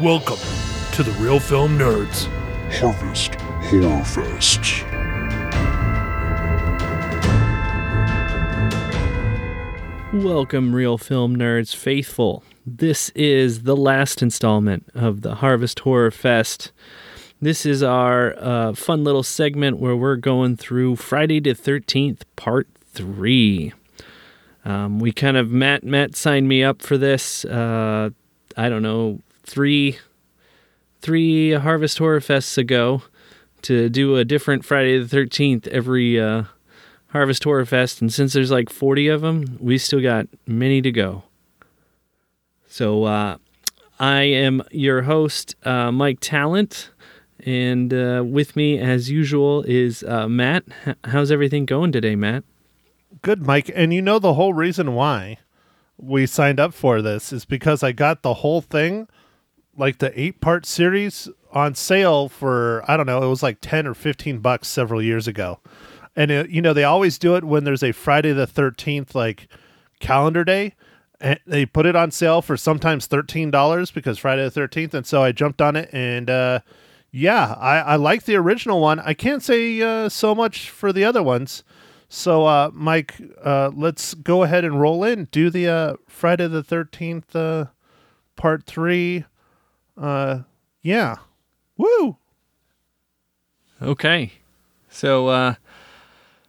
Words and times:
Welcome 0.00 0.38
to 0.92 1.02
the 1.02 1.10
Real 1.18 1.40
Film 1.40 1.76
Nerds. 1.76 2.28
Harvest 2.78 3.34
Horror 3.34 4.04
Fest. 4.04 4.84
Welcome, 10.12 10.72
Real 10.72 10.98
Film 10.98 11.34
Nerds 11.34 11.74
faithful. 11.74 12.44
This 12.64 13.08
is 13.16 13.64
the 13.64 13.74
last 13.74 14.22
installment 14.22 14.88
of 14.94 15.22
the 15.22 15.34
Harvest 15.34 15.80
Horror 15.80 16.12
Fest. 16.12 16.70
This 17.42 17.66
is 17.66 17.82
our 17.82 18.36
uh, 18.38 18.74
fun 18.74 19.02
little 19.02 19.24
segment 19.24 19.78
where 19.80 19.96
we're 19.96 20.14
going 20.14 20.56
through 20.56 20.94
Friday 20.94 21.40
the 21.40 21.54
13th, 21.54 22.20
Part 22.36 22.68
3. 22.92 23.72
Um, 24.64 25.00
we 25.00 25.10
kind 25.10 25.36
of, 25.36 25.50
Matt, 25.50 25.82
Matt 25.82 26.14
signed 26.14 26.46
me 26.46 26.62
up 26.62 26.82
for 26.82 26.96
this, 26.96 27.44
uh, 27.46 28.10
I 28.56 28.68
don't 28.68 28.82
know, 28.82 29.18
three, 29.48 29.98
three 31.00 31.52
Harvest 31.52 31.98
Horror 31.98 32.20
Fests 32.20 32.58
ago 32.58 33.02
to 33.62 33.88
do 33.88 34.16
a 34.16 34.24
different 34.24 34.64
Friday 34.64 34.98
the 34.98 35.16
13th 35.16 35.66
every. 35.68 36.20
Uh, 36.20 36.44
Harvest 37.12 37.42
Horror 37.44 37.64
Fest, 37.64 38.02
and 38.02 38.12
since 38.12 38.34
there's 38.34 38.50
like 38.50 38.68
40 38.68 39.08
of 39.08 39.22
them, 39.22 39.56
we 39.60 39.78
still 39.78 40.02
got 40.02 40.26
many 40.46 40.82
to 40.82 40.92
go. 40.92 41.22
So 42.66 43.04
uh, 43.04 43.38
I 43.98 44.22
am 44.22 44.62
your 44.70 45.02
host, 45.02 45.56
uh, 45.64 45.90
Mike 45.90 46.18
Talent, 46.20 46.90
and 47.46 47.94
uh, 47.94 48.22
with 48.26 48.56
me, 48.56 48.78
as 48.78 49.10
usual, 49.10 49.62
is 49.62 50.02
uh, 50.02 50.28
Matt. 50.28 50.64
H- 50.86 50.96
how's 51.04 51.30
everything 51.30 51.64
going 51.64 51.92
today, 51.92 52.14
Matt? 52.14 52.44
Good, 53.22 53.46
Mike. 53.46 53.70
And 53.74 53.94
you 53.94 54.02
know 54.02 54.18
the 54.18 54.34
whole 54.34 54.52
reason 54.52 54.94
why 54.94 55.38
we 55.96 56.26
signed 56.26 56.60
up 56.60 56.74
for 56.74 57.00
this 57.00 57.32
is 57.32 57.46
because 57.46 57.82
I 57.82 57.92
got 57.92 58.22
the 58.22 58.34
whole 58.34 58.60
thing, 58.60 59.08
like 59.78 59.98
the 59.98 60.18
eight 60.18 60.40
part 60.40 60.66
series, 60.66 61.28
on 61.52 61.74
sale 61.74 62.28
for, 62.28 62.84
I 62.88 62.96
don't 62.96 63.06
know, 63.06 63.22
it 63.22 63.28
was 63.28 63.42
like 63.42 63.58
10 63.60 63.86
or 63.86 63.94
15 63.94 64.38
bucks 64.38 64.68
several 64.68 65.02
years 65.02 65.26
ago. 65.26 65.60
And, 66.14 66.30
it, 66.30 66.50
you 66.50 66.60
know, 66.60 66.72
they 66.72 66.84
always 66.84 67.18
do 67.18 67.36
it 67.36 67.44
when 67.44 67.64
there's 67.64 67.82
a 67.82 67.92
Friday 67.92 68.32
the 68.32 68.46
13th, 68.46 69.14
like 69.14 69.48
calendar 70.00 70.44
day. 70.44 70.74
And 71.20 71.40
they 71.46 71.66
put 71.66 71.86
it 71.86 71.96
on 71.96 72.10
sale 72.10 72.42
for 72.42 72.56
sometimes 72.56 73.08
$13 73.08 73.92
because 73.92 74.18
Friday 74.18 74.48
the 74.48 74.60
13th. 74.60 74.94
And 74.94 75.06
so 75.06 75.22
I 75.22 75.32
jumped 75.32 75.60
on 75.60 75.76
it 75.76 75.88
and, 75.92 76.28
uh, 76.30 76.60
yeah, 77.10 77.54
I, 77.58 77.78
I 77.78 77.96
like 77.96 78.24
the 78.24 78.36
original 78.36 78.80
one. 78.80 79.00
I 79.00 79.14
can't 79.14 79.42
say 79.42 79.80
uh, 79.80 80.10
so 80.10 80.34
much 80.34 80.68
for 80.68 80.92
the 80.92 81.04
other 81.04 81.22
ones. 81.22 81.64
So, 82.10 82.44
uh, 82.46 82.70
Mike, 82.72 83.20
uh, 83.42 83.70
let's 83.74 84.14
go 84.14 84.42
ahead 84.42 84.64
and 84.64 84.80
roll 84.80 85.04
in. 85.04 85.24
Do 85.30 85.48
the 85.48 85.68
uh, 85.68 85.96
Friday 86.06 86.46
the 86.48 86.62
13th 86.62 87.34
uh, 87.34 87.70
part 88.36 88.64
three. 88.64 89.24
Uh, 89.98 90.40
yeah. 90.82 91.16
Woo! 91.76 92.16
Okay. 93.82 94.32
So, 94.88 95.28
uh, 95.28 95.54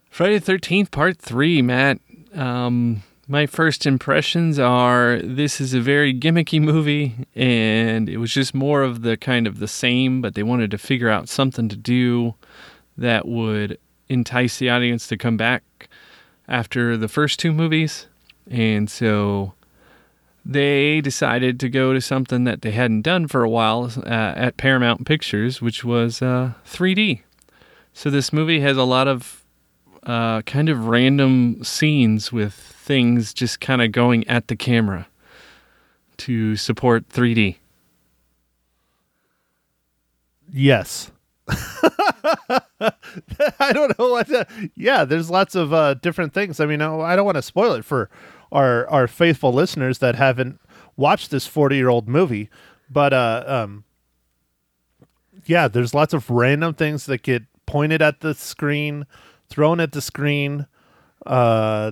Friday 0.09 0.39
the 0.39 0.53
13th, 0.53 0.91
Part 0.91 1.17
3, 1.17 1.61
Matt. 1.61 1.99
Um, 2.33 3.03
my 3.27 3.45
first 3.45 3.85
impressions 3.85 4.57
are 4.57 5.19
this 5.23 5.61
is 5.61 5.73
a 5.73 5.81
very 5.81 6.13
gimmicky 6.13 6.59
movie, 6.61 7.27
and 7.35 8.09
it 8.09 8.17
was 8.17 8.33
just 8.33 8.55
more 8.55 8.81
of 8.81 9.03
the 9.03 9.17
kind 9.17 9.45
of 9.45 9.59
the 9.59 9.67
same, 9.67 10.21
but 10.21 10.33
they 10.33 10.41
wanted 10.43 10.71
to 10.71 10.77
figure 10.77 11.09
out 11.09 11.29
something 11.29 11.69
to 11.69 11.75
do 11.75 12.33
that 12.97 13.27
would 13.27 13.77
entice 14.09 14.57
the 14.57 14.69
audience 14.69 15.07
to 15.07 15.17
come 15.17 15.37
back 15.37 15.87
after 16.47 16.97
the 16.97 17.07
first 17.07 17.39
two 17.39 17.53
movies. 17.53 18.07
And 18.49 18.89
so 18.89 19.53
they 20.45 21.01
decided 21.01 21.59
to 21.59 21.69
go 21.69 21.93
to 21.93 22.01
something 22.01 22.43
that 22.45 22.61
they 22.61 22.71
hadn't 22.71 23.01
done 23.01 23.27
for 23.27 23.43
a 23.43 23.49
while 23.49 23.91
uh, 23.97 24.33
at 24.35 24.57
Paramount 24.57 25.05
Pictures, 25.05 25.61
which 25.61 25.83
was 25.83 26.21
uh, 26.21 26.53
3D. 26.65 27.21
So 27.93 28.09
this 28.09 28.31
movie 28.31 28.61
has 28.61 28.77
a 28.77 28.83
lot 28.83 29.07
of 29.07 29.43
uh, 30.03 30.41
kind 30.43 30.69
of 30.69 30.87
random 30.87 31.63
scenes 31.63 32.31
with 32.31 32.53
things 32.53 33.33
just 33.33 33.59
kind 33.59 33.81
of 33.81 33.91
going 33.91 34.27
at 34.27 34.47
the 34.47 34.55
camera 34.55 35.07
to 36.17 36.55
support 36.55 37.07
3D. 37.09 37.57
Yes. 40.51 41.11
I 43.59 43.73
don't 43.73 43.97
know 43.99 44.09
what 44.11 44.27
to, 44.27 44.47
yeah, 44.75 45.05
there's 45.05 45.29
lots 45.29 45.55
of 45.55 45.73
uh, 45.73 45.95
different 45.95 46.33
things. 46.33 46.59
I 46.59 46.65
mean, 46.65 46.81
I 46.81 47.15
don't 47.15 47.25
want 47.25 47.35
to 47.35 47.41
spoil 47.41 47.73
it 47.73 47.85
for 47.85 48.09
our 48.51 48.87
our 48.89 49.07
faithful 49.07 49.53
listeners 49.53 49.99
that 49.99 50.15
haven't 50.15 50.59
watched 50.95 51.31
this 51.31 51.47
40-year-old 51.47 52.07
movie, 52.07 52.49
but 52.89 53.13
uh 53.13 53.43
um 53.47 53.83
yeah, 55.45 55.67
there's 55.67 55.93
lots 55.93 56.13
of 56.13 56.29
random 56.29 56.73
things 56.73 57.05
that 57.05 57.23
get 57.23 57.43
pointed 57.65 58.01
at 58.01 58.19
the 58.19 58.33
screen, 58.33 59.05
thrown 59.49 59.79
at 59.79 59.91
the 59.91 60.01
screen. 60.01 60.67
Uh 61.25 61.91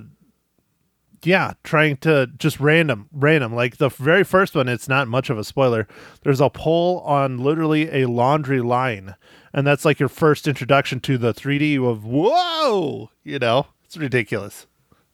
yeah, 1.23 1.53
trying 1.63 1.97
to 1.97 2.27
just 2.37 2.59
random, 2.59 3.09
random. 3.11 3.53
Like 3.53 3.77
the 3.77 3.89
very 3.89 4.23
first 4.23 4.55
one, 4.55 4.67
it's 4.69 4.87
not 4.87 5.07
much 5.07 5.29
of 5.29 5.37
a 5.37 5.43
spoiler. 5.43 5.87
There's 6.23 6.41
a 6.41 6.49
pole 6.49 6.99
on 6.99 7.39
literally 7.39 7.89
a 7.91 8.07
laundry 8.07 8.61
line, 8.61 9.15
and 9.53 9.65
that's 9.65 9.85
like 9.85 9.99
your 9.99 10.09
first 10.09 10.47
introduction 10.47 10.99
to 11.01 11.17
the 11.17 11.33
3D 11.33 11.83
of 11.83 12.05
whoa, 12.05 13.09
you 13.23 13.39
know, 13.39 13.67
it's 13.83 13.97
ridiculous. 13.97 14.67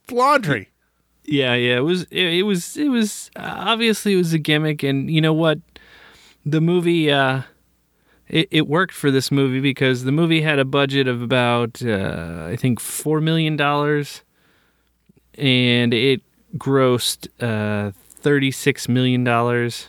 It's 0.04 0.12
laundry. 0.12 0.70
Yeah, 1.26 1.56
yeah, 1.56 1.78
it 1.78 1.82
was 1.82 2.04
it, 2.12 2.26
it 2.40 2.44
was 2.44 2.76
it 2.78 2.90
was 2.90 3.32
uh, 3.36 3.54
obviously 3.58 4.14
it 4.14 4.18
was 4.18 4.34
a 4.34 4.38
gimmick 4.40 4.84
and 4.84 5.10
you 5.10 5.22
know 5.22 5.34
what? 5.34 5.60
The 6.46 6.60
movie 6.62 7.12
uh 7.12 7.44
it, 8.28 8.48
it 8.52 8.68
worked 8.68 8.94
for 8.94 9.12
this 9.12 9.32
movie 9.32 9.62
because 9.62 10.04
the 10.04 10.12
movie 10.12 10.42
had 10.42 10.60
a 10.60 10.66
budget 10.66 11.08
of 11.08 11.22
about 11.22 11.82
uh, 11.84 12.46
I 12.50 12.56
think 12.56 12.80
4 12.80 13.22
million 13.22 13.56
dollars 13.56 14.24
and 15.36 15.94
it 15.94 16.22
grossed 16.58 17.28
uh 17.42 17.92
36 18.22 18.88
million 18.90 19.24
dollars 19.24 19.88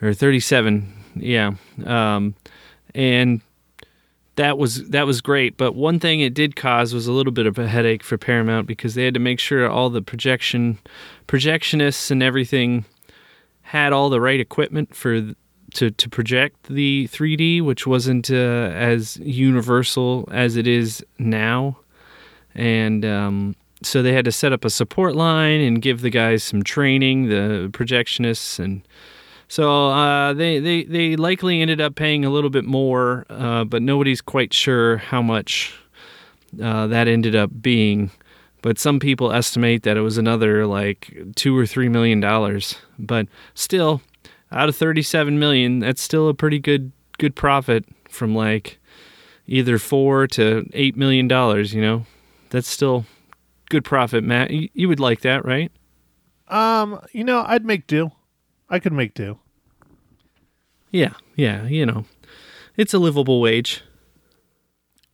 or 0.00 0.12
37 0.12 0.92
yeah 1.16 1.52
um 1.84 2.34
and 2.94 3.40
that 4.36 4.56
was 4.58 4.88
that 4.90 5.06
was 5.06 5.20
great. 5.20 5.56
But 5.56 5.74
one 5.74 6.00
thing 6.00 6.20
it 6.20 6.34
did 6.34 6.56
cause 6.56 6.94
was 6.94 7.06
a 7.06 7.12
little 7.12 7.32
bit 7.32 7.46
of 7.46 7.58
a 7.58 7.68
headache 7.68 8.02
for 8.02 8.16
paramount 8.16 8.66
because 8.66 8.94
they 8.94 9.04
had 9.04 9.14
to 9.14 9.20
make 9.20 9.38
sure 9.38 9.68
all 9.68 9.90
the 9.90 10.02
projection 10.02 10.78
projectionists 11.28 12.10
and 12.10 12.22
everything 12.22 12.84
had 13.62 13.92
all 13.92 14.08
the 14.08 14.20
right 14.20 14.40
equipment 14.40 14.94
for 14.94 15.34
to 15.74 15.90
to 15.90 16.08
project 16.08 16.64
the 16.64 17.08
3d 17.10 17.62
which 17.62 17.86
wasn't 17.86 18.30
uh, 18.30 18.70
as 18.74 19.16
universal 19.18 20.28
as 20.32 20.56
it 20.56 20.66
is 20.66 21.04
now. 21.18 21.78
And 22.54 23.04
um, 23.04 23.56
so 23.82 24.02
they 24.02 24.12
had 24.12 24.24
to 24.26 24.32
set 24.32 24.52
up 24.52 24.64
a 24.64 24.70
support 24.70 25.14
line 25.16 25.60
and 25.60 25.80
give 25.80 26.02
the 26.02 26.10
guys 26.10 26.42
some 26.44 26.62
training 26.62 27.28
the 27.28 27.68
projectionists 27.72 28.58
and 28.58 28.82
so 29.52 29.88
uh, 29.88 30.32
they, 30.32 30.60
they 30.60 30.84
they 30.84 31.14
likely 31.14 31.60
ended 31.60 31.78
up 31.78 31.94
paying 31.94 32.24
a 32.24 32.30
little 32.30 32.48
bit 32.48 32.64
more, 32.64 33.26
uh, 33.28 33.64
but 33.64 33.82
nobody's 33.82 34.22
quite 34.22 34.54
sure 34.54 34.96
how 34.96 35.20
much 35.20 35.74
uh, 36.62 36.86
that 36.86 37.06
ended 37.06 37.36
up 37.36 37.50
being. 37.60 38.10
But 38.62 38.78
some 38.78 38.98
people 38.98 39.30
estimate 39.30 39.82
that 39.82 39.98
it 39.98 40.00
was 40.00 40.16
another 40.16 40.66
like 40.66 41.14
two 41.36 41.54
or 41.54 41.66
three 41.66 41.90
million 41.90 42.18
dollars. 42.18 42.76
But 42.98 43.26
still, 43.52 44.00
out 44.50 44.70
of 44.70 44.76
thirty-seven 44.76 45.38
million, 45.38 45.80
that's 45.80 46.00
still 46.00 46.30
a 46.30 46.34
pretty 46.34 46.58
good 46.58 46.90
good 47.18 47.36
profit 47.36 47.84
from 48.08 48.34
like 48.34 48.78
either 49.46 49.78
four 49.78 50.26
to 50.28 50.66
eight 50.72 50.96
million 50.96 51.28
dollars. 51.28 51.74
You 51.74 51.82
know, 51.82 52.06
that's 52.48 52.68
still 52.68 53.04
good 53.68 53.84
profit, 53.84 54.24
Matt. 54.24 54.50
You, 54.50 54.70
you 54.72 54.88
would 54.88 54.98
like 54.98 55.20
that, 55.20 55.44
right? 55.44 55.70
Um, 56.48 57.02
you 57.12 57.22
know, 57.22 57.44
I'd 57.46 57.66
make 57.66 57.86
do. 57.86 58.12
I 58.70 58.78
could 58.78 58.94
make 58.94 59.12
do. 59.12 59.38
Yeah, 60.92 61.14
yeah, 61.34 61.66
you 61.66 61.84
know, 61.86 62.04
it's 62.76 62.94
a 62.94 62.98
livable 62.98 63.40
wage. 63.40 63.82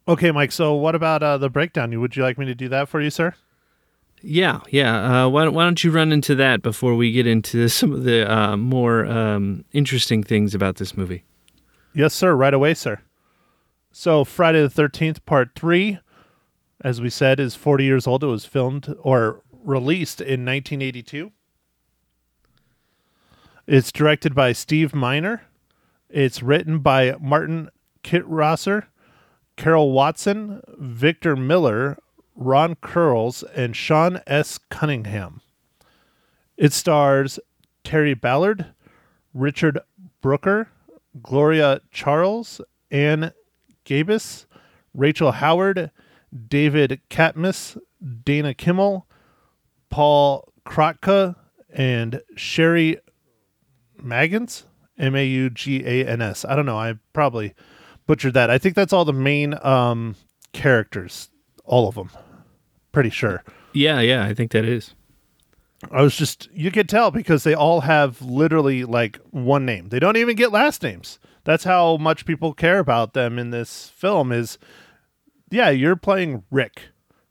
Okay, 0.09 0.33
Mike. 0.33 0.53
So, 0.53 0.75
what 0.75 0.95
about 0.95 1.23
uh, 1.23 1.39
the 1.39 1.49
breakdown? 1.49 1.99
Would 2.01 2.17
you 2.17 2.23
like 2.23 2.37
me 2.37 2.47
to 2.47 2.55
do 2.55 2.69
that 2.69 2.89
for 2.89 3.01
you, 3.01 3.11
sir? 3.11 3.35
Yeah, 4.21 4.61
yeah. 4.71 5.25
Uh, 5.25 5.29
why, 5.29 5.45
don't, 5.45 5.55
why 5.55 5.65
don't 5.65 5.83
you 5.85 5.91
run 5.91 6.13
into 6.13 6.35
that 6.35 6.63
before 6.63 6.95
we 6.95 7.13
get 7.13 7.27
into 7.27 7.69
some 7.69 7.93
of 7.93 8.05
the 8.05 8.31
uh, 8.31 8.57
more 8.57 9.07
um, 9.07 9.65
interesting 9.73 10.23
things 10.23 10.55
about 10.55 10.77
this 10.77 10.97
movie? 10.97 11.25
Yes, 11.95 12.15
sir. 12.15 12.35
Right 12.35 12.55
away, 12.55 12.75
sir. 12.75 13.01
So, 13.93 14.25
Friday 14.25 14.63
the 14.63 14.69
13th, 14.69 15.25
part 15.25 15.51
three, 15.55 15.99
as 16.83 17.01
we 17.01 17.11
said, 17.11 17.39
is 17.39 17.55
40 17.55 17.85
years 17.85 18.07
old. 18.07 18.25
It 18.25 18.29
was 18.29 18.45
filmed 18.45 18.95
or 19.01 19.43
released 19.53 20.21
in 20.21 20.45
1982. 20.45 21.33
It's 23.67 23.93
directed 23.93 24.35
by 24.35 24.53
Steve 24.53 24.95
Miner. 24.95 25.43
It's 26.11 26.43
written 26.43 26.79
by 26.79 27.17
Martin 27.21 27.69
Kitrosser, 28.03 28.87
Carol 29.57 29.93
Watson, 29.93 30.63
Victor 30.79 31.37
Miller, 31.37 31.99
Ron 32.35 32.77
Kurz, 32.77 33.43
and 33.55 33.77
Sean 33.77 34.21
S. 34.27 34.59
Cunningham. 34.71 35.43
It 36.57 36.73
stars 36.73 37.39
Terry 37.85 38.15
Ballard, 38.15 38.67
Richard 39.35 39.81
Brooker, 40.23 40.69
Gloria 41.23 41.81
Charles, 41.91 42.61
Anne 42.91 43.33
Gaybis, 43.85 44.47
Rachel 44.95 45.33
Howard, 45.33 45.91
David 46.49 47.01
Katims, 47.11 47.79
Dana 48.25 48.55
Kimmel, 48.55 49.07
Paul 49.91 50.53
Kratka, 50.65 51.37
and 51.71 52.23
Sherry 52.37 52.99
Maugans, 54.01 54.65
M 54.99 55.15
A 55.15 55.25
U 55.25 55.51
G 55.51 55.85
A 55.85 56.07
N 56.07 56.23
S. 56.23 56.45
I 56.45 56.57
don't 56.57 56.67
know. 56.67 56.79
I 56.79 56.95
probably 57.13 57.55
butchered 58.07 58.35
that. 58.35 58.51
I 58.51 58.59
think 58.59 58.75
that's 58.75 58.93
all 58.93 59.05
the 59.05 59.13
main 59.13 59.55
um, 59.65 60.17
characters, 60.53 61.31
all 61.65 61.89
of 61.89 61.95
them. 61.95 62.11
Pretty 62.93 63.11
sure. 63.11 63.45
Yeah, 63.73 64.01
yeah, 64.01 64.25
I 64.25 64.35
think 64.35 64.51
that 64.53 64.65
is. 64.65 64.95
I 65.93 66.03
was 66.03 66.17
just 66.17 66.49
you 66.53 66.71
could 66.71 66.89
tell 66.89 67.11
because 67.11 67.45
they 67.45 67.55
all 67.55 67.83
have 67.83 68.21
literally 68.21 68.85
like 68.85 69.21
one 69.31 69.65
name. 69.65 69.91
They 69.91 70.01
don't 70.01 70.17
even 70.17 70.35
get 70.35 70.51
last 70.51 70.83
names. 70.83 71.21
That's 71.45 71.65
how 71.65 71.97
much 71.97 72.27
people 72.27 72.53
care 72.53 72.79
about 72.79 73.13
them 73.15 73.39
in 73.39 73.51
this 73.51 73.89
film 73.95 74.33
is 74.33 74.59
yeah, 75.51 75.71
you're 75.71 75.97
playing 75.97 76.43
Rick. 76.51 76.83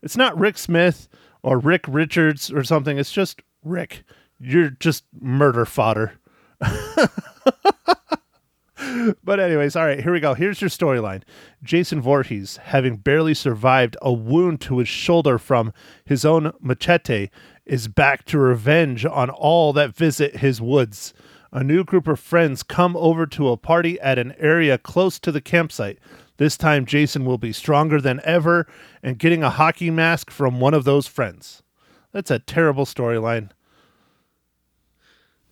It's 0.02 0.18
not 0.18 0.38
Rick 0.38 0.58
Smith 0.58 1.08
or 1.44 1.60
Rick 1.60 1.86
Richards 1.88 2.52
or 2.52 2.64
something. 2.64 2.98
It's 2.98 3.12
just 3.12 3.42
Rick. 3.64 4.04
You're 4.40 4.70
just 4.70 5.04
murder 5.20 5.66
fodder. 5.66 6.14
but 9.24 9.40
anyways, 9.40 9.76
all 9.76 9.86
right, 9.86 10.02
here 10.02 10.12
we 10.12 10.20
go. 10.20 10.34
Here's 10.34 10.62
your 10.62 10.70
storyline. 10.70 11.24
Jason 11.64 12.02
Voorhees, 12.02 12.58
having 12.58 12.98
barely 12.98 13.34
survived 13.34 13.98
a 14.02 14.12
wound 14.14 14.62
to 14.62 14.80
his 14.80 14.88
shoulder 14.88 15.38
from 15.38 15.74
his 16.06 16.26
own 16.26 16.52
machete, 16.60 17.30
is 17.66 17.88
back 17.88 18.26
to 18.26 18.38
revenge 18.38 19.06
on 19.06 19.30
all 19.30 19.74
that 19.74 19.96
visit 19.96 20.38
his 20.38 20.62
woods. 20.62 21.14
A 21.52 21.64
new 21.64 21.84
group 21.84 22.08
of 22.08 22.20
friends 22.20 22.64
come 22.64 22.96
over 22.98 23.26
to 23.28 23.50
a 23.50 23.58
party 23.58 24.00
at 24.02 24.20
an 24.20 24.34
area 24.38 24.78
close 24.78 25.20
to 25.20 25.32
the 25.32 25.42
campsite. 25.42 25.98
This 26.38 26.58
time, 26.58 26.86
Jason 26.86 27.26
will 27.26 27.38
be 27.38 27.52
stronger 27.52 28.00
than 28.00 28.22
ever 28.24 28.68
and 29.02 29.18
getting 29.18 29.44
a 29.44 29.50
hockey 29.50 29.90
mask 29.90 30.30
from 30.30 30.60
one 30.60 30.74
of 30.74 30.84
those 30.84 31.08
friends. 31.08 31.64
That's 32.12 32.32
a 32.32 32.40
terrible 32.40 32.86
storyline. 32.86 33.50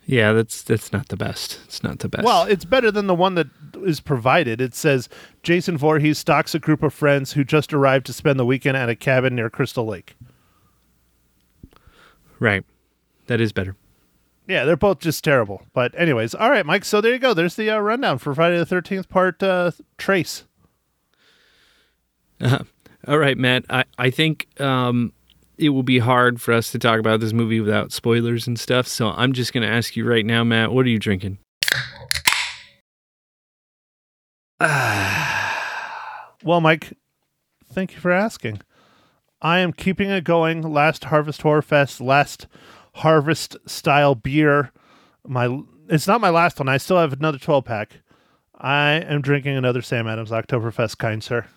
Yeah, 0.07 0.34
that's 0.34 0.62
that's 0.62 0.94
not 0.94 1.07
the 1.07 1.18
best. 1.18 1.60
It's 1.66 1.81
not 1.84 2.00
the 2.00 2.10
best. 2.10 2.24
Well, 2.24 2.44
it's 2.44 2.66
better 2.66 2.92
than 2.92 3.07
the 3.07 3.16
one 3.16 3.36
that 3.36 3.48
is 3.84 4.00
provided. 4.00 4.62
It 4.62 4.75
says 4.75 5.10
Jason 5.42 5.78
Voorhees 5.78 6.19
stalks 6.19 6.54
a 6.54 6.60
group 6.60 6.84
of 6.84 6.94
friends 6.94 7.34
who 7.34 7.44
just 7.44 7.74
arrived 7.74 8.06
to 8.06 8.13
spend 8.13 8.40
the 8.40 8.46
weekend 8.46 8.78
at 8.78 8.88
a 8.88 8.96
cabin 8.96 9.36
near 9.36 9.50
Crystal 9.50 9.86
Lake. 9.86 10.16
right. 12.40 12.63
That 13.28 13.42
is 13.42 13.52
better. 13.52 13.75
Yeah, 14.48 14.66
they're 14.66 14.78
both 14.78 15.00
just 15.00 15.24
terrible. 15.24 15.63
But 15.74 16.00
anyways, 16.00 16.36
all 16.36 16.52
right, 16.52 16.66
Mike. 16.66 16.86
So 16.86 17.02
there 17.02 17.13
you 17.13 17.18
go. 17.19 17.34
There's 17.34 17.56
the 17.56 17.72
uh, 17.72 17.80
rundown 17.80 18.19
for 18.19 18.36
Friday 18.36 18.57
the 18.57 18.66
Thirteenth 18.66 19.10
Part 19.10 19.42
uh, 19.42 19.72
Trace. 19.98 20.44
All 22.42 23.18
right, 23.18 23.38
Matt. 23.38 23.66
I 23.69 23.86
I 23.98 24.10
think 24.12 24.48
um, 24.62 25.13
it 25.57 25.69
will 25.69 25.84
be 25.84 26.00
hard 26.00 26.42
for 26.42 26.54
us 26.54 26.72
to 26.72 26.80
talk 26.80 27.00
about 27.00 27.19
this 27.19 27.34
movie 27.34 27.60
without 27.60 27.92
spoilers 27.92 28.48
and 28.48 28.60
stuff. 28.60 28.88
So 28.88 29.10
I'm 29.10 29.34
just 29.34 29.54
going 29.54 29.68
to 29.68 29.74
ask 29.74 29.96
you 29.96 30.07
right 30.07 30.25
now, 30.25 30.44
Matt. 30.44 30.72
What 30.72 30.86
are 30.86 30.90
you 30.90 31.00
drinking? 31.00 31.38
Well, 36.44 36.62
Mike, 36.62 36.94
thank 37.74 37.94
you 37.94 38.00
for 38.00 38.12
asking. 38.12 38.62
I 39.42 39.60
am 39.60 39.74
keeping 39.74 40.12
it 40.12 40.24
going. 40.24 40.62
Last 40.62 41.06
Harvest 41.06 41.42
Horror 41.42 41.63
Fest, 41.63 42.00
last 42.00 42.46
Harvest 42.96 43.57
style 43.66 44.13
beer. 44.13 44.72
My 45.25 45.62
it's 45.90 46.07
not 46.07 46.22
my 46.22 46.30
last 46.30 46.60
one. 46.60 46.69
I 46.69 46.78
still 46.78 46.98
have 46.98 47.13
another 47.13 47.40
12 47.40 47.66
pack. 47.66 48.02
I 48.56 48.92
am 48.92 49.22
drinking 49.22 49.57
another 49.57 49.81
Sam 49.81 50.07
Adams 50.07 50.30
Oktoberfest, 50.30 51.00
kind 51.00 51.24
sir. 51.24 51.48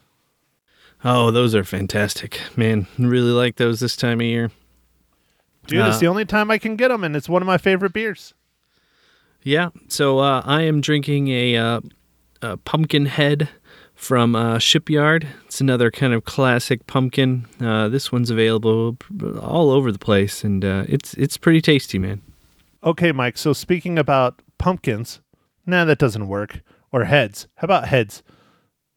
Oh, 1.04 1.30
those 1.30 1.54
are 1.54 1.64
fantastic, 1.64 2.40
man. 2.56 2.86
Really 2.98 3.30
like 3.30 3.56
those 3.56 3.80
this 3.80 3.96
time 3.96 4.20
of 4.20 4.26
year. 4.26 4.50
Dude, 5.66 5.86
it's 5.86 5.96
Uh, 5.96 6.00
the 6.00 6.06
only 6.08 6.24
time 6.24 6.50
I 6.50 6.58
can 6.58 6.76
get 6.76 6.88
them, 6.88 7.04
and 7.04 7.14
it's 7.14 7.28
one 7.28 7.42
of 7.42 7.46
my 7.46 7.58
favorite 7.58 7.92
beers. 7.92 8.34
Yeah. 9.42 9.68
So 9.88 10.18
uh, 10.18 10.42
I 10.44 10.62
am 10.62 10.80
drinking 10.80 11.28
a, 11.28 11.56
uh, 11.56 11.80
a 12.42 12.56
pumpkin 12.56 13.06
head 13.06 13.48
from 13.94 14.34
uh, 14.34 14.58
Shipyard. 14.58 15.28
It's 15.46 15.60
another 15.60 15.90
kind 15.90 16.12
of 16.12 16.24
classic 16.24 16.86
pumpkin. 16.86 17.46
Uh, 17.60 17.88
this 17.88 18.10
one's 18.10 18.30
available 18.30 18.96
all 19.40 19.70
over 19.70 19.92
the 19.92 19.98
place, 19.98 20.42
and 20.42 20.64
uh, 20.64 20.84
it's 20.88 21.14
it's 21.14 21.36
pretty 21.36 21.60
tasty, 21.60 21.98
man. 21.98 22.22
Okay, 22.82 23.12
Mike. 23.12 23.36
So 23.38 23.52
speaking 23.52 23.98
about 23.98 24.40
pumpkins, 24.58 25.20
nah, 25.66 25.84
that 25.84 25.98
doesn't 25.98 26.26
work. 26.28 26.60
Or 26.90 27.04
heads. 27.04 27.46
How 27.56 27.66
about 27.66 27.88
heads? 27.88 28.22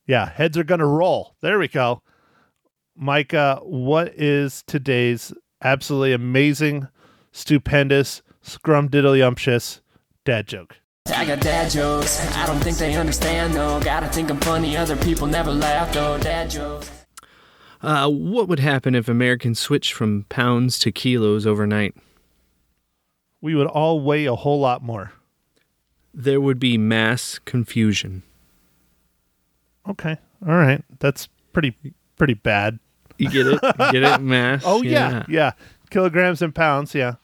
Yeah, 0.05 0.29
heads 0.29 0.57
are 0.57 0.63
gonna 0.63 0.85
roll. 0.87 1.35
There 1.41 1.59
we 1.59 1.67
go. 1.67 2.01
Mike, 2.95 3.33
uh, 3.33 3.59
what 3.59 4.13
is 4.15 4.63
today's 4.67 5.33
absolutely 5.63 6.13
amazing, 6.13 6.87
stupendous, 7.31 8.21
scrumdiddlyumptious 8.43 9.81
dad 10.25 10.47
joke? 10.47 10.77
I 11.07 11.25
got 11.25 11.39
dad 11.39 11.71
jokes. 11.71 12.19
I 12.35 12.45
don't 12.45 12.59
think 12.59 12.77
they 12.77 12.95
understand 12.95 13.53
though. 13.53 13.79
Gotta 13.81 14.07
think 14.07 14.29
I'm 14.29 14.39
funny. 14.39 14.77
Other 14.77 14.95
people 14.95 15.27
never 15.27 15.51
laugh 15.51 15.93
though. 15.93 16.17
Dad 16.17 16.49
jokes. 16.49 16.89
Uh, 17.81 18.07
what 18.09 18.47
would 18.47 18.59
happen 18.59 18.93
if 18.93 19.09
Americans 19.09 19.59
switched 19.59 19.93
from 19.93 20.25
pounds 20.29 20.77
to 20.79 20.91
kilos 20.91 21.47
overnight? 21.47 21.95
We 23.41 23.55
would 23.55 23.67
all 23.67 23.99
weigh 23.99 24.25
a 24.25 24.35
whole 24.35 24.59
lot 24.59 24.83
more. 24.83 25.13
There 26.13 26.39
would 26.39 26.59
be 26.59 26.77
mass 26.77 27.39
confusion. 27.39 28.21
Okay, 29.89 30.17
all 30.45 30.55
right, 30.55 30.83
that's 30.99 31.27
pretty 31.53 31.75
pretty 32.17 32.33
bad. 32.35 32.79
You 33.17 33.29
get 33.29 33.47
it? 33.47 33.59
You 33.63 33.91
get 33.91 34.03
it? 34.03 34.21
Mass. 34.21 34.63
Oh 34.65 34.81
yeah, 34.81 35.25
yeah, 35.27 35.51
kilograms 35.89 36.41
and 36.41 36.53
pounds. 36.53 36.93
Yeah. 36.95 37.15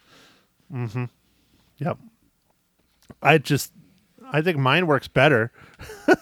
Mm-hmm. 0.73 1.05
Yep. 1.77 1.97
I 3.21 3.37
just, 3.37 3.71
I 4.31 4.41
think 4.41 4.57
mine 4.57 4.85
works 4.87 5.07
better. 5.07 5.51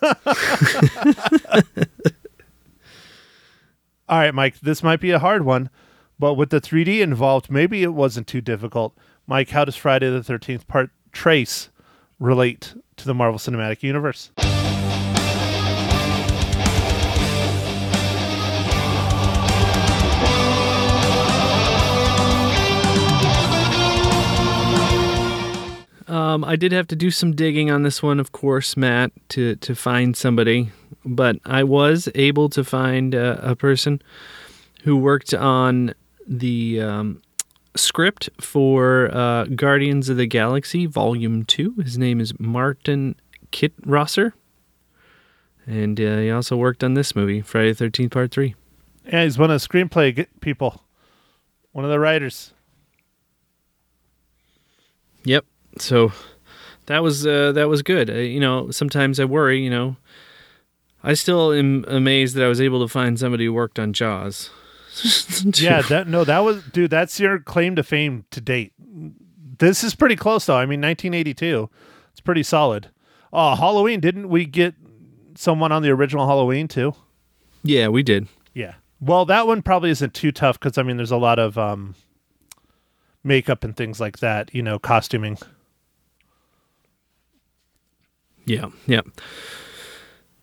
All 4.08 4.20
right, 4.20 4.34
Mike. 4.36 4.60
This 4.60 4.84
might 4.84 5.00
be 5.00 5.12
a 5.12 5.20
hard 5.20 5.46
one, 5.46 5.70
but 6.20 6.36
with 6.36 6.52
the 6.52 6.62
3D 6.62 7.00
involved, 7.02 7.50
maybe 7.50 7.82
it 7.84 7.94
wasn't 7.94 8.28
too 8.28 8.42
difficult. 8.42 8.96
Mike, 9.26 9.50
how 9.50 9.66
does 9.66 9.76
Friday 9.76 10.10
the 10.10 10.20
13th 10.20 10.68
Part 10.68 10.92
Trace 11.12 11.70
relate 12.20 12.76
to 12.98 13.06
the 13.06 13.16
Marvel 13.16 13.40
Cinematic 13.40 13.82
Universe? 13.82 14.32
Um, 26.16 26.46
I 26.46 26.56
did 26.56 26.72
have 26.72 26.88
to 26.88 26.96
do 26.96 27.12
some 27.12 27.36
digging 27.36 27.70
on 27.70 27.84
this 27.84 28.02
one, 28.02 28.22
of 28.22 28.32
course, 28.32 28.78
Matt, 28.78 29.12
to 29.30 29.58
to 29.58 29.76
find 29.76 30.16
somebody, 30.16 30.72
but 31.04 31.36
I 31.44 31.66
was 31.66 32.08
able 32.16 32.48
to 32.50 32.64
find 32.64 33.14
uh, 33.14 33.36
a 33.42 33.54
person 33.54 34.02
who 34.84 34.96
worked 34.96 35.34
on 35.34 35.94
the 36.26 36.80
um, 36.80 37.22
script 37.76 38.30
for 38.40 39.14
uh, 39.14 39.44
Guardians 39.44 40.08
of 40.08 40.16
the 40.16 40.26
Galaxy 40.26 40.86
Volume 40.86 41.44
Two. 41.44 41.74
His 41.84 41.98
name 41.98 42.22
is 42.22 42.40
Martin 42.40 43.16
Kitrosser, 43.52 44.32
and 45.68 46.00
uh, 46.00 46.20
he 46.20 46.32
also 46.32 46.56
worked 46.56 46.82
on 46.82 46.94
this 46.94 47.14
movie, 47.14 47.42
Friday 47.42 47.74
the 47.74 47.76
Thirteenth 47.76 48.14
Part 48.14 48.32
Three. 48.32 48.56
Yeah, 49.06 49.26
he's 49.26 49.38
one 49.38 49.52
of 49.52 49.62
the 49.62 49.68
screenplay 49.68 50.26
people, 50.40 50.82
one 51.74 51.84
of 51.84 51.92
the 51.92 52.00
writers. 52.00 52.54
Yep. 55.26 55.44
So 55.78 56.12
that 56.86 57.04
was 57.04 57.26
uh, 57.26 57.52
that 57.54 57.68
was 57.68 57.82
good. 57.82 58.10
Uh, 58.10 58.14
you 58.14 58.40
know, 58.40 58.72
sometimes 58.72 59.20
I 59.20 59.26
worry. 59.26 59.64
You 59.64 59.70
know, 59.70 59.96
I 61.04 61.14
still 61.14 61.52
am 61.52 61.86
amazed 61.88 62.36
that 62.36 62.44
I 62.44 62.48
was 62.48 62.62
able 62.62 62.82
to 62.82 62.88
find 62.88 63.20
somebody 63.20 63.46
who 63.46 63.54
worked 63.54 63.80
on 63.80 63.94
Jaws. 63.94 64.50
yeah, 65.56 65.82
that 65.84 66.08
no, 66.08 66.24
that 66.24 66.40
was 66.40 66.64
dude. 66.72 66.92
That's 66.92 67.20
your 67.20 67.40
claim 67.40 67.76
to 67.76 67.84
fame 67.84 68.26
to 68.32 68.42
date. 68.42 68.74
This 69.58 69.84
is 69.84 69.96
pretty 69.96 70.16
close 70.16 70.46
though. 70.46 70.58
I 70.58 70.66
mean, 70.66 70.82
1982. 70.82 71.70
It's 72.12 72.22
pretty 72.22 72.44
solid. 72.44 72.90
Oh, 73.34 73.56
Halloween! 73.56 74.00
Didn't 74.00 74.30
we 74.30 74.46
get 74.46 74.76
someone 75.36 75.72
on 75.72 75.82
the 75.82 75.90
original 75.90 76.28
Halloween 76.28 76.68
too? 76.68 76.94
yeah, 77.64 77.88
we 77.88 78.04
did. 78.04 78.28
Yeah. 78.54 78.76
Well, 79.02 79.26
that 79.26 79.48
one 79.48 79.62
probably 79.62 79.90
isn't 79.90 80.14
too 80.14 80.32
tough 80.32 80.60
because 80.60 80.78
I 80.78 80.84
mean, 80.84 80.98
there's 80.98 81.12
a 81.12 81.18
lot 81.18 81.40
of 81.40 81.58
um, 81.58 81.96
makeup 83.24 83.64
and 83.64 83.76
things 83.76 84.00
like 84.00 84.20
that. 84.20 84.54
You 84.54 84.62
know, 84.62 84.80
costuming. 84.80 85.38
Yeah, 88.46 88.70
yeah. 88.86 89.02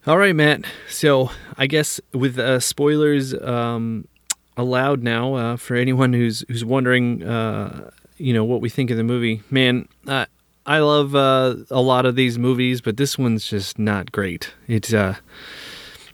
All 0.07 0.19
right, 0.19 0.35
Matt. 0.35 0.65
So 0.89 1.31
I 1.57 1.67
guess 1.67 2.01
with 2.13 2.39
uh, 2.39 2.59
spoilers 2.61 3.35
um, 3.35 4.09
allowed 4.57 5.03
now 5.03 5.35
uh, 5.35 5.57
for 5.57 5.77
anyone 5.77 6.13
who's 6.13 6.45
who's 6.49 6.65
wondering, 6.65 7.23
uh, 7.23 7.91
you 8.17 8.33
know, 8.33 8.45
what 8.45 8.61
we 8.61 8.69
think 8.69 8.91
of 8.91 8.97
the 8.97 9.05
movie. 9.05 9.43
Man, 9.51 9.89
uh, 10.07 10.27
I 10.67 10.79
love 10.79 11.15
uh, 11.15 11.57
a 11.71 11.81
lot 11.81 12.07
of 12.07 12.17
these 12.17 12.39
movies, 12.39 12.81
but 12.81 12.97
this 12.97 13.19
one's 13.19 13.49
just 13.49 13.79
not 13.79 14.13
great. 14.13 14.53
It's 14.69 14.93
uh, 14.93 15.17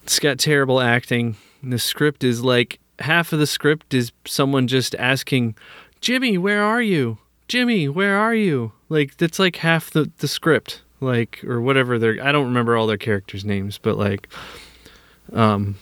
it's 0.02 0.18
got 0.18 0.38
terrible 0.38 0.80
acting. 0.80 1.36
The 1.62 1.78
script 1.78 2.24
is 2.24 2.42
like 2.42 2.80
half 3.00 3.32
of 3.32 3.38
the 3.38 3.46
script 3.46 3.94
is 3.94 4.12
someone 4.26 4.66
just 4.66 4.94
asking, 4.96 5.54
"Jimmy, 6.00 6.38
where 6.38 6.62
are 6.62 6.82
you? 6.82 7.18
Jimmy, 7.46 7.88
where 7.88 8.16
are 8.16 8.34
you?" 8.34 8.72
Like 8.88 9.16
that's 9.16 9.38
like 9.38 9.56
half 9.56 9.90
the 9.90 10.10
the 10.18 10.28
script, 10.28 10.82
like 11.00 11.42
or 11.44 11.60
whatever. 11.60 11.98
They're 11.98 12.22
I 12.22 12.32
don't 12.32 12.46
remember 12.46 12.76
all 12.76 12.86
their 12.86 12.96
characters' 12.98 13.44
names, 13.44 13.78
but 13.78 13.96
like, 13.96 14.28
um, 15.32 15.76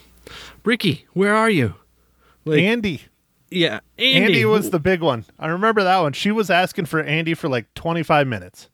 Ricky, 0.65 1.07
where 1.13 1.35
are 1.35 1.51
you? 1.51 1.75
Like, 2.45 2.61
Andy. 2.63 3.03
yeah, 3.51 3.81
Andy. 3.99 4.15
Andy, 4.25 4.45
was 4.45 4.71
the 4.71 4.79
big 4.81 5.01
one. 5.01 5.25
I 5.39 5.49
remember 5.49 5.83
that 5.83 5.99
one. 5.99 6.13
She 6.13 6.31
was 6.31 6.51
asking 6.51 6.87
for 6.87 7.01
Andy 7.03 7.35
for 7.35 7.49
like 7.49 7.73
25 7.75 8.27
minutes. 8.27 8.69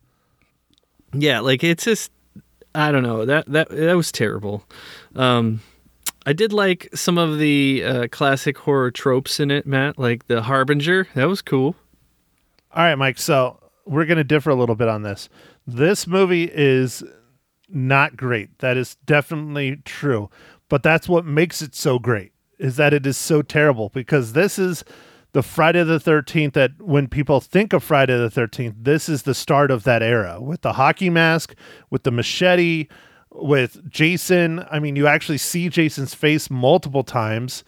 yeah 1.15 1.41
like 1.41 1.63
it's 1.63 1.85
just 1.85 2.11
i 2.75 2.91
don't 2.91 3.03
know 3.03 3.27
that 3.27 3.45
that 3.47 3.69
that 3.69 3.95
was 3.95 4.11
terrible 4.11 4.65
um 5.15 5.61
i 6.25 6.33
did 6.33 6.55
like 6.55 6.89
some 6.95 7.19
of 7.19 7.39
the 7.39 7.85
uh, 7.85 8.09
classic 8.11 8.57
horror 8.57 8.91
tropes 8.91 9.39
in 9.39 9.51
it 9.51 9.67
matt 9.67 9.99
like 9.99 10.27
the 10.27 10.41
harbinger 10.41 11.07
that 11.15 11.27
was 11.29 11.43
cool 11.43 11.77
All 12.75 12.83
right, 12.83 12.95
Mike. 12.97 13.19
So 13.19 13.59
we're 13.85 14.05
going 14.05 14.19
to 14.19 14.25
differ 14.25 14.51
a 14.51 14.55
little 14.55 14.75
bit 14.75 14.89
on 14.89 15.03
this. 15.03 15.29
This 15.67 16.07
movie 16.07 16.51
is 16.53 17.03
not 17.69 18.17
great. 18.17 18.59
That 18.59 18.77
is 18.77 18.97
definitely 19.05 19.77
true. 19.85 20.31
But 20.69 20.83
that's 20.83 21.09
what 21.09 21.25
makes 21.25 21.63
it 21.63 21.75
so 21.75 21.99
great 21.99 22.33
is 22.59 22.77
that 22.77 22.95
it 22.95 23.07
is 23.07 23.17
so 23.17 23.43
terrible 23.43 23.89
because 23.89 24.33
this 24.33 24.59
is 24.59 24.85
the 25.33 25.43
Friday 25.43 25.83
the 25.83 25.99
13th 25.99 26.53
that 26.53 26.81
when 26.81 27.09
people 27.09 27.41
think 27.41 27.73
of 27.73 27.83
Friday 27.83 28.17
the 28.17 28.29
13th, 28.29 28.75
this 28.79 29.09
is 29.09 29.23
the 29.23 29.35
start 29.35 29.71
of 29.71 29.85
that 29.85 30.03
era 30.03 30.41
with 30.41 30.61
the 30.61 30.75
hockey 30.75 31.11
mask, 31.11 31.55
with 31.91 32.05
the 32.05 32.11
machete, 32.11 32.87
with 33.31 33.89
Jason. 33.91 34.65
I 34.71 34.79
mean, 34.79 34.95
you 34.95 35.07
actually 35.07 35.39
see 35.39 35.69
Jason's 35.69 36.15
face 36.15 36.51
multiple 36.51 37.03
times. 37.03 37.65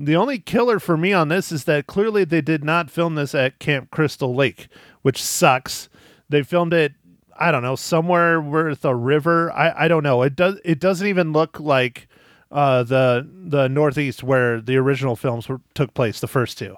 The 0.00 0.14
only 0.14 0.38
killer 0.38 0.78
for 0.78 0.96
me 0.96 1.12
on 1.12 1.28
this 1.28 1.50
is 1.50 1.64
that 1.64 1.88
clearly 1.88 2.22
they 2.22 2.40
did 2.40 2.62
not 2.62 2.88
film 2.88 3.16
this 3.16 3.34
at 3.34 3.58
Camp 3.58 3.90
Crystal 3.90 4.32
Lake, 4.32 4.68
which 5.02 5.20
sucks. 5.20 5.88
They 6.28 6.44
filmed 6.44 6.72
it, 6.72 6.92
I 7.36 7.50
don't 7.50 7.64
know, 7.64 7.74
somewhere 7.74 8.40
with 8.40 8.84
a 8.84 8.94
river. 8.94 9.50
I, 9.50 9.86
I 9.86 9.88
don't 9.88 10.04
know. 10.04 10.22
It 10.22 10.36
does 10.36 10.60
it 10.64 10.78
doesn't 10.78 11.06
even 11.06 11.32
look 11.32 11.58
like 11.58 12.06
uh, 12.52 12.84
the 12.84 13.28
the 13.28 13.68
Northeast 13.68 14.22
where 14.22 14.60
the 14.60 14.76
original 14.76 15.16
films 15.16 15.48
were, 15.48 15.60
took 15.74 15.92
place, 15.94 16.20
the 16.20 16.28
first 16.28 16.58
two. 16.58 16.76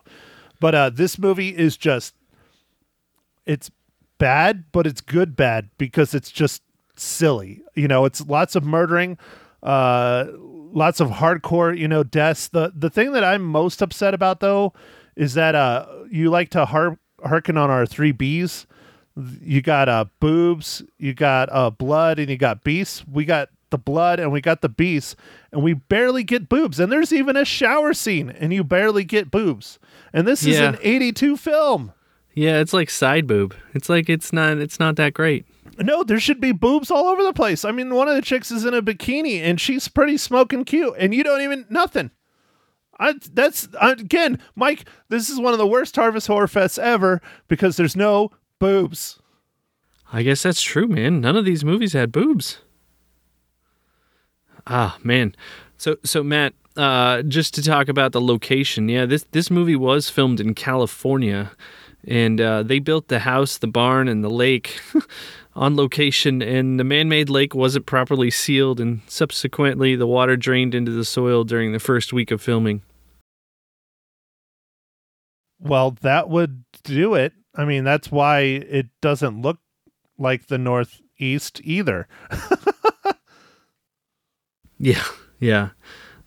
But 0.58 0.74
uh, 0.74 0.90
this 0.90 1.18
movie 1.18 1.50
is 1.50 1.76
just 1.76 2.14
it's 3.44 3.70
bad, 4.16 4.64
but 4.72 4.86
it's 4.86 5.02
good 5.02 5.36
bad 5.36 5.68
because 5.76 6.14
it's 6.14 6.30
just 6.30 6.62
silly. 6.96 7.62
You 7.74 7.88
know, 7.88 8.06
it's 8.06 8.22
lots 8.22 8.56
of 8.56 8.64
murdering, 8.64 9.18
uh, 9.62 10.24
lots 10.72 11.00
of 11.00 11.10
hardcore, 11.10 11.76
you 11.76 11.88
know, 11.88 12.02
deaths. 12.02 12.48
The 12.48 12.72
the 12.74 12.90
thing 12.90 13.12
that 13.12 13.24
I'm 13.24 13.42
most 13.42 13.82
upset 13.82 14.14
about 14.14 14.40
though 14.40 14.72
is 15.16 15.34
that 15.34 15.54
uh, 15.54 15.86
you 16.10 16.30
like 16.30 16.50
to 16.50 16.64
har- 16.64 16.98
harken 17.24 17.56
on 17.56 17.70
our 17.70 17.86
three 17.86 18.12
B's. 18.12 18.66
You 19.42 19.60
got 19.60 19.88
uh, 19.88 20.06
boobs, 20.20 20.82
you 20.98 21.14
got 21.14 21.48
uh, 21.52 21.70
blood, 21.70 22.18
and 22.18 22.30
you 22.30 22.36
got 22.36 22.62
beasts. 22.64 23.04
We 23.06 23.24
got 23.24 23.48
the 23.70 23.78
blood 23.78 24.18
and 24.20 24.32
we 24.32 24.40
got 24.40 24.62
the 24.62 24.68
beasts, 24.68 25.16
and 25.52 25.62
we 25.62 25.74
barely 25.74 26.24
get 26.24 26.48
boobs. 26.48 26.78
And 26.80 26.90
there's 26.92 27.12
even 27.12 27.36
a 27.36 27.44
shower 27.44 27.92
scene, 27.94 28.30
and 28.30 28.52
you 28.52 28.64
barely 28.64 29.04
get 29.04 29.30
boobs. 29.30 29.78
And 30.12 30.26
this 30.26 30.44
is 30.44 30.58
an 30.68 30.78
82 30.82 31.36
film. 31.36 31.92
Yeah 32.34 32.58
it's 32.60 32.72
like 32.72 32.90
side 32.90 33.26
boob 33.26 33.54
it's 33.74 33.88
like 33.88 34.08
it's 34.08 34.32
not 34.32 34.58
it's 34.58 34.78
not 34.78 34.96
that 34.96 35.14
great 35.14 35.44
No, 35.78 36.02
there 36.04 36.20
should 36.20 36.40
be 36.40 36.52
boobs 36.52 36.90
all 36.90 37.06
over 37.06 37.22
the 37.22 37.32
place. 37.32 37.64
I 37.64 37.70
mean, 37.72 37.94
one 37.94 38.06
of 38.08 38.14
the 38.14 38.20
chicks 38.20 38.50
is 38.50 38.66
in 38.66 38.74
a 38.74 38.82
bikini 38.82 39.40
and 39.40 39.58
she's 39.58 39.88
pretty 39.88 40.18
smoking 40.18 40.64
cute, 40.64 40.94
and 40.98 41.14
you 41.14 41.24
don't 41.24 41.40
even 41.40 41.64
nothing. 41.70 42.10
I, 42.98 43.14
that's 43.32 43.66
again, 43.80 44.38
Mike. 44.54 44.84
This 45.08 45.30
is 45.30 45.40
one 45.40 45.54
of 45.54 45.58
the 45.58 45.66
worst 45.66 45.96
Harvest 45.96 46.26
Horror 46.26 46.48
Fests 46.48 46.78
ever 46.78 47.22
because 47.48 47.78
there's 47.78 47.96
no 47.96 48.30
boobs. 48.58 49.18
i 50.12 50.22
guess 50.22 50.42
that's 50.42 50.60
true 50.60 50.86
man 50.88 51.20
none 51.20 51.36
of 51.36 51.46
these 51.46 51.64
movies 51.64 51.94
had 51.94 52.12
boobs 52.12 52.58
ah 54.66 54.98
man 55.02 55.34
so 55.78 55.96
so 56.04 56.22
matt 56.22 56.52
uh 56.76 57.22
just 57.22 57.54
to 57.54 57.62
talk 57.62 57.88
about 57.88 58.12
the 58.12 58.20
location 58.20 58.88
yeah 58.88 59.06
this 59.06 59.24
this 59.32 59.50
movie 59.50 59.76
was 59.76 60.10
filmed 60.10 60.40
in 60.40 60.52
california 60.54 61.52
and 62.06 62.40
uh, 62.40 62.62
they 62.62 62.78
built 62.78 63.08
the 63.08 63.20
house, 63.20 63.58
the 63.58 63.66
barn, 63.66 64.08
and 64.08 64.24
the 64.24 64.30
lake 64.30 64.80
on 65.54 65.76
location. 65.76 66.42
And 66.42 66.78
the 66.78 66.84
man-made 66.84 67.28
lake 67.28 67.54
wasn't 67.54 67.86
properly 67.86 68.30
sealed, 68.30 68.80
and 68.80 69.00
subsequently, 69.06 69.96
the 69.96 70.06
water 70.06 70.36
drained 70.36 70.74
into 70.74 70.92
the 70.92 71.04
soil 71.04 71.44
during 71.44 71.72
the 71.72 71.78
first 71.78 72.12
week 72.12 72.30
of 72.30 72.40
filming. 72.40 72.82
Well, 75.58 75.96
that 76.00 76.28
would 76.30 76.64
do 76.84 77.14
it. 77.14 77.32
I 77.54 77.64
mean, 77.64 77.84
that's 77.84 78.10
why 78.10 78.40
it 78.40 78.86
doesn't 79.02 79.42
look 79.42 79.58
like 80.18 80.46
the 80.46 80.58
Northeast 80.58 81.60
either. 81.64 82.08
Yeah, 84.80 85.04
yeah. 85.38 85.68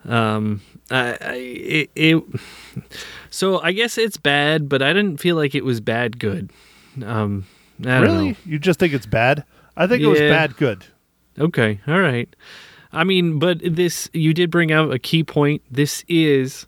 Um, 0.05 0.61
It, 0.93 1.89
it. 1.95 2.23
So 3.29 3.59
I 3.61 3.71
guess 3.71 3.97
it's 3.97 4.17
bad, 4.17 4.69
but 4.69 4.81
I 4.81 4.93
didn't 4.93 5.17
feel 5.17 5.35
like 5.35 5.55
it 5.55 5.65
was 5.65 5.81
bad 5.81 6.19
good. 6.19 6.51
Um, 7.03 7.45
Really? 7.79 8.29
know. 8.31 8.35
You 8.45 8.59
just 8.59 8.79
think 8.79 8.93
it's 8.93 9.05
bad? 9.07 9.43
I 9.75 9.87
think 9.87 10.03
it 10.03 10.07
was 10.07 10.19
bad 10.19 10.55
good. 10.57 10.85
Okay, 11.39 11.79
all 11.87 11.99
right. 11.99 12.33
I 12.91 13.03
mean, 13.03 13.39
but 13.39 13.59
this 13.63 14.09
you 14.13 14.33
did 14.33 14.51
bring 14.51 14.71
out 14.71 14.93
a 14.93 14.99
key 14.99 15.23
point. 15.23 15.63
This 15.71 16.05
is 16.07 16.67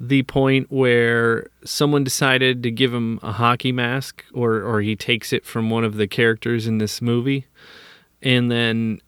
the 0.00 0.24
point 0.24 0.72
where 0.72 1.46
someone 1.64 2.02
decided 2.02 2.64
to 2.64 2.70
give 2.72 2.92
him 2.92 3.20
a 3.22 3.30
hockey 3.30 3.70
mask, 3.70 4.24
or 4.34 4.60
or 4.62 4.80
he 4.80 4.96
takes 4.96 5.32
it 5.32 5.46
from 5.46 5.70
one 5.70 5.84
of 5.84 5.96
the 5.96 6.08
characters 6.08 6.66
in 6.66 6.78
this 6.78 7.00
movie, 7.00 7.46
and 8.20 8.50
then 8.50 9.00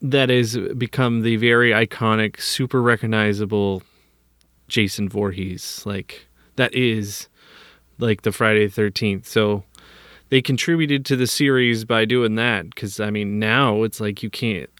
that 0.00 0.30
has 0.30 0.56
become 0.78 1.20
the 1.20 1.36
very 1.36 1.72
iconic, 1.72 2.40
super 2.40 2.80
recognizable 2.80 3.82
Jason 4.68 5.08
Voorhees. 5.08 5.82
Like 5.84 6.28
that 6.56 6.74
is 6.74 7.28
like 7.98 8.22
the 8.22 8.32
Friday 8.32 8.66
the 8.66 8.72
Thirteenth. 8.72 9.26
So 9.26 9.64
they 10.30 10.40
contributed 10.42 11.04
to 11.06 11.16
the 11.16 11.26
series 11.26 11.84
by 11.84 12.04
doing 12.04 12.34
that 12.36 12.70
because 12.70 13.00
I 13.00 13.10
mean 13.10 13.38
now 13.38 13.82
it's 13.82 14.00
like 14.00 14.22
you 14.22 14.30
can't 14.30 14.70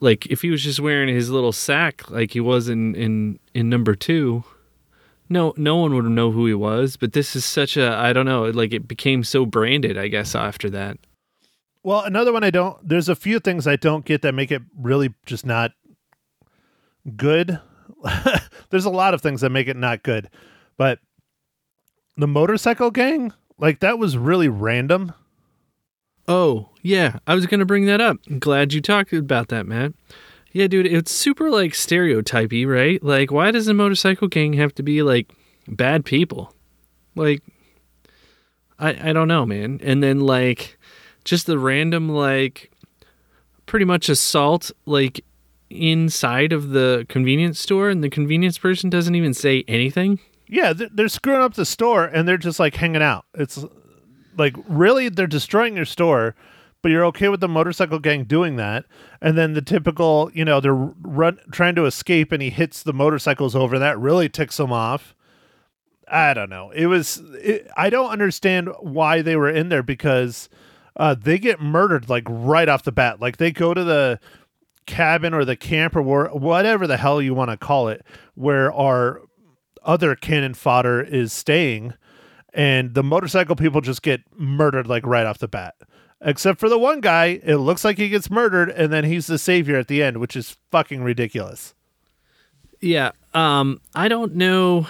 like 0.00 0.26
if 0.26 0.42
he 0.42 0.50
was 0.50 0.62
just 0.62 0.80
wearing 0.80 1.14
his 1.14 1.30
little 1.30 1.52
sack 1.52 2.10
like 2.10 2.32
he 2.32 2.40
was 2.40 2.68
in 2.68 2.94
in 2.94 3.38
in 3.54 3.68
number 3.68 3.94
two 3.94 4.42
no 5.28 5.54
no 5.56 5.76
one 5.76 5.94
would 5.94 6.04
know 6.04 6.32
who 6.32 6.46
he 6.46 6.54
was 6.54 6.96
but 6.96 7.12
this 7.12 7.36
is 7.36 7.44
such 7.44 7.76
a 7.76 7.94
i 7.96 8.12
don't 8.12 8.26
know 8.26 8.44
like 8.50 8.72
it 8.72 8.88
became 8.88 9.22
so 9.22 9.46
branded 9.46 9.96
i 9.96 10.08
guess 10.08 10.34
after 10.34 10.68
that 10.68 10.98
Well, 11.84 12.02
another 12.02 12.32
one 12.32 12.44
I 12.44 12.50
don't. 12.50 12.76
There's 12.86 13.08
a 13.08 13.16
few 13.16 13.40
things 13.40 13.66
I 13.66 13.74
don't 13.76 14.04
get 14.04 14.22
that 14.22 14.34
make 14.34 14.52
it 14.52 14.62
really 14.76 15.14
just 15.26 15.44
not 15.44 15.72
good. 17.16 17.60
there's 18.70 18.84
a 18.84 18.90
lot 18.90 19.14
of 19.14 19.20
things 19.20 19.40
that 19.40 19.50
make 19.50 19.68
it 19.68 19.76
not 19.76 20.02
good, 20.02 20.28
but 20.76 20.98
the 22.16 22.26
motorcycle 22.26 22.90
gang, 22.90 23.32
like 23.58 23.80
that 23.80 23.98
was 23.98 24.16
really 24.16 24.48
random. 24.48 25.12
oh 26.28 26.68
yeah 26.82 27.18
i 27.26 27.34
was 27.34 27.46
gonna 27.46 27.64
bring 27.64 27.86
that 27.86 28.00
up. 28.00 28.16
Glad 28.38 28.72
you 28.72 28.80
talked 28.80 29.12
about 29.12 29.48
that 29.48 29.66
matt. 29.66 29.92
Yeah 30.52 30.66
dude 30.66 30.86
it's 30.86 31.10
super 31.10 31.50
like 31.50 31.74
stereotypy 31.74 32.66
right? 32.66 33.02
Like 33.02 33.30
why 33.30 33.50
does 33.50 33.68
a 33.68 33.74
motorcycle 33.74 34.28
gang 34.28 34.52
have 34.54 34.74
to 34.76 34.82
be 34.82 35.02
like 35.02 35.32
bad 35.68 36.04
people? 36.04 36.54
Like 37.14 37.42
i 38.78 39.10
i 39.10 39.12
don't 39.12 39.28
know 39.28 39.46
man. 39.46 39.80
And 39.82 40.02
then 40.02 40.20
like 40.20 40.78
just 41.24 41.46
the 41.46 41.58
random 41.58 42.08
like 42.08 42.70
pretty 43.66 43.84
much 43.84 44.08
assault 44.08 44.70
like 44.86 45.24
inside 45.72 46.52
of 46.52 46.70
the 46.70 47.06
convenience 47.08 47.58
store 47.58 47.88
and 47.88 48.02
the 48.02 48.10
convenience 48.10 48.58
person 48.58 48.90
doesn't 48.90 49.14
even 49.14 49.34
say 49.34 49.64
anything 49.66 50.20
Yeah, 50.48 50.72
they're, 50.72 51.08
screwing 51.08 51.40
up 51.42 51.54
the 51.54 51.64
store 51.64 52.04
and 52.04 52.28
they're 52.28 52.36
just 52.36 52.60
like 52.60 52.76
hanging 52.76 53.02
out. 53.02 53.24
It's 53.34 53.64
like 54.36 54.56
really 54.68 55.08
they're 55.08 55.26
destroying 55.26 55.76
your 55.76 55.84
store, 55.84 56.34
but 56.82 56.90
you're 56.90 57.04
okay 57.06 57.28
with 57.28 57.40
the 57.40 57.48
motorcycle 57.48 57.98
gang 57.98 58.24
doing 58.24 58.56
that. 58.56 58.84
And 59.20 59.38
then 59.38 59.54
the 59.54 59.62
typical, 59.62 60.30
you 60.34 60.44
know, 60.44 60.60
they're 60.60 60.74
run 60.74 61.38
trying 61.50 61.74
to 61.76 61.86
escape 61.86 62.32
and 62.32 62.42
he 62.42 62.50
hits 62.50 62.82
the 62.82 62.92
motorcycles 62.92 63.54
over. 63.54 63.78
That 63.78 63.98
really 63.98 64.28
ticks 64.28 64.56
them 64.56 64.72
off. 64.72 65.14
I 66.08 66.34
don't 66.34 66.50
know. 66.50 66.70
It 66.72 66.86
was 66.86 67.22
it, 67.34 67.70
I 67.76 67.88
don't 67.88 68.10
understand 68.10 68.68
why 68.80 69.22
they 69.22 69.36
were 69.36 69.48
in 69.48 69.68
there 69.70 69.82
because 69.82 70.48
uh, 70.96 71.14
they 71.14 71.38
get 71.38 71.60
murdered 71.60 72.10
like 72.10 72.24
right 72.28 72.68
off 72.68 72.82
the 72.82 72.92
bat. 72.92 73.20
Like 73.20 73.38
they 73.38 73.50
go 73.50 73.72
to 73.72 73.82
the 73.84 74.20
cabin 74.86 75.34
or 75.34 75.44
the 75.44 75.56
camp 75.56 75.96
or 75.96 76.02
whatever 76.28 76.86
the 76.86 76.96
hell 76.96 77.20
you 77.22 77.34
want 77.34 77.50
to 77.50 77.56
call 77.56 77.88
it, 77.88 78.04
where 78.34 78.72
our 78.72 79.20
other 79.84 80.14
cannon 80.14 80.54
fodder 80.54 81.00
is 81.00 81.32
staying, 81.32 81.94
and 82.54 82.94
the 82.94 83.02
motorcycle 83.02 83.56
people 83.56 83.80
just 83.80 84.02
get 84.02 84.20
murdered 84.36 84.86
like 84.86 85.06
right 85.06 85.26
off 85.26 85.38
the 85.38 85.48
bat. 85.48 85.74
Except 86.20 86.60
for 86.60 86.68
the 86.68 86.78
one 86.78 87.00
guy, 87.00 87.40
it 87.42 87.56
looks 87.56 87.84
like 87.84 87.98
he 87.98 88.08
gets 88.08 88.30
murdered, 88.30 88.70
and 88.70 88.92
then 88.92 89.04
he's 89.04 89.26
the 89.26 89.38
savior 89.38 89.76
at 89.76 89.88
the 89.88 90.02
end, 90.02 90.18
which 90.18 90.36
is 90.36 90.56
fucking 90.70 91.02
ridiculous. 91.02 91.74
Yeah. 92.80 93.12
Um, 93.34 93.80
I 93.94 94.08
don't 94.08 94.34
know. 94.34 94.86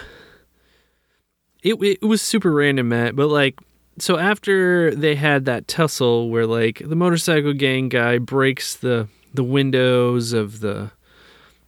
It 1.63 1.75
it 1.81 2.03
was 2.03 2.21
super 2.21 2.53
random, 2.53 2.89
Matt. 2.89 3.17
But 3.17 3.29
like, 3.29 3.59
so 3.99 4.19
after 4.19 4.95
they 4.95 5.15
had 5.15 5.45
that 5.45 5.69
tussle 5.69 6.29
where 6.29 6.47
like 6.47 6.83
the 6.85 6.97
motorcycle 6.97 7.53
gang 7.53 7.89
guy 7.89 8.19
breaks 8.19 8.75
the 8.77 9.09
the 9.35 9.45
windows 9.45 10.33
of 10.33 10.61
the 10.61 10.91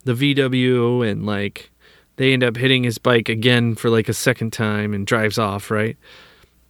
the 0.05 0.13
VW 0.13 1.09
and 1.09 1.25
like 1.25 1.71
they 2.17 2.33
end 2.33 2.45
up 2.45 2.57
hitting 2.57 2.85
his 2.85 2.99
bike 2.99 3.29
again 3.29 3.75
for 3.75 3.91
like 3.91 4.09
a 4.09 4.15
second 4.15 4.53
time 4.53 4.95
and 4.95 5.07
drives 5.07 5.39
off, 5.39 5.71
right? 5.71 5.97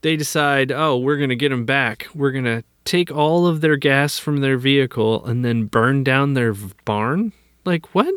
They 0.02 0.16
decide, 0.16 0.70
oh, 0.70 0.98
we're 0.98 1.16
gonna 1.18 1.34
get 1.34 1.52
him 1.52 1.64
back. 1.64 2.06
We're 2.14 2.32
gonna 2.32 2.64
take 2.84 3.10
all 3.10 3.46
of 3.46 3.60
their 3.60 3.76
gas 3.76 4.18
from 4.18 4.40
their 4.40 4.56
vehicle 4.56 5.24
and 5.24 5.44
then 5.44 5.64
burn 5.64 6.04
down 6.04 6.34
their 6.34 6.54
barn. 6.84 7.32
Like 7.64 7.94
what? 7.94 8.14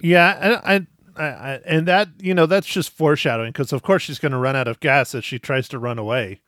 Yeah, 0.00 0.60
I, 0.64 0.74
I, 0.76 0.86
I 1.22 1.60
and 1.64 1.86
that 1.88 2.08
you 2.18 2.34
know 2.34 2.46
that's 2.46 2.66
just 2.66 2.90
foreshadowing 2.90 3.52
because 3.52 3.72
of 3.72 3.82
course 3.82 4.02
she's 4.02 4.18
going 4.18 4.32
to 4.32 4.38
run 4.38 4.56
out 4.56 4.68
of 4.68 4.80
gas 4.80 5.14
as 5.14 5.24
she 5.24 5.38
tries 5.38 5.68
to 5.68 5.78
run 5.78 5.98
away. 5.98 6.40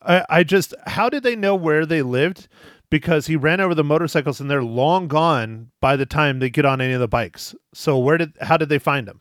I, 0.00 0.24
I 0.28 0.42
just 0.44 0.74
how 0.86 1.08
did 1.08 1.22
they 1.22 1.36
know 1.36 1.54
where 1.54 1.84
they 1.84 2.02
lived? 2.02 2.48
Because 2.90 3.26
he 3.26 3.36
ran 3.36 3.60
over 3.60 3.74
the 3.74 3.84
motorcycles 3.84 4.40
and 4.40 4.50
they're 4.50 4.62
long 4.62 5.08
gone 5.08 5.70
by 5.80 5.94
the 5.94 6.06
time 6.06 6.38
they 6.38 6.48
get 6.48 6.64
on 6.64 6.80
any 6.80 6.94
of 6.94 7.00
the 7.00 7.08
bikes. 7.08 7.54
So 7.74 7.98
where 7.98 8.16
did 8.16 8.32
how 8.40 8.56
did 8.56 8.70
they 8.70 8.78
find 8.78 9.06
him? 9.06 9.20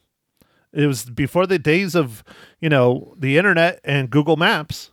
It 0.74 0.86
was 0.86 1.06
before 1.06 1.48
the 1.48 1.60
days 1.60 1.96
of 1.96 2.24
you 2.60 2.70
know 2.70 3.14
the 3.18 3.38
internet 3.38 3.82
and 3.84 4.10
Google 4.10 4.38
Maps. 4.38 4.92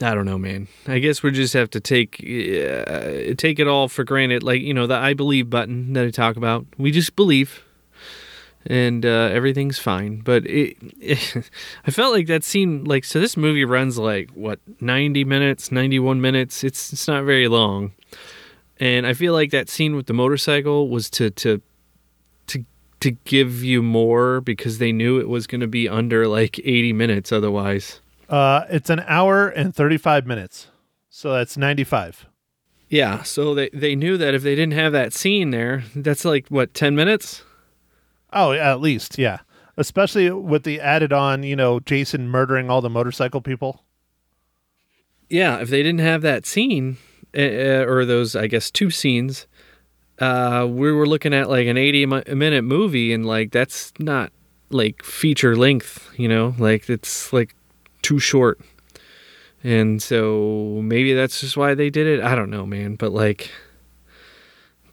I 0.00 0.14
don't 0.14 0.26
know, 0.26 0.38
man. 0.38 0.68
I 0.86 0.98
guess 0.98 1.22
we 1.22 1.30
just 1.30 1.54
have 1.54 1.70
to 1.70 1.80
take 1.80 2.16
uh, 2.20 3.34
take 3.36 3.58
it 3.58 3.66
all 3.66 3.88
for 3.88 4.04
granted, 4.04 4.42
like 4.42 4.60
you 4.60 4.74
know 4.74 4.86
the 4.86 4.94
"I 4.94 5.14
believe" 5.14 5.48
button 5.48 5.94
that 5.94 6.04
I 6.04 6.10
talk 6.10 6.36
about. 6.36 6.66
We 6.76 6.90
just 6.90 7.16
believe, 7.16 7.62
and 8.66 9.06
uh, 9.06 9.30
everything's 9.32 9.78
fine. 9.78 10.20
But 10.20 10.44
it, 10.46 10.76
it, 11.00 11.50
I 11.86 11.90
felt 11.90 12.12
like 12.12 12.26
that 12.26 12.44
scene, 12.44 12.84
like 12.84 13.04
so. 13.04 13.20
This 13.20 13.36
movie 13.36 13.64
runs 13.64 13.98
like 13.98 14.30
what 14.30 14.60
ninety 14.80 15.24
minutes, 15.24 15.70
ninety 15.70 15.98
one 15.98 16.20
minutes. 16.20 16.64
It's 16.64 16.92
it's 16.92 17.08
not 17.08 17.24
very 17.24 17.48
long, 17.48 17.92
and 18.78 19.06
I 19.06 19.14
feel 19.14 19.32
like 19.32 19.50
that 19.50 19.68
scene 19.68 19.96
with 19.96 20.06
the 20.06 20.14
motorcycle 20.14 20.88
was 20.88 21.08
to 21.10 21.30
to 21.30 21.62
to 22.48 22.64
to 23.00 23.10
give 23.12 23.62
you 23.62 23.82
more 23.82 24.40
because 24.40 24.78
they 24.78 24.92
knew 24.92 25.18
it 25.18 25.28
was 25.28 25.46
going 25.46 25.60
to 25.60 25.66
be 25.66 25.88
under 25.88 26.26
like 26.26 26.58
eighty 26.60 26.92
minutes 26.92 27.32
otherwise. 27.32 28.00
Uh, 28.28 28.64
it's 28.68 28.90
an 28.90 29.04
hour 29.06 29.48
and 29.48 29.74
thirty 29.74 29.96
five 29.96 30.26
minutes, 30.26 30.68
so 31.08 31.32
that's 31.32 31.56
ninety 31.56 31.84
five. 31.84 32.26
Yeah, 32.88 33.22
so 33.22 33.54
they 33.54 33.68
they 33.72 33.94
knew 33.94 34.16
that 34.16 34.34
if 34.34 34.42
they 34.42 34.54
didn't 34.54 34.74
have 34.74 34.92
that 34.92 35.12
scene 35.12 35.50
there, 35.50 35.84
that's 35.94 36.24
like 36.24 36.48
what 36.48 36.74
ten 36.74 36.94
minutes. 36.94 37.42
Oh, 38.32 38.52
at 38.52 38.80
least, 38.80 39.18
yeah. 39.18 39.40
Especially 39.76 40.30
with 40.30 40.64
the 40.64 40.80
added 40.80 41.12
on, 41.12 41.42
you 41.42 41.56
know, 41.56 41.80
Jason 41.80 42.28
murdering 42.28 42.70
all 42.70 42.80
the 42.80 42.90
motorcycle 42.90 43.40
people. 43.40 43.84
Yeah, 45.28 45.58
if 45.58 45.68
they 45.68 45.82
didn't 45.82 46.00
have 46.00 46.22
that 46.22 46.46
scene 46.46 46.98
uh, 47.36 47.84
or 47.86 48.04
those, 48.04 48.36
I 48.36 48.46
guess, 48.46 48.70
two 48.70 48.90
scenes, 48.90 49.46
uh, 50.18 50.66
we 50.68 50.92
were 50.92 51.06
looking 51.06 51.34
at 51.34 51.50
like 51.50 51.66
an 51.66 51.76
eighty 51.76 52.06
minute 52.06 52.62
movie, 52.62 53.12
and 53.12 53.26
like 53.26 53.50
that's 53.50 53.92
not 53.98 54.32
like 54.70 55.02
feature 55.02 55.56
length, 55.56 56.10
you 56.16 56.28
know, 56.28 56.54
like 56.58 56.88
it's 56.88 57.32
like 57.32 57.54
too 58.02 58.18
short. 58.18 58.60
And 59.62 60.00
so 60.00 60.80
maybe 60.82 61.12
that's 61.12 61.40
just 61.40 61.56
why 61.56 61.74
they 61.74 61.90
did 61.90 62.06
it. 62.06 62.22
I 62.22 62.34
don't 62.34 62.50
know, 62.50 62.64
man. 62.64 62.94
But 62.94 63.12
like 63.12 63.50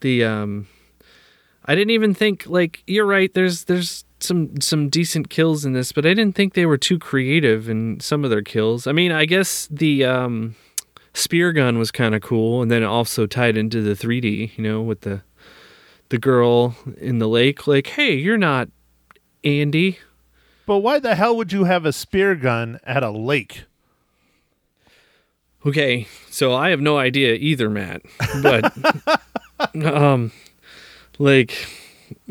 the 0.02 0.26
um 0.26 0.68
I 1.66 1.76
didn't 1.76 1.92
even 1.92 2.14
think 2.14 2.46
like 2.48 2.84
you're 2.88 3.06
right, 3.06 3.34
there's 3.34 3.66
there's 3.66 4.06
some 4.20 4.60
some 4.62 4.90
decent 4.90 5.30
kills 5.30 5.66
in 5.66 5.74
this, 5.74 5.92
but 5.92 6.06
I 6.06 6.10
didn't 6.10 6.36
think 6.36 6.54
they 6.54 6.66
were 6.66 6.78
too 6.78 7.00
creative 7.00 7.70
in 7.70 8.00
some 8.00 8.24
of 8.24 8.30
their 8.30 8.42
kills. 8.42 8.88
I 8.88 8.92
mean, 8.92 9.12
I 9.12 9.26
guess 9.26 9.68
the 9.72 10.06
um 10.06 10.56
spear 11.14 11.54
gun 11.54 11.78
was 11.78 11.92
kind 11.92 12.16
of 12.16 12.22
cool 12.22 12.62
and 12.62 12.72
then 12.72 12.82
it 12.82 12.88
also 12.88 13.28
tied 13.28 13.56
into 13.56 13.82
the 13.82 13.94
3D, 13.94 14.58
you 14.58 14.64
know, 14.64 14.82
with 14.82 15.02
the 15.02 15.22
the 16.10 16.18
girl 16.18 16.76
in 16.98 17.20
the 17.20 17.28
lake 17.28 17.66
like, 17.68 17.88
"Hey, 17.88 18.16
you're 18.16 18.38
not 18.38 18.70
Andy." 19.44 20.00
But 20.66 20.80
why 20.80 21.00
the 21.00 21.16
hell 21.16 21.36
would 21.38 21.52
you 21.52 21.66
have 21.66 21.86
a 21.86 21.92
spear 21.94 22.36
gun 22.36 22.80
at 22.84 23.04
a 23.04 23.12
lake? 23.12 23.66
Okay, 25.66 26.08
so 26.30 26.54
I 26.54 26.70
have 26.70 26.82
no 26.82 26.98
idea 26.98 27.36
either, 27.36 27.70
Matt. 27.70 28.02
But 28.42 28.74
um 29.86 30.32
like 31.20 31.68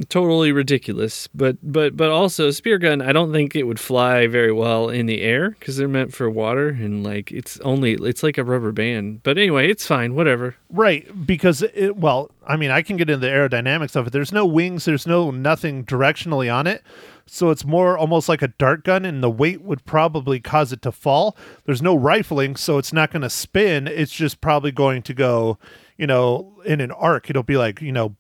totally 0.08 0.52
ridiculous. 0.52 1.28
But 1.34 1.56
but 1.62 1.96
but 1.96 2.10
also 2.10 2.50
spear 2.50 2.78
gun, 2.78 3.02
I 3.02 3.12
don't 3.12 3.32
think 3.32 3.54
it 3.54 3.64
would 3.64 3.80
fly 3.80 4.26
very 4.26 4.52
well 4.52 4.88
in 4.88 5.06
the 5.06 5.22
air 5.22 5.56
cuz 5.60 5.76
they're 5.76 5.88
meant 5.88 6.14
for 6.14 6.28
water 6.30 6.68
and 6.68 7.04
like 7.04 7.32
it's 7.32 7.58
only 7.60 7.94
it's 7.94 8.22
like 8.22 8.38
a 8.38 8.44
rubber 8.44 8.72
band. 8.72 9.22
But 9.22 9.38
anyway, 9.38 9.70
it's 9.70 9.86
fine, 9.86 10.14
whatever. 10.14 10.56
Right, 10.70 11.26
because 11.26 11.62
it 11.74 11.96
well, 11.96 12.30
I 12.46 12.56
mean, 12.56 12.70
I 12.70 12.82
can 12.82 12.96
get 12.96 13.10
into 13.10 13.26
the 13.26 13.32
aerodynamics 13.32 13.96
of 13.96 14.06
it. 14.06 14.12
There's 14.12 14.32
no 14.32 14.46
wings, 14.46 14.84
there's 14.84 15.06
no 15.06 15.30
nothing 15.30 15.84
directionally 15.84 16.52
on 16.52 16.66
it. 16.66 16.82
So 17.26 17.50
it's 17.50 17.64
more 17.64 17.96
almost 17.96 18.28
like 18.28 18.42
a 18.42 18.48
dart 18.48 18.84
gun, 18.84 19.04
and 19.04 19.22
the 19.22 19.30
weight 19.30 19.62
would 19.62 19.84
probably 19.84 20.40
cause 20.40 20.72
it 20.72 20.82
to 20.82 20.92
fall. 20.92 21.36
There's 21.64 21.80
no 21.80 21.94
rifling, 21.94 22.56
so 22.56 22.78
it's 22.78 22.92
not 22.92 23.12
going 23.12 23.22
to 23.22 23.30
spin. 23.30 23.86
It's 23.86 24.12
just 24.12 24.40
probably 24.40 24.72
going 24.72 25.02
to 25.02 25.14
go, 25.14 25.56
you 25.96 26.06
know, 26.06 26.60
in 26.66 26.80
an 26.80 26.90
arc. 26.90 27.30
It'll 27.30 27.44
be 27.44 27.56
like, 27.56 27.80
you 27.80 27.92
know, 27.92 28.16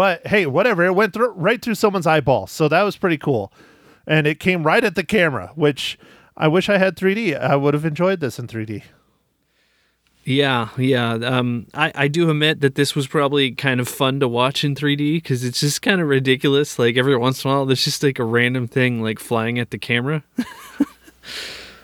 but 0.00 0.26
hey, 0.26 0.46
whatever. 0.46 0.82
It 0.86 0.94
went 0.94 1.12
through 1.12 1.32
right 1.32 1.60
through 1.60 1.74
someone's 1.74 2.06
eyeball, 2.06 2.46
so 2.46 2.68
that 2.68 2.84
was 2.84 2.96
pretty 2.96 3.18
cool, 3.18 3.52
and 4.06 4.26
it 4.26 4.40
came 4.40 4.62
right 4.62 4.82
at 4.82 4.94
the 4.94 5.04
camera, 5.04 5.52
which 5.56 5.98
I 6.38 6.48
wish 6.48 6.70
I 6.70 6.78
had 6.78 6.96
3D. 6.96 7.38
I 7.38 7.54
would 7.54 7.74
have 7.74 7.84
enjoyed 7.84 8.20
this 8.20 8.38
in 8.38 8.46
3D. 8.46 8.82
Yeah, 10.24 10.70
yeah. 10.78 11.12
Um, 11.12 11.66
I, 11.74 11.92
I 11.94 12.08
do 12.08 12.30
admit 12.30 12.62
that 12.62 12.76
this 12.76 12.94
was 12.94 13.08
probably 13.08 13.52
kind 13.52 13.78
of 13.78 13.88
fun 13.88 14.20
to 14.20 14.28
watch 14.28 14.64
in 14.64 14.74
3D 14.74 15.16
because 15.16 15.44
it's 15.44 15.60
just 15.60 15.82
kind 15.82 16.00
of 16.00 16.08
ridiculous. 16.08 16.78
Like 16.78 16.96
every 16.96 17.14
once 17.18 17.44
in 17.44 17.50
a 17.50 17.54
while, 17.54 17.66
there's 17.66 17.84
just 17.84 18.02
like 18.02 18.18
a 18.18 18.24
random 18.24 18.68
thing 18.68 19.02
like 19.02 19.18
flying 19.18 19.58
at 19.58 19.70
the 19.70 19.78
camera. 19.78 20.24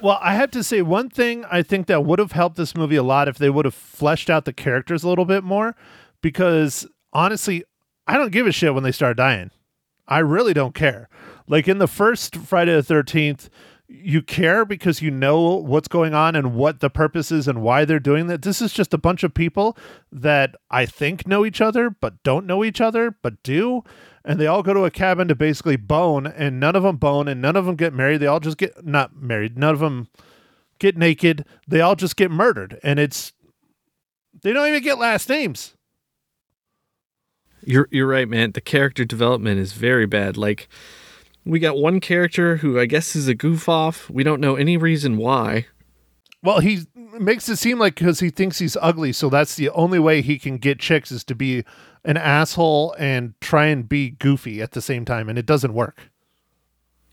Well, 0.03 0.19
I 0.21 0.35
have 0.35 0.51
to 0.51 0.63
say 0.63 0.83
one 0.83 1.09
thing 1.09 1.47
I 1.51 1.63
think 1.63 1.87
that 1.87 2.05
would 2.05 2.19
have 2.19 2.33
helped 2.33 2.57
this 2.57 2.77
movie 2.77 2.97
a 2.97 3.03
lot 3.03 3.29
if 3.29 3.39
they 3.39 3.49
would 3.49 3.65
have 3.65 3.75
fleshed 3.75 4.29
out 4.29 4.45
the 4.45 4.53
characters 4.53 5.03
a 5.03 5.09
little 5.09 5.25
bit 5.25 5.43
more 5.43 5.75
because 6.21 6.87
honestly, 7.15 7.65
I 8.07 8.17
don't 8.17 8.33
give 8.33 8.47
a 8.47 8.53
shit 8.53 8.75
when 8.75 8.85
they 8.85 8.93
start 8.93 9.17
dying. 9.17 9.51
I 10.07 10.19
really 10.19 10.55
don't 10.55 10.75
care. 10.75 11.09
Like 11.49 11.69
in 11.69 11.79
the 11.79 11.89
first 11.89 12.37
Friday 12.37 12.81
the 12.81 12.83
13th, 12.83 13.49
you 13.89 14.21
care 14.21 14.65
because 14.65 15.01
you 15.01 15.11
know 15.11 15.57
what's 15.57 15.89
going 15.89 16.13
on 16.13 16.35
and 16.35 16.55
what 16.55 16.81
the 16.81 16.91
purpose 16.91 17.31
is 17.31 17.47
and 17.47 17.63
why 17.63 17.85
they're 17.85 18.01
doing 18.01 18.27
that. 18.27 18.43
This 18.43 18.61
is 18.61 18.73
just 18.73 18.93
a 18.93 18.99
bunch 18.99 19.23
of 19.23 19.33
people 19.33 19.77
that 20.11 20.57
I 20.71 20.87
think 20.87 21.27
know 21.27 21.45
each 21.45 21.61
other 21.61 21.91
but 21.91 22.23
don't 22.25 22.47
know 22.47 22.65
each 22.65 22.81
other 22.81 23.17
but 23.23 23.43
do. 23.43 23.85
And 24.25 24.41
they 24.41 24.49
all 24.49 24.65
go 24.65 24.75
to 24.75 24.85
a 24.85 24.91
cabin 24.91 25.29
to 25.29 25.37
basically 25.37 25.77
bone, 25.77 26.27
and 26.27 26.59
none 26.59 26.75
of 26.75 26.83
them 26.83 26.97
bone 26.97 27.29
and 27.29 27.41
none 27.41 27.55
of 27.55 27.65
them 27.65 27.77
get 27.77 27.95
married. 27.95 28.19
They 28.19 28.27
all 28.27 28.41
just 28.41 28.59
get 28.59 28.85
not 28.85 29.15
married. 29.15 29.57
None 29.57 29.73
of 29.73 29.79
them 29.79 30.09
get 30.81 30.97
naked. 30.97 31.45
They 31.69 31.81
all 31.81 31.95
just 31.95 32.17
get 32.17 32.33
murdered. 32.33 32.81
And 32.83 32.99
it's, 32.99 33.33
they 34.43 34.53
don't 34.53 34.67
even 34.67 34.83
get 34.83 34.99
last 34.99 35.29
names. 35.29 35.76
You're 37.67 37.89
you're 37.91 38.07
right, 38.07 38.29
man. 38.29 38.53
The 38.53 38.61
character 38.61 39.05
development 39.05 39.59
is 39.59 39.73
very 39.73 40.07
bad. 40.07 40.37
Like 40.37 40.69
we 41.45 41.59
got 41.59 41.77
one 41.77 42.01
character 42.01 42.59
who 42.59 42.79
I 42.79 42.87
guess 42.87 43.17
is 43.17 43.29
a 43.29 43.35
goof 43.35 43.69
off. 43.69 44.09
We 44.09 44.23
don't 44.23 44.41
know 44.41 44.55
any 44.55 44.77
reason 44.77 45.17
why. 45.17 45.67
Well, 46.43 46.61
he 46.61 46.87
makes 47.19 47.49
it 47.49 47.57
seem 47.57 47.81
like 47.81 47.97
because 47.97 48.21
he 48.21 48.31
thinks 48.31 48.61
he's 48.61 48.77
ugly, 48.81 49.13
so 49.13 49.29
that's 49.29 49.57
the 49.57 49.69
only 49.71 49.99
way 49.99 50.23
he 50.23 50.39
can 50.39 50.59
get 50.59 50.79
chicks 50.79 51.11
is 51.11 51.25
to 51.25 51.35
be 51.35 51.65
an 52.05 52.17
asshole 52.17 52.95
and 53.01 53.35
try 53.41 53.67
and 53.67 53.89
be 53.89 54.11
goofy 54.11 54.63
at 54.63 54.71
the 54.71 54.81
same 54.81 55.05
time, 55.05 55.29
and 55.29 55.37
it 55.39 55.47
doesn't 55.47 55.75
work. 55.75 56.11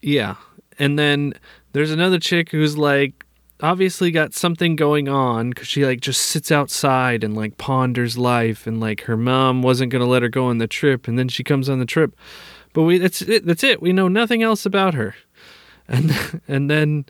Yeah. 0.02 0.36
And 0.78 1.00
then 1.00 1.34
there's 1.72 1.92
another 1.92 2.20
chick 2.20 2.52
who's 2.52 2.78
like 2.78 3.26
obviously 3.62 4.12
got 4.12 4.34
something 4.34 4.76
going 4.76 5.08
on 5.08 5.50
because 5.50 5.68
she 5.68 5.86
like 5.86 6.02
just 6.02 6.22
sits 6.22 6.52
outside 6.52 7.24
and 7.24 7.36
like 7.36 7.58
ponders 7.58 8.18
life 8.18 8.68
and 8.68 8.80
like 8.80 9.02
her 9.02 9.18
mom 9.18 9.62
wasn't 9.62 9.92
gonna 9.92 10.06
let 10.06 10.22
her 10.22 10.30
go 10.30 10.46
on 10.48 10.58
the 10.58 10.68
trip 10.68 11.08
and 11.08 11.18
then 11.18 11.28
she 11.30 11.44
comes 11.44 11.70
on 11.70 11.80
the 11.80 11.86
trip. 11.86 12.16
But 12.74 12.84
we 12.84 12.98
that's 12.98 13.22
it 13.22 13.46
that's 13.46 13.64
it. 13.64 13.82
We 13.82 13.94
know 13.94 14.08
nothing 14.08 14.44
else 14.44 14.66
about 14.66 14.94
her. 14.96 15.16
And 15.88 16.42
and 16.48 16.70
then 16.70 17.06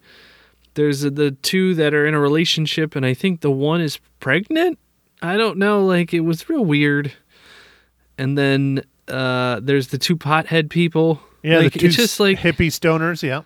there's 0.75 1.01
the 1.01 1.31
two 1.41 1.75
that 1.75 1.93
are 1.93 2.05
in 2.05 2.13
a 2.15 2.19
relationship 2.19 2.95
and 2.95 3.05
i 3.05 3.13
think 3.13 3.41
the 3.41 3.51
one 3.51 3.81
is 3.81 3.99
pregnant? 4.19 4.79
I 5.21 5.37
don't 5.37 5.57
know 5.57 5.85
like 5.85 6.13
it 6.13 6.21
was 6.21 6.49
real 6.49 6.65
weird. 6.65 7.13
And 8.17 8.37
then 8.37 8.83
uh 9.07 9.59
there's 9.61 9.87
the 9.87 9.97
two 9.97 10.17
pothead 10.17 10.69
people. 10.69 11.21
Yeah, 11.41 11.57
Like, 11.57 11.73
the 11.73 11.79
two 11.79 11.85
it's 11.87 11.95
just 11.95 12.19
like 12.19 12.39
hippie 12.39 12.67
stoners. 12.67 13.23
Yeah. 13.23 13.41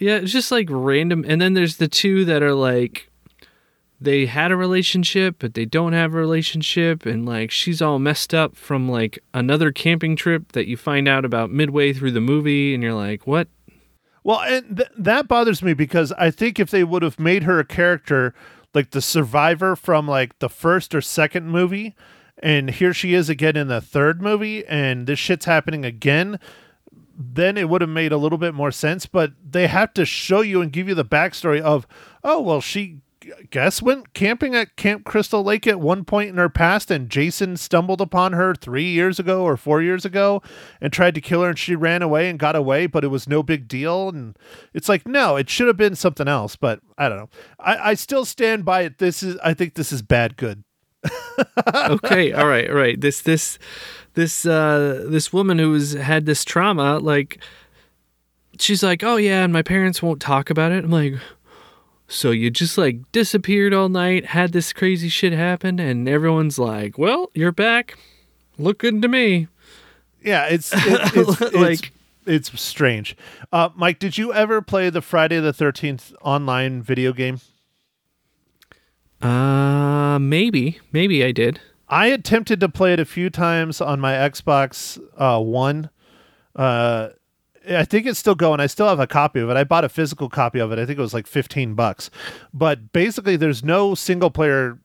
Yeah, 0.00 0.16
it's 0.16 0.32
just 0.32 0.50
like 0.50 0.68
random. 0.70 1.24
And 1.26 1.40
then 1.40 1.54
there's 1.54 1.76
the 1.76 1.88
two 1.88 2.24
that 2.24 2.42
are 2.42 2.54
like, 2.54 3.10
they 4.00 4.26
had 4.26 4.50
a 4.50 4.56
relationship, 4.56 5.36
but 5.38 5.54
they 5.54 5.64
don't 5.64 5.92
have 5.92 6.14
a 6.14 6.18
relationship. 6.18 7.06
And 7.06 7.24
like, 7.24 7.50
she's 7.50 7.80
all 7.80 7.98
messed 7.98 8.34
up 8.34 8.56
from 8.56 8.88
like 8.88 9.18
another 9.32 9.72
camping 9.72 10.16
trip 10.16 10.52
that 10.52 10.66
you 10.66 10.76
find 10.76 11.06
out 11.08 11.24
about 11.24 11.50
midway 11.50 11.92
through 11.92 12.12
the 12.12 12.20
movie. 12.20 12.74
And 12.74 12.82
you're 12.82 12.94
like, 12.94 13.26
what? 13.26 13.48
Well, 14.24 14.40
and 14.40 14.78
th- 14.78 14.88
that 14.98 15.28
bothers 15.28 15.62
me 15.62 15.74
because 15.74 16.10
I 16.12 16.30
think 16.30 16.58
if 16.58 16.70
they 16.70 16.82
would 16.82 17.02
have 17.02 17.20
made 17.20 17.44
her 17.44 17.58
a 17.60 17.64
character 17.64 18.34
like 18.72 18.90
the 18.90 19.02
survivor 19.02 19.76
from 19.76 20.08
like 20.08 20.38
the 20.40 20.48
first 20.48 20.94
or 20.94 21.00
second 21.00 21.48
movie, 21.48 21.94
and 22.38 22.70
here 22.70 22.92
she 22.92 23.14
is 23.14 23.28
again 23.28 23.56
in 23.56 23.68
the 23.68 23.80
third 23.80 24.20
movie, 24.20 24.66
and 24.66 25.06
this 25.06 25.18
shit's 25.18 25.44
happening 25.44 25.84
again, 25.84 26.40
then 27.16 27.56
it 27.56 27.68
would 27.68 27.80
have 27.80 27.90
made 27.90 28.12
a 28.12 28.16
little 28.16 28.38
bit 28.38 28.54
more 28.54 28.72
sense. 28.72 29.06
But 29.06 29.32
they 29.48 29.66
have 29.66 29.94
to 29.94 30.04
show 30.04 30.40
you 30.40 30.60
and 30.60 30.72
give 30.72 30.88
you 30.88 30.94
the 30.94 31.04
backstory 31.04 31.60
of, 31.60 31.86
oh, 32.22 32.40
well, 32.40 32.60
she 32.60 33.00
guess 33.50 33.82
went 33.82 34.12
camping 34.14 34.54
at 34.54 34.76
Camp 34.76 35.04
Crystal 35.04 35.42
Lake 35.42 35.66
at 35.66 35.80
one 35.80 36.04
point 36.04 36.30
in 36.30 36.36
her 36.36 36.48
past, 36.48 36.90
and 36.90 37.08
Jason 37.08 37.56
stumbled 37.56 38.00
upon 38.00 38.32
her 38.32 38.54
three 38.54 38.84
years 38.84 39.18
ago 39.18 39.42
or 39.42 39.56
four 39.56 39.82
years 39.82 40.04
ago 40.04 40.42
and 40.80 40.92
tried 40.92 41.14
to 41.14 41.20
kill 41.20 41.42
her, 41.42 41.48
and 41.50 41.58
she 41.58 41.74
ran 41.74 42.02
away 42.02 42.28
and 42.28 42.38
got 42.38 42.56
away, 42.56 42.86
but 42.86 43.04
it 43.04 43.08
was 43.08 43.28
no 43.28 43.42
big 43.42 43.68
deal. 43.68 44.08
And 44.08 44.36
it's 44.72 44.88
like, 44.88 45.06
no, 45.06 45.36
it 45.36 45.48
should 45.50 45.66
have 45.66 45.76
been 45.76 45.96
something 45.96 46.28
else. 46.28 46.56
But 46.56 46.80
I 46.98 47.08
don't 47.08 47.18
know. 47.18 47.30
I, 47.58 47.90
I 47.90 47.94
still 47.94 48.24
stand 48.24 48.64
by 48.64 48.82
it. 48.82 48.98
This 48.98 49.22
is, 49.22 49.36
I 49.42 49.54
think 49.54 49.74
this 49.74 49.92
is 49.92 50.02
bad 50.02 50.36
good. 50.36 50.64
okay, 51.76 52.32
all 52.32 52.46
right, 52.46 52.68
all 52.68 52.76
right. 52.76 53.00
This, 53.00 53.20
this, 53.20 53.58
this, 54.14 54.46
uh, 54.46 55.04
this 55.08 55.32
woman 55.32 55.58
who's 55.58 55.92
had 55.92 56.26
this 56.26 56.44
trauma, 56.44 56.98
like, 56.98 57.38
she's 58.58 58.82
like, 58.82 59.02
oh 59.02 59.16
yeah, 59.16 59.44
and 59.44 59.52
my 59.52 59.62
parents 59.62 60.02
won't 60.02 60.20
talk 60.20 60.50
about 60.50 60.72
it. 60.72 60.84
I'm 60.84 60.90
like, 60.90 61.14
so 62.06 62.30
you 62.30 62.50
just 62.50 62.76
like 62.78 63.00
disappeared 63.12 63.72
all 63.74 63.88
night, 63.88 64.26
had 64.26 64.52
this 64.52 64.72
crazy 64.72 65.08
shit 65.08 65.32
happen, 65.32 65.78
and 65.80 66.08
everyone's 66.08 66.58
like, 66.58 66.98
well, 66.98 67.30
you're 67.34 67.52
back. 67.52 67.98
Look 68.58 68.78
good 68.78 69.02
to 69.02 69.08
me. 69.08 69.48
Yeah, 70.22 70.46
it's 70.46 70.72
it, 70.74 70.80
it's, 71.16 71.40
it's 71.40 71.54
Like- 71.54 71.92
it's 72.26 72.58
strange. 72.60 73.16
Uh, 73.52 73.68
Mike, 73.74 73.98
did 73.98 74.16
you 74.16 74.32
ever 74.32 74.62
play 74.62 74.88
the 74.88 75.02
Friday 75.02 75.40
the 75.40 75.52
Thirteenth 75.52 76.12
online 76.22 76.80
video 76.80 77.12
game? 77.12 77.40
Uh, 79.20 80.18
maybe, 80.18 80.80
maybe 80.92 81.24
I 81.24 81.32
did. 81.32 81.60
I 81.94 82.06
attempted 82.06 82.58
to 82.58 82.68
play 82.68 82.92
it 82.92 82.98
a 82.98 83.04
few 83.04 83.30
times 83.30 83.80
on 83.80 84.00
my 84.00 84.14
Xbox 84.14 85.00
uh, 85.16 85.40
One. 85.40 85.90
Uh, 86.56 87.10
I 87.70 87.84
think 87.84 88.06
it's 88.06 88.18
still 88.18 88.34
going. 88.34 88.58
I 88.58 88.66
still 88.66 88.88
have 88.88 88.98
a 88.98 89.06
copy 89.06 89.38
of 89.38 89.48
it. 89.48 89.56
I 89.56 89.62
bought 89.62 89.84
a 89.84 89.88
physical 89.88 90.28
copy 90.28 90.58
of 90.58 90.72
it. 90.72 90.80
I 90.80 90.86
think 90.86 90.98
it 90.98 91.02
was 91.02 91.14
like 91.14 91.28
fifteen 91.28 91.74
bucks. 91.74 92.10
But 92.52 92.92
basically, 92.92 93.36
there's 93.36 93.62
no 93.62 93.94
single 93.94 94.30
player 94.30 94.80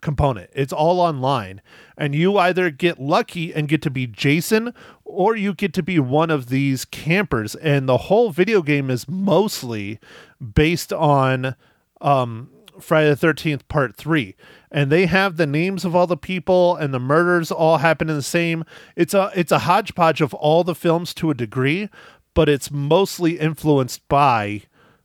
component. 0.00 0.48
It's 0.54 0.72
all 0.72 1.00
online, 1.00 1.60
and 1.98 2.14
you 2.14 2.38
either 2.38 2.70
get 2.70 2.98
lucky 2.98 3.52
and 3.52 3.68
get 3.68 3.82
to 3.82 3.90
be 3.90 4.06
Jason, 4.06 4.72
or 5.04 5.36
you 5.36 5.52
get 5.52 5.74
to 5.74 5.82
be 5.82 5.98
one 5.98 6.30
of 6.30 6.48
these 6.48 6.86
campers. 6.86 7.54
And 7.56 7.86
the 7.86 7.98
whole 7.98 8.30
video 8.30 8.62
game 8.62 8.88
is 8.88 9.06
mostly 9.06 10.00
based 10.40 10.94
on 10.94 11.56
um, 12.00 12.48
Friday 12.80 13.08
the 13.08 13.16
Thirteenth 13.16 13.66
Part 13.68 13.96
Three, 13.96 14.34
and 14.70 14.90
they 14.90 15.06
have 15.06 15.36
the 15.36 15.46
names 15.46 15.84
of 15.84 15.94
all 15.94 16.06
the 16.06 16.16
people 16.16 16.76
and 16.76 16.92
the 16.92 16.98
murders 16.98 17.50
all 17.50 17.78
happen 17.78 18.08
in 18.08 18.16
the 18.16 18.22
same. 18.22 18.64
It's 18.96 19.14
a 19.14 19.30
it's 19.34 19.52
a 19.52 19.60
hodgepodge 19.60 20.20
of 20.20 20.34
all 20.34 20.64
the 20.64 20.74
films 20.74 21.14
to 21.14 21.30
a 21.30 21.34
degree, 21.34 21.88
but 22.34 22.48
it's 22.48 22.70
mostly 22.70 23.38
influenced 23.38 24.06
by 24.08 24.62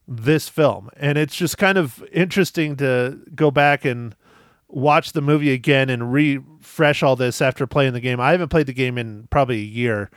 this 0.07 0.49
film, 0.49 0.89
and 0.97 1.17
it's 1.17 1.35
just 1.35 1.57
kind 1.57 1.77
of 1.77 2.03
interesting 2.11 2.75
to 2.77 3.19
go 3.35 3.51
back 3.51 3.85
and 3.85 4.15
watch 4.67 5.13
the 5.13 5.21
movie 5.21 5.51
again 5.51 5.89
and 5.89 6.13
refresh 6.13 7.01
all 7.03 7.15
this 7.15 7.41
after 7.41 7.65
playing 7.65 7.93
the 7.93 7.99
game. 7.99 8.19
I 8.19 8.31
haven't 8.31 8.49
played 8.49 8.67
the 8.67 8.73
game 8.73 8.97
in 8.97 9.27
probably 9.29 9.57
a 9.57 9.63
year. 9.63 10.09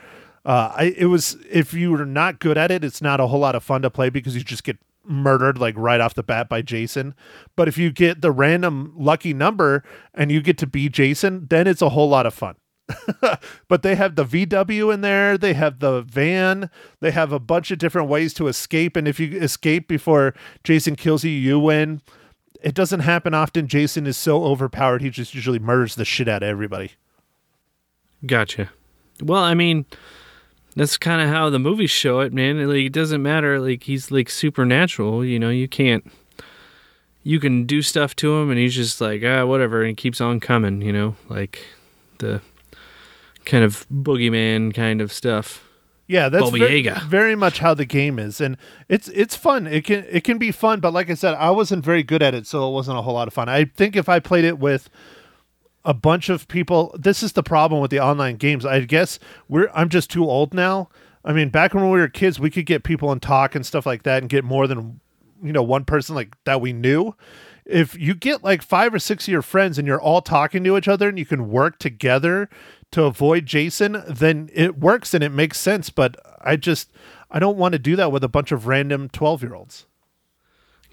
Uh, 0.45 0.73
I, 0.75 0.83
it 0.97 1.05
was 1.05 1.37
if 1.49 1.73
you 1.73 1.91
were 1.91 2.05
not 2.05 2.39
good 2.39 2.57
at 2.57 2.69
it, 2.69 2.83
it's 2.83 3.01
not 3.01 3.19
a 3.19 3.27
whole 3.27 3.39
lot 3.39 3.55
of 3.55 3.63
fun 3.63 3.81
to 3.83 3.89
play 3.89 4.09
because 4.09 4.35
you 4.35 4.43
just 4.43 4.63
get 4.63 4.77
murdered 5.05 5.57
like 5.57 5.75
right 5.77 6.01
off 6.01 6.13
the 6.13 6.23
bat 6.23 6.49
by 6.49 6.61
Jason. 6.61 7.13
But 7.55 7.67
if 7.67 7.77
you 7.77 7.91
get 7.91 8.21
the 8.21 8.31
random 8.31 8.93
lucky 8.95 9.33
number 9.33 9.83
and 10.13 10.31
you 10.31 10.41
get 10.41 10.57
to 10.59 10.67
be 10.67 10.89
Jason, 10.89 11.47
then 11.49 11.67
it's 11.67 11.81
a 11.81 11.89
whole 11.89 12.09
lot 12.09 12.25
of 12.25 12.33
fun. 12.33 12.55
but 13.67 13.81
they 13.81 13.95
have 13.95 14.15
the 14.15 14.25
VW 14.25 14.93
in 14.93 15.01
there, 15.01 15.37
they 15.37 15.53
have 15.53 15.79
the 15.79 16.01
van, 16.01 16.69
they 16.99 17.11
have 17.11 17.31
a 17.31 17.39
bunch 17.39 17.71
of 17.71 17.77
different 17.77 18.09
ways 18.09 18.33
to 18.33 18.47
escape 18.47 18.97
and 18.97 19.07
if 19.07 19.19
you 19.19 19.39
escape 19.39 19.87
before 19.87 20.33
Jason 20.63 20.95
kills 20.95 21.23
you, 21.23 21.31
you 21.31 21.59
win. 21.59 22.01
It 22.61 22.75
doesn't 22.75 23.01
happen 23.01 23.33
often. 23.33 23.67
Jason 23.67 24.07
is 24.07 24.17
so 24.17 24.43
overpowered, 24.43 25.01
he 25.01 25.09
just 25.09 25.33
usually 25.33 25.59
murders 25.59 25.95
the 25.95 26.05
shit 26.05 26.27
out 26.27 26.43
of 26.43 26.49
everybody. 26.49 26.91
Gotcha. 28.25 28.71
Well, 29.21 29.43
I 29.43 29.53
mean, 29.53 29.85
that's 30.75 30.97
kind 30.97 31.21
of 31.21 31.29
how 31.29 31.49
the 31.49 31.59
movies 31.59 31.91
show 31.91 32.19
it, 32.19 32.33
man. 32.33 32.67
Like, 32.67 32.85
it 32.85 32.93
doesn't 32.93 33.21
matter. 33.21 33.59
Like, 33.59 33.83
he's 33.83 34.11
like 34.11 34.29
supernatural. 34.29 35.23
You 35.23 35.39
know, 35.39 35.49
you 35.49 35.67
can't. 35.67 36.11
You 37.23 37.39
can 37.39 37.65
do 37.65 37.81
stuff 37.81 38.15
to 38.17 38.35
him, 38.35 38.49
and 38.49 38.59
he's 38.59 38.75
just 38.75 38.99
like, 38.99 39.21
ah, 39.25 39.45
whatever, 39.45 39.81
and 39.81 39.89
he 39.89 39.95
keeps 39.95 40.19
on 40.19 40.39
coming. 40.39 40.81
You 40.81 40.91
know, 40.91 41.15
like 41.29 41.65
the 42.17 42.41
kind 43.45 43.63
of 43.63 43.85
boogeyman 43.89 44.73
kind 44.73 45.01
of 45.01 45.11
stuff. 45.11 45.63
Yeah, 46.05 46.27
that's 46.27 46.49
very, 46.49 46.87
very 47.07 47.35
much 47.35 47.59
how 47.59 47.73
the 47.73 47.85
game 47.85 48.19
is, 48.19 48.41
and 48.41 48.57
it's 48.89 49.07
it's 49.09 49.37
fun. 49.37 49.67
It 49.67 49.85
can 49.85 50.05
it 50.09 50.25
can 50.25 50.37
be 50.37 50.51
fun, 50.51 50.81
but 50.81 50.91
like 50.91 51.09
I 51.09 51.13
said, 51.13 51.35
I 51.35 51.49
wasn't 51.49 51.85
very 51.85 52.03
good 52.03 52.21
at 52.21 52.33
it, 52.33 52.45
so 52.45 52.67
it 52.67 52.73
wasn't 52.73 52.97
a 52.97 53.01
whole 53.01 53.13
lot 53.13 53.29
of 53.29 53.33
fun. 53.33 53.47
I 53.47 53.65
think 53.65 53.95
if 53.95 54.09
I 54.09 54.19
played 54.19 54.43
it 54.43 54.59
with 54.59 54.89
a 55.85 55.93
bunch 55.93 56.29
of 56.29 56.47
people, 56.47 56.95
this 56.97 57.21
is 57.21 57.33
the 57.33 57.43
problem 57.43 57.81
with 57.81 57.91
the 57.91 57.99
online 57.99 58.37
games. 58.37 58.65
I 58.65 58.81
guess 58.81 59.19
we're 59.47 59.69
I'm 59.73 59.89
just 59.89 60.09
too 60.09 60.25
old 60.29 60.53
now. 60.53 60.89
I 61.25 61.33
mean, 61.33 61.49
back 61.49 61.73
when 61.73 61.89
we 61.89 61.99
were 61.99 62.07
kids, 62.07 62.39
we 62.39 62.49
could 62.49 62.65
get 62.65 62.83
people 62.83 63.11
and 63.11 63.21
talk 63.21 63.55
and 63.55 63.65
stuff 63.65 63.85
like 63.85 64.03
that, 64.03 64.21
and 64.21 64.29
get 64.29 64.43
more 64.43 64.67
than 64.67 64.99
you 65.41 65.51
know 65.51 65.63
one 65.63 65.85
person 65.85 66.15
like 66.15 66.35
that 66.45 66.61
we 66.61 66.73
knew. 66.73 67.15
If 67.65 67.97
you 67.97 68.13
get 68.13 68.43
like 68.43 68.61
five 68.61 68.93
or 68.93 68.99
six 68.99 69.25
of 69.25 69.31
your 69.31 69.41
friends 69.41 69.77
and 69.77 69.87
you're 69.87 70.01
all 70.01 70.21
talking 70.21 70.63
to 70.65 70.77
each 70.77 70.87
other 70.87 71.07
and 71.07 71.17
you 71.17 71.25
can 71.25 71.49
work 71.49 71.79
together 71.79 72.49
to 72.91 73.03
avoid 73.03 73.45
Jason, 73.45 74.03
then 74.07 74.49
it 74.53 74.77
works 74.77 75.13
and 75.13 75.23
it 75.23 75.31
makes 75.31 75.59
sense. 75.59 75.89
But 75.89 76.17
I 76.41 76.57
just 76.57 76.91
I 77.31 77.39
don't 77.39 77.57
want 77.57 77.71
to 77.73 77.79
do 77.79 77.95
that 77.95 78.11
with 78.11 78.23
a 78.23 78.29
bunch 78.29 78.51
of 78.51 78.67
random 78.67 79.09
twelve 79.09 79.41
year 79.41 79.55
olds. 79.55 79.85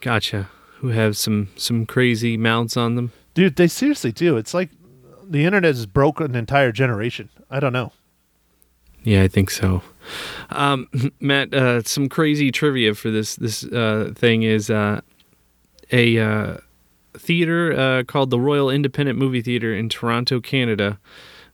Gotcha. 0.01 0.49
Who 0.79 0.89
have 0.89 1.17
some 1.17 1.49
some 1.57 1.87
crazy 1.87 2.37
mounts 2.37 2.77
on 2.77 2.95
them. 2.95 3.13
Dude, 3.35 3.57
they 3.57 3.69
seriously 3.69 4.13
do. 4.13 4.37
It's 4.37 4.55
like 4.55 4.71
the 5.31 5.45
internet 5.45 5.75
has 5.75 5.87
broken 5.87 6.27
an 6.27 6.37
entire 6.37 6.73
generation. 6.73 7.31
I 7.51 7.61
don't 7.61 7.73
know. 7.73 7.93
Yeah, 9.03 9.23
I 9.23 9.29
think 9.29 9.51
so. 9.51 9.83
Um, 10.51 10.89
Matt, 11.21 11.55
uh, 11.55 11.83
some 11.85 12.09
crazy 12.09 12.51
trivia 12.51 12.95
for 12.95 13.11
this 13.11 13.37
this 13.37 13.65
uh, 13.65 14.13
thing 14.15 14.43
is 14.43 14.69
uh, 14.69 15.01
a 15.93 16.19
uh, 16.19 16.57
theater 17.17 17.73
uh, 17.73 18.03
called 18.03 18.31
the 18.31 18.41
Royal 18.41 18.69
Independent 18.69 19.19
Movie 19.19 19.41
Theater 19.41 19.75
in 19.75 19.89
Toronto, 19.89 20.41
Canada. 20.41 20.99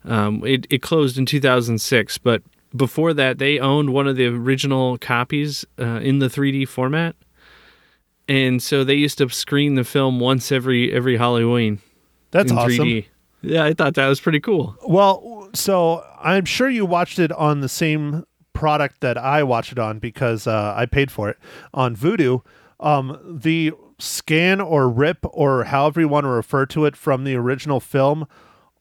Um, 0.04 0.44
it 0.44 0.66
it 0.70 0.82
closed 0.82 1.18
in 1.18 1.26
2006, 1.26 2.18
but 2.18 2.42
before 2.74 3.14
that, 3.14 3.38
they 3.38 3.58
owned 3.58 3.92
one 3.92 4.06
of 4.06 4.16
the 4.16 4.26
original 4.26 4.98
copies 4.98 5.64
uh, 5.78 6.00
in 6.02 6.18
the 6.18 6.28
3D 6.28 6.66
format, 6.66 7.14
and 8.28 8.62
so 8.62 8.84
they 8.84 8.94
used 8.94 9.18
to 9.18 9.28
screen 9.28 9.74
the 9.74 9.84
film 9.84 10.18
once 10.18 10.50
every 10.50 10.92
every 10.92 11.16
Halloween 11.16 11.80
That's 12.30 12.50
awesome. 12.50 12.86
3D. 12.86 13.06
Yeah, 13.46 13.64
I 13.64 13.72
thought 13.74 13.94
that 13.94 14.09
was 14.09 14.20
pretty 14.20 14.40
cool. 14.40 14.76
Well, 14.87 15.48
so 15.54 16.04
I'm 16.20 16.44
sure 16.44 16.68
you 16.68 16.85
watched 16.85 17.18
it 17.18 17.32
on 17.32 17.61
the 17.61 17.68
same 17.68 18.24
product 18.52 19.00
that 19.02 19.16
I 19.18 19.42
watched 19.42 19.72
it 19.72 19.78
on 19.78 19.98
because 19.98 20.46
uh, 20.46 20.74
I 20.76 20.87
paid 20.87 21.11
for 21.11 21.28
it 21.28 21.38
on 21.74 21.94
Vudu. 21.96 22.42
Um, 22.80 23.38
the 23.40 23.72
scan 23.98 24.61
or 24.61 24.88
rip 24.90 25.18
or 25.30 25.64
however 25.64 26.00
you 26.00 26.09
want 26.09 26.24
to 26.24 26.28
refer 26.30 26.66
to 26.66 26.85
it 26.85 26.96
from 26.96 27.24
the 27.24 27.35
original 27.35 27.80
film 27.80 28.26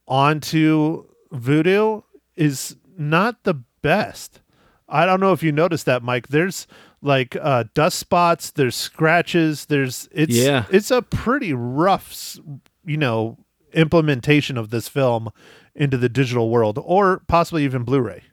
onto 0.08 1.06
Vudu 1.34 2.04
is 2.36 2.75
not 2.97 3.43
the 3.43 3.56
best. 3.82 4.41
I 4.88 5.06
don't 5.06 5.19
know 5.19 5.32
if 5.34 5.41
you 5.43 5.51
noticed 5.51 5.86
that, 5.88 6.04
Mike. 6.04 6.28
There's 6.28 6.67
like 7.01 7.36
uh, 7.41 7.65
dust 7.73 7.97
spots. 7.97 8.51
There's 8.51 8.75
scratches. 8.75 9.65
There's 9.65 10.08
it's 10.12 10.36
Yeah. 10.36 10.65
it's 10.69 10.91
a 10.91 11.01
pretty 11.01 11.54
rough, 11.54 12.38
you 12.86 12.97
know, 12.97 13.38
implementation 13.75 14.57
of 14.57 14.69
this 14.69 14.88
film 14.88 15.29
into 15.75 15.97
the 15.97 16.09
digital 16.09 16.49
world, 16.49 16.79
or 16.83 17.21
possibly 17.27 17.63
even 17.63 17.83
Blu-ray. 17.83 18.23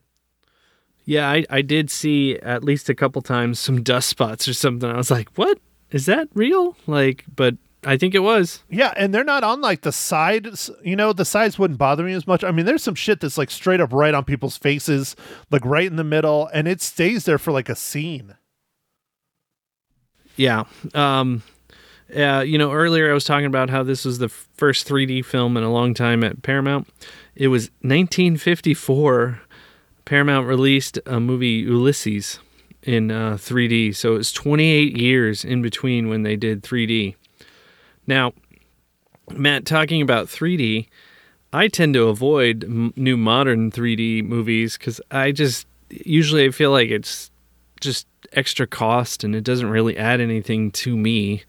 Yeah, 1.05 1.29
I, 1.29 1.45
I 1.51 1.63
did 1.63 1.91
see 1.91 2.39
at 2.39 2.63
least 2.63 2.89
a 2.89 2.95
couple 2.95 3.21
times 3.23 3.59
some 3.59 3.83
dust 3.83 4.09
spots 4.09 4.47
or 4.47 4.55
something. 4.55 4.89
I 4.89 4.97
was 4.97 5.11
like, 5.11 5.29
what? 5.35 5.59
Is 5.91 6.07
that 6.07 6.29
real? 6.35 6.77
Like, 6.87 7.25
but 7.35 7.57
I 7.85 7.97
think 7.97 8.15
it 8.15 8.21
was. 8.21 8.63
Yeah, 8.71 8.95
and 8.97 9.13
they're 9.13 9.25
not 9.25 9.43
on 9.43 9.61
like 9.61 9.81
the 9.81 9.91
sides. 9.91 10.71
You 10.85 10.95
know, 10.95 11.13
the 11.13 11.25
sides 11.25 11.59
wouldn't 11.59 11.79
bother 11.79 12.05
me 12.05 12.13
as 12.13 12.27
much. 12.27 12.45
I 12.45 12.53
mean, 12.53 12.65
there's 12.65 12.85
some 12.85 12.95
shit 12.95 13.21
that's 13.21 13.37
like 13.37 13.51
straight 13.51 13.81
up 13.81 13.93
right 13.93 14.15
on 14.15 14.25
people's 14.25 14.57
faces, 14.57 15.17
like 15.51 15.65
right 15.65 15.87
in 15.87 15.97
the 15.97 16.05
middle, 16.05 16.49
and 16.55 16.69
it 16.69 16.81
stays 16.81 17.25
there 17.25 17.39
for 17.39 17.51
like 17.51 17.69
a 17.69 17.75
scene. 17.75 18.37
Yeah. 20.37 20.65
Um, 20.95 21.43
uh, 22.17 22.41
you 22.41 22.59
know, 22.59 22.73
earlier 22.73 23.11
I 23.11 23.15
was 23.15 23.25
talking 23.25 23.47
about 23.47 23.71
how 23.71 23.83
this 23.83 24.05
was 24.05 24.19
the 24.19 24.29
first 24.29 24.87
3D 24.87 25.25
film 25.25 25.57
in 25.57 25.63
a 25.63 25.73
long 25.73 25.95
time 25.95 26.23
at 26.25 26.43
Paramount. 26.43 26.89
It 27.35 27.49
was 27.49 27.65
1954. 27.81 29.41
Paramount 30.05 30.47
released 30.47 30.99
a 31.07 31.21
movie 31.21 31.49
Ulysses 31.49 32.39
in 32.83 33.11
uh, 33.11 33.35
3D, 33.35 33.95
so 33.95 34.15
it 34.15 34.19
was 34.19 34.33
28 34.33 34.97
years 34.97 35.45
in 35.45 35.63
between 35.63 36.09
when 36.09 36.23
they 36.23 36.37
did 36.37 36.63
3D. 36.63 37.15
Now, 38.07 38.33
Matt, 39.31 39.65
talking 39.65 40.03
about 40.03 40.27
3D, 40.27 40.89
I 41.53 41.69
tend 41.69 41.95
to 41.95 42.09
avoid 42.09 42.65
m- 42.65 42.93
new 42.97 43.17
modern 43.17 43.71
3D 43.71 44.25
movies 44.25 44.77
because 44.77 45.01
I 45.11 45.33
just 45.33 45.67
usually 45.91 46.47
I 46.47 46.51
feel 46.51 46.71
like 46.71 46.91
it's 46.91 47.31
just 47.81 48.07
extra 48.33 48.67
cost 48.67 49.25
and 49.25 49.35
it 49.35 49.45
doesn't 49.45 49.69
really 49.69 49.97
add 49.97 50.21
anything 50.21 50.71
to 50.71 50.97
me. 50.97 51.43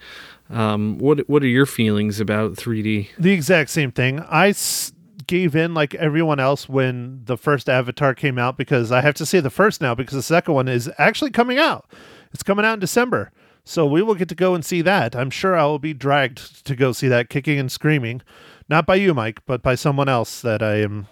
Um, 0.53 0.97
what 0.99 1.27
what 1.29 1.43
are 1.43 1.47
your 1.47 1.65
feelings 1.65 2.19
about 2.19 2.53
3D? 2.53 3.09
The 3.17 3.31
exact 3.31 3.69
same 3.71 3.91
thing. 3.91 4.19
I 4.21 4.49
s- 4.49 4.93
gave 5.25 5.55
in 5.55 5.73
like 5.73 5.95
everyone 5.95 6.39
else 6.39 6.67
when 6.69 7.21
the 7.25 7.37
first 7.37 7.69
Avatar 7.69 8.13
came 8.13 8.37
out 8.37 8.57
because 8.57 8.91
I 8.91 9.01
have 9.01 9.15
to 9.15 9.25
say 9.25 9.39
the 9.39 9.49
first 9.49 9.81
now 9.81 9.95
because 9.95 10.15
the 10.15 10.21
second 10.21 10.53
one 10.53 10.67
is 10.67 10.91
actually 10.97 11.31
coming 11.31 11.57
out. 11.57 11.89
It's 12.33 12.43
coming 12.43 12.65
out 12.65 12.73
in 12.73 12.79
December. 12.79 13.31
So 13.65 13.85
we 13.85 14.01
will 14.01 14.15
get 14.15 14.27
to 14.29 14.35
go 14.35 14.53
and 14.53 14.65
see 14.65 14.81
that. 14.81 15.15
I'm 15.15 15.29
sure 15.29 15.55
I 15.55 15.63
will 15.65 15.79
be 15.79 15.93
dragged 15.93 16.65
to 16.65 16.75
go 16.75 16.91
see 16.91 17.07
that 17.07 17.29
kicking 17.29 17.57
and 17.57 17.71
screaming. 17.71 18.21
Not 18.67 18.85
by 18.85 18.95
you, 18.95 19.13
Mike, 19.13 19.39
but 19.45 19.63
by 19.63 19.75
someone 19.75 20.09
else 20.09 20.41
that 20.41 20.61
I 20.61 20.75
am 20.81 21.07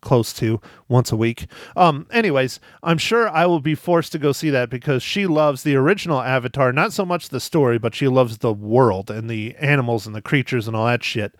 close 0.00 0.32
to 0.34 0.60
once 0.88 1.12
a 1.12 1.16
week. 1.16 1.46
Um 1.76 2.06
anyways, 2.10 2.60
I'm 2.82 2.98
sure 2.98 3.28
I 3.28 3.46
will 3.46 3.60
be 3.60 3.74
forced 3.74 4.12
to 4.12 4.18
go 4.18 4.32
see 4.32 4.50
that 4.50 4.70
because 4.70 5.02
she 5.02 5.26
loves 5.26 5.62
the 5.62 5.76
original 5.76 6.20
Avatar, 6.20 6.72
not 6.72 6.92
so 6.92 7.04
much 7.04 7.28
the 7.28 7.40
story, 7.40 7.78
but 7.78 7.94
she 7.94 8.08
loves 8.08 8.38
the 8.38 8.52
world 8.52 9.10
and 9.10 9.28
the 9.28 9.54
animals 9.56 10.06
and 10.06 10.14
the 10.14 10.22
creatures 10.22 10.66
and 10.66 10.76
all 10.76 10.86
that 10.86 11.04
shit. 11.04 11.34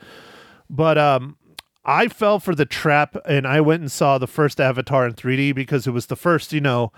But 0.68 0.98
um 0.98 1.37
I 1.85 2.09
fell 2.09 2.40
for 2.40 2.54
the 2.54 2.64
trap 2.64 3.16
and 3.26 3.46
I 3.46 3.61
went 3.61 3.83
and 3.83 3.92
saw 3.92 4.16
the 4.18 4.26
first 4.26 4.61
Avatar 4.61 5.07
in 5.07 5.12
3D 5.14 5.54
because 5.54 5.87
it 5.87 5.90
was 5.90 6.07
the 6.07 6.16
first, 6.16 6.52
you 6.52 6.61
know, 6.61 6.92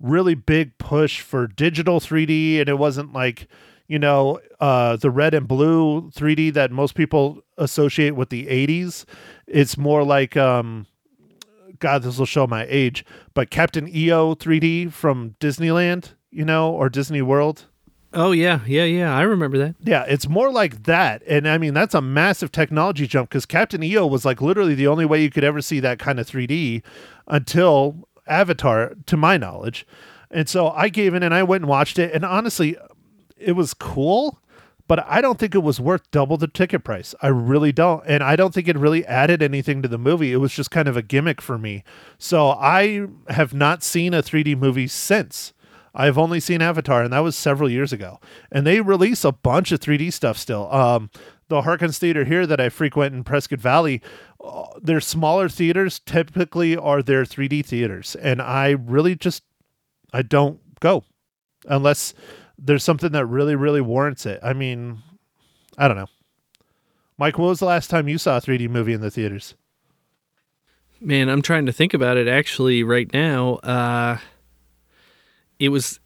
really 0.00 0.34
big 0.34 0.78
push 0.78 1.20
for 1.20 1.46
digital 1.46 2.00
3D 2.00 2.58
and 2.58 2.68
it 2.68 2.78
wasn't 2.78 3.12
like, 3.12 3.48
you 3.86 3.98
know, 3.98 4.40
uh 4.60 4.96
the 4.96 5.10
red 5.10 5.34
and 5.34 5.46
blue 5.48 6.10
3D 6.10 6.54
that 6.54 6.70
most 6.70 6.94
people 6.94 7.42
associate 7.58 8.12
with 8.16 8.30
the 8.30 8.46
80s. 8.46 9.04
It's 9.46 9.76
more 9.76 10.04
like 10.04 10.36
um 10.36 10.86
God, 11.82 12.04
this 12.04 12.16
will 12.16 12.26
show 12.26 12.46
my 12.46 12.64
age, 12.68 13.04
but 13.34 13.50
Captain 13.50 13.88
EO 13.88 14.36
3D 14.36 14.92
from 14.92 15.34
Disneyland, 15.40 16.14
you 16.30 16.44
know, 16.44 16.72
or 16.72 16.88
Disney 16.88 17.22
World. 17.22 17.66
Oh 18.14 18.30
yeah, 18.30 18.60
yeah, 18.66 18.84
yeah. 18.84 19.16
I 19.16 19.22
remember 19.22 19.58
that. 19.58 19.74
Yeah, 19.80 20.04
it's 20.06 20.28
more 20.28 20.52
like 20.52 20.84
that. 20.84 21.22
And 21.26 21.48
I 21.48 21.58
mean, 21.58 21.74
that's 21.74 21.94
a 21.94 22.00
massive 22.00 22.52
technology 22.52 23.08
jump 23.08 23.30
because 23.30 23.46
Captain 23.46 23.82
EO 23.82 24.06
was 24.06 24.24
like 24.24 24.40
literally 24.40 24.76
the 24.76 24.86
only 24.86 25.04
way 25.04 25.22
you 25.22 25.30
could 25.30 25.42
ever 25.42 25.60
see 25.60 25.80
that 25.80 25.98
kind 25.98 26.20
of 26.20 26.28
3D 26.28 26.82
until 27.26 28.08
Avatar, 28.28 28.94
to 29.06 29.16
my 29.16 29.36
knowledge. 29.36 29.84
And 30.30 30.48
so 30.48 30.70
I 30.70 30.88
gave 30.88 31.14
in 31.14 31.24
and 31.24 31.34
I 31.34 31.42
went 31.42 31.62
and 31.62 31.68
watched 31.68 31.98
it. 31.98 32.12
And 32.12 32.24
honestly, 32.24 32.76
it 33.36 33.52
was 33.52 33.74
cool, 33.74 34.40
but 34.92 35.06
I 35.08 35.22
don't 35.22 35.38
think 35.38 35.54
it 35.54 35.62
was 35.62 35.80
worth 35.80 36.10
double 36.10 36.36
the 36.36 36.46
ticket 36.46 36.84
price. 36.84 37.14
I 37.22 37.28
really 37.28 37.72
don't. 37.72 38.04
And 38.06 38.22
I 38.22 38.36
don't 38.36 38.52
think 38.52 38.68
it 38.68 38.76
really 38.76 39.06
added 39.06 39.42
anything 39.42 39.80
to 39.80 39.88
the 39.88 39.96
movie. 39.96 40.34
It 40.34 40.36
was 40.36 40.52
just 40.52 40.70
kind 40.70 40.86
of 40.86 40.98
a 40.98 41.02
gimmick 41.02 41.40
for 41.40 41.56
me. 41.56 41.82
So 42.18 42.50
I 42.50 43.06
have 43.28 43.54
not 43.54 43.82
seen 43.82 44.12
a 44.12 44.22
3D 44.22 44.58
movie 44.58 44.86
since. 44.86 45.54
I've 45.94 46.18
only 46.18 46.40
seen 46.40 46.60
Avatar, 46.60 47.02
and 47.02 47.10
that 47.10 47.20
was 47.20 47.36
several 47.36 47.70
years 47.70 47.90
ago. 47.90 48.20
And 48.50 48.66
they 48.66 48.82
release 48.82 49.24
a 49.24 49.32
bunch 49.32 49.72
of 49.72 49.80
3D 49.80 50.12
stuff 50.12 50.36
still. 50.36 50.70
Um, 50.70 51.08
the 51.48 51.62
Harkins 51.62 51.98
Theater 51.98 52.26
here 52.26 52.46
that 52.46 52.60
I 52.60 52.68
frequent 52.68 53.14
in 53.14 53.24
Prescott 53.24 53.60
Valley, 53.60 54.02
uh, 54.44 54.64
their 54.78 55.00
smaller 55.00 55.48
theaters 55.48 56.02
typically 56.04 56.76
are 56.76 57.02
their 57.02 57.24
3D 57.24 57.64
theaters, 57.64 58.14
and 58.16 58.42
I 58.42 58.72
really 58.72 59.16
just 59.16 59.42
I 60.12 60.20
don't 60.20 60.60
go 60.80 61.04
unless 61.66 62.12
there's 62.58 62.84
something 62.84 63.12
that 63.12 63.26
really 63.26 63.54
really 63.56 63.80
warrants 63.80 64.26
it. 64.26 64.40
I 64.42 64.52
mean, 64.52 65.02
I 65.78 65.88
don't 65.88 65.96
know. 65.96 66.08
Mike, 67.18 67.38
when 67.38 67.48
was 67.48 67.60
the 67.60 67.66
last 67.66 67.90
time 67.90 68.08
you 68.08 68.18
saw 68.18 68.38
a 68.38 68.40
3D 68.40 68.68
movie 68.68 68.92
in 68.92 69.00
the 69.00 69.10
theaters? 69.10 69.54
Man, 71.00 71.28
I'm 71.28 71.42
trying 71.42 71.66
to 71.66 71.72
think 71.72 71.94
about 71.94 72.16
it 72.16 72.28
actually 72.28 72.82
right 72.82 73.12
now. 73.12 73.54
Uh 73.56 74.18
it 75.58 75.68
was 75.68 76.00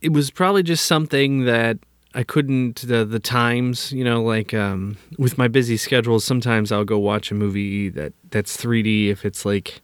it 0.00 0.12
was 0.12 0.30
probably 0.30 0.62
just 0.62 0.86
something 0.86 1.44
that 1.44 1.78
I 2.14 2.22
couldn't 2.24 2.86
the 2.86 3.04
the 3.04 3.20
times, 3.20 3.92
you 3.92 4.04
know, 4.04 4.22
like 4.22 4.52
um 4.52 4.96
with 5.18 5.38
my 5.38 5.48
busy 5.48 5.76
schedule, 5.76 6.20
sometimes 6.20 6.70
I'll 6.70 6.84
go 6.84 6.98
watch 6.98 7.30
a 7.30 7.34
movie 7.34 7.88
that 7.90 8.12
that's 8.30 8.56
3D 8.56 9.08
if 9.08 9.24
it's 9.24 9.44
like 9.44 9.80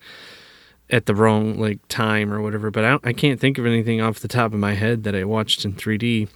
at 0.91 1.07
the 1.07 1.15
wrong 1.15 1.59
like 1.59 1.87
time 1.89 2.33
or 2.33 2.41
whatever, 2.41 2.71
but 2.71 2.85
I 2.85 2.99
I 3.05 3.13
can't 3.13 3.41
think 3.41 3.59
of 3.59 3.67
anything 3.67 4.01
off 4.01 4.21
the 4.21 4.29
top 4.29 4.53
of 4.53 4.59
my 4.59 4.75
head 4.75 5.05
that 5.05 5.15
I 5.15 5.25
watched 5.25 5.65
in 5.65 5.75
3D. 5.75 6.29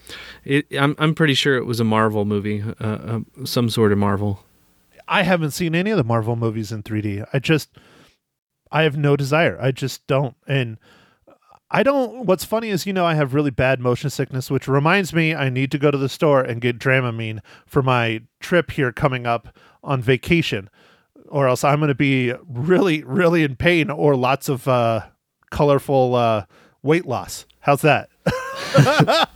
It 0.44 0.66
I'm 0.78 0.94
I'm 0.98 1.14
pretty 1.14 1.34
sure 1.34 1.56
it 1.56 1.66
was 1.66 1.80
a 1.80 1.84
Marvel 1.84 2.24
movie, 2.24 2.62
uh, 2.62 2.84
uh, 2.84 3.20
some 3.44 3.70
sort 3.70 3.92
of 3.92 3.98
Marvel. 3.98 4.44
I 5.08 5.22
haven't 5.22 5.50
seen 5.50 5.74
any 5.74 5.90
of 5.90 5.96
the 5.96 6.04
Marvel 6.04 6.36
movies 6.36 6.72
in 6.72 6.82
3D. 6.82 7.26
I 7.32 7.38
just 7.38 7.70
I 8.70 8.82
have 8.82 8.96
no 8.96 9.16
desire. 9.16 9.58
I 9.60 9.72
just 9.72 10.06
don't. 10.06 10.34
And 10.46 10.78
I 11.70 11.82
don't 11.82 12.26
what's 12.26 12.44
funny 12.44 12.68
is 12.68 12.86
you 12.86 12.92
know 12.92 13.06
I 13.06 13.14
have 13.14 13.32
really 13.32 13.50
bad 13.50 13.80
motion 13.80 14.10
sickness 14.10 14.50
which 14.50 14.68
reminds 14.68 15.14
me 15.14 15.34
I 15.34 15.48
need 15.48 15.70
to 15.72 15.78
go 15.78 15.90
to 15.90 15.96
the 15.96 16.08
store 16.08 16.42
and 16.42 16.60
get 16.60 16.78
Dramamine 16.78 17.40
for 17.66 17.82
my 17.82 18.20
trip 18.40 18.72
here 18.72 18.92
coming 18.92 19.26
up 19.26 19.56
on 19.82 20.02
vacation 20.02 20.68
or 21.32 21.48
else 21.48 21.64
I'm 21.64 21.80
going 21.80 21.88
to 21.88 21.94
be 21.94 22.32
really 22.48 23.02
really 23.04 23.42
in 23.42 23.56
pain 23.56 23.90
or 23.90 24.14
lots 24.14 24.48
of 24.48 24.68
uh 24.68 25.06
colorful 25.50 26.14
uh 26.14 26.44
weight 26.82 27.06
loss. 27.06 27.46
How's 27.60 27.82
that? 27.82 28.08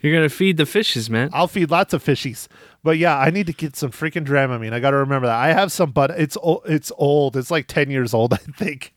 You're 0.00 0.14
gonna 0.14 0.28
feed 0.30 0.56
the 0.56 0.64
fishes, 0.66 1.10
man. 1.10 1.28
I'll 1.32 1.46
feed 1.48 1.70
lots 1.70 1.92
of 1.92 2.02
fishies. 2.02 2.48
But 2.82 2.96
yeah, 2.96 3.18
I 3.18 3.28
need 3.28 3.46
to 3.46 3.52
get 3.52 3.76
some 3.76 3.90
freaking 3.90 4.24
Dramamine. 4.24 4.72
I 4.72 4.80
got 4.80 4.92
to 4.92 4.96
remember 4.96 5.26
that. 5.26 5.36
I 5.36 5.52
have 5.52 5.70
some, 5.70 5.90
but 5.90 6.10
it's 6.12 6.38
o- 6.42 6.62
it's 6.64 6.90
old. 6.96 7.36
It's 7.36 7.50
like 7.50 7.66
ten 7.66 7.90
years 7.90 8.14
old, 8.14 8.32
I 8.34 8.38
think. 8.38 8.94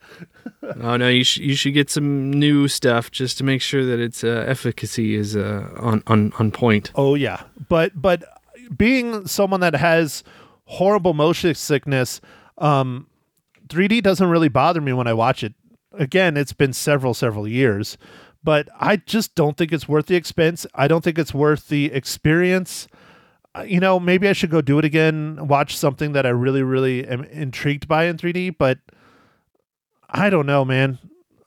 Oh 0.81 0.95
no, 0.95 1.09
you 1.09 1.25
sh- 1.25 1.37
you 1.39 1.55
should 1.55 1.73
get 1.73 1.89
some 1.89 2.31
new 2.31 2.69
stuff 2.69 3.11
just 3.11 3.37
to 3.39 3.43
make 3.43 3.61
sure 3.61 3.85
that 3.85 3.99
its 3.99 4.23
uh, 4.23 4.45
efficacy 4.47 5.15
is 5.15 5.35
uh, 5.35 5.69
on 5.77 6.03
on 6.07 6.31
on 6.39 6.51
point. 6.51 6.91
Oh 6.95 7.15
yeah, 7.15 7.43
but 7.67 7.91
but 8.01 8.23
being 8.77 9.27
someone 9.27 9.59
that 9.59 9.75
has 9.75 10.23
horrible 10.65 11.13
motion 11.13 11.53
sickness, 11.55 12.21
um, 12.57 13.07
3D 13.67 14.01
doesn't 14.01 14.27
really 14.29 14.49
bother 14.49 14.81
me 14.81 14.93
when 14.93 15.07
I 15.07 15.13
watch 15.13 15.43
it. 15.43 15.53
Again, 15.93 16.37
it's 16.37 16.53
been 16.53 16.73
several 16.73 17.13
several 17.13 17.47
years, 17.47 17.97
but 18.43 18.67
I 18.79 18.97
just 18.97 19.35
don't 19.35 19.55
think 19.57 19.71
it's 19.71 19.87
worth 19.87 20.07
the 20.07 20.15
expense. 20.15 20.65
I 20.73 20.87
don't 20.87 21.03
think 21.03 21.17
it's 21.19 21.33
worth 21.33 21.67
the 21.67 21.85
experience. 21.93 22.87
Uh, 23.55 23.61
You 23.61 23.79
know, 23.79 23.99
maybe 23.99 24.27
I 24.27 24.33
should 24.33 24.49
go 24.49 24.61
do 24.61 24.79
it 24.79 24.85
again, 24.85 25.47
watch 25.47 25.77
something 25.77 26.13
that 26.13 26.25
I 26.25 26.29
really 26.29 26.63
really 26.63 27.07
am 27.07 27.23
intrigued 27.25 27.87
by 27.87 28.05
in 28.05 28.17
3D, 28.17 28.57
but 28.57 28.79
I 30.09 30.29
don't 30.29 30.45
know, 30.47 30.65
man. 30.65 30.97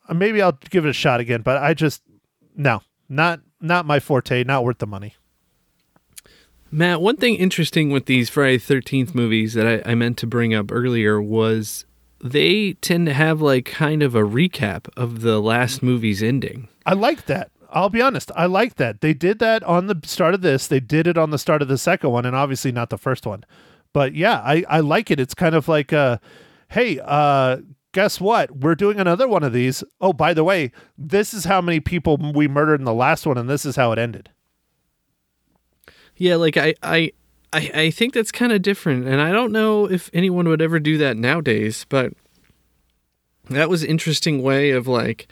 Uh, 0.09 0.15
Maybe 0.15 0.41
I'll 0.41 0.59
give 0.71 0.87
it 0.87 0.91
a 0.91 0.93
shot 0.93 1.21
again, 1.21 1.43
but 1.43 1.63
I 1.63 1.75
just 1.75 2.03
no, 2.55 2.83
not 3.09 3.41
not 3.61 3.85
my 3.85 3.99
forte, 4.01 4.45
not 4.45 4.65
worth 4.65 4.79
the 4.79 4.87
money. 4.87 5.15
Matt, 6.71 7.01
one 7.01 7.17
thing 7.17 7.37
interesting 7.37 7.91
with 7.91 8.07
these 8.07 8.29
Friday 8.29 8.59
Thirteenth 8.59 9.15
movies 9.15 9.55
that 9.55 9.67
I, 9.67 9.93
I 9.93 9.95
meant 9.95 10.19
to 10.19 10.27
bring 10.27 10.53
up 10.53 10.71
earlier 10.73 11.23
was 11.23 11.85
they 12.21 12.75
tend 12.75 13.07
to 13.07 13.15
have 13.15 13.41
like 13.41 13.65
kind 13.65 14.03
of 14.03 14.15
a 14.15 14.23
recap 14.23 14.89
of 14.97 15.21
the 15.21 15.41
last 15.41 15.83
movie's 15.83 16.23
ending. 16.23 16.69
I 16.85 16.95
like 16.95 17.27
that. 17.27 17.51
I'll 17.71 17.91
be 17.91 18.01
honest. 18.01 18.31
I 18.35 18.47
like 18.47 18.77
that. 18.77 19.01
They 19.01 19.13
did 19.13 19.39
that 19.41 19.63
on 19.65 19.87
the 19.87 20.01
start 20.05 20.35
of 20.35 20.41
this. 20.41 20.67
They 20.67 20.81
did 20.81 21.07
it 21.07 21.19
on 21.19 21.31
the 21.31 21.39
start 21.39 21.63
of 21.63 21.69
the 21.69 21.79
second 21.79 22.11
one, 22.11 22.25
and 22.25 22.35
obviously 22.35 22.73
not 22.73 22.91
the 22.91 22.99
first 22.99 23.27
one. 23.27 23.45
But 23.93 24.15
yeah, 24.15 24.41
I, 24.45 24.65
I 24.69 24.81
like 24.81 25.11
it. 25.11 25.21
It's 25.21 25.35
kind 25.35 25.55
of 25.55 25.69
like, 25.69 25.93
uh, 25.93 26.19
hey, 26.69 27.01
uh, 27.05 27.59
guess 27.93 28.21
what? 28.21 28.59
We're 28.59 28.75
doing 28.75 29.01
another 29.01 29.29
one 29.29 29.43
of 29.43 29.53
these. 29.53 29.83
Oh, 30.01 30.13
by 30.13 30.33
the 30.33 30.45
way, 30.45 30.73
this 30.97 31.35
is 31.35 31.45
how 31.45 31.61
many 31.61 31.81
people 31.81 32.17
we 32.17 32.49
murdered 32.49 32.81
in 32.81 32.85
the 32.85 32.95
last 32.95 33.27
one, 33.27 33.39
and 33.39 33.49
this 33.49 33.65
is 33.65 33.77
how 33.77 33.93
it 33.93 33.99
ended. 33.99 34.31
Yeah, 36.17 36.37
like 36.37 36.57
I 36.57 36.75
I 36.83 37.13
I, 37.53 37.71
I 37.75 37.91
think 37.91 38.15
that's 38.15 38.33
kind 38.33 38.53
of 38.53 38.63
different, 38.63 39.07
and 39.07 39.21
I 39.21 39.33
don't 39.33 39.53
know 39.53 39.91
if 39.91 40.11
anyone 40.13 40.49
would 40.49 40.63
ever 40.63 40.79
do 40.79 40.99
that 40.99 41.17
nowadays. 41.17 41.87
But 41.89 42.13
that 43.49 43.69
was 43.71 43.85
interesting 43.85 44.43
way 44.43 44.71
of 44.71 44.87
like 44.87 45.29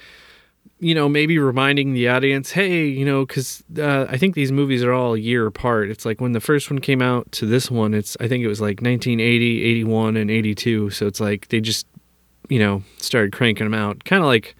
you 0.85 0.95
know, 0.95 1.09
maybe 1.09 1.39
reminding 1.39 1.95
the 1.95 2.09
audience, 2.09 2.51
hey, 2.51 2.85
you 2.87 3.05
know, 3.07 3.25
because 3.25 3.63
uh, 3.79 4.07
I 4.09 4.19
think 4.19 4.35
these 4.35 4.53
movies 4.53 4.83
are 4.83 4.93
all 4.93 5.15
a 5.15 5.19
year 5.19 5.47
apart. 5.47 5.89
It's 5.89 6.05
like 6.05 6.21
when 6.21 6.33
the 6.33 6.41
first 6.41 6.71
one 6.71 6.79
came 6.79 7.01
out 7.01 7.31
to 7.33 7.47
this 7.47 7.71
one, 7.71 7.95
it's 7.95 8.17
I 8.21 8.29
think 8.29 8.45
it 8.45 8.49
was 8.49 8.61
like 8.61 8.83
1980, 8.83 9.63
81, 9.65 10.17
and 10.17 10.31
82. 10.31 10.91
So 10.91 11.07
it's 11.07 11.21
like 11.21 11.49
they 11.49 11.61
just, 11.61 11.87
you 12.49 12.59
know, 12.59 12.83
started 12.99 13.33
cranking 13.33 13.65
them 13.65 13.75
out. 13.75 14.05
Kind 14.05 14.23
of 14.23 14.27
like 14.27 14.57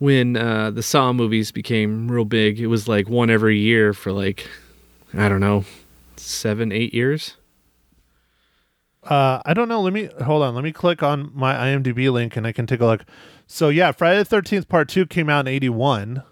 when 0.00 0.36
uh, 0.36 0.70
the 0.70 0.82
Saw 0.82 1.12
movies 1.12 1.52
became 1.52 2.10
real 2.10 2.24
big. 2.24 2.60
It 2.60 2.66
was 2.66 2.88
like 2.88 3.08
one 3.08 3.30
every 3.30 3.58
year 3.58 3.94
for 3.94 4.12
like, 4.12 4.46
I 5.14 5.28
don't 5.28 5.40
know, 5.40 5.64
seven, 6.16 6.72
eight 6.72 6.94
years. 6.94 7.36
Uh, 9.02 9.42
I 9.44 9.52
don't 9.52 9.68
know. 9.68 9.80
Let 9.80 9.92
me 9.92 10.08
hold 10.24 10.42
on. 10.42 10.54
Let 10.54 10.64
me 10.64 10.72
click 10.72 11.02
on 11.02 11.32
my 11.34 11.54
IMDb 11.54 12.10
link 12.10 12.36
and 12.36 12.46
I 12.46 12.52
can 12.52 12.66
take 12.66 12.80
a 12.80 12.86
look. 12.86 13.04
So 13.46 13.68
yeah, 13.68 13.92
Friday 13.92 14.18
the 14.18 14.24
Thirteenth 14.24 14.68
Part 14.68 14.88
Two 14.88 15.06
came 15.06 15.28
out 15.28 15.40
in 15.40 15.52
eighty 15.52 15.68
one, 15.68 16.22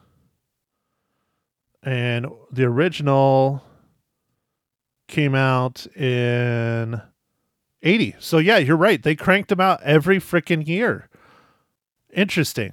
and 1.82 2.26
the 2.50 2.64
original 2.64 3.64
came 5.08 5.34
out 5.34 5.86
in 5.96 7.02
eighty. 7.82 8.14
So 8.20 8.38
yeah, 8.38 8.58
you're 8.58 8.76
right. 8.76 9.02
They 9.02 9.16
cranked 9.16 9.48
them 9.48 9.60
out 9.60 9.82
every 9.82 10.18
freaking 10.18 10.66
year. 10.66 11.08
Interesting, 12.14 12.72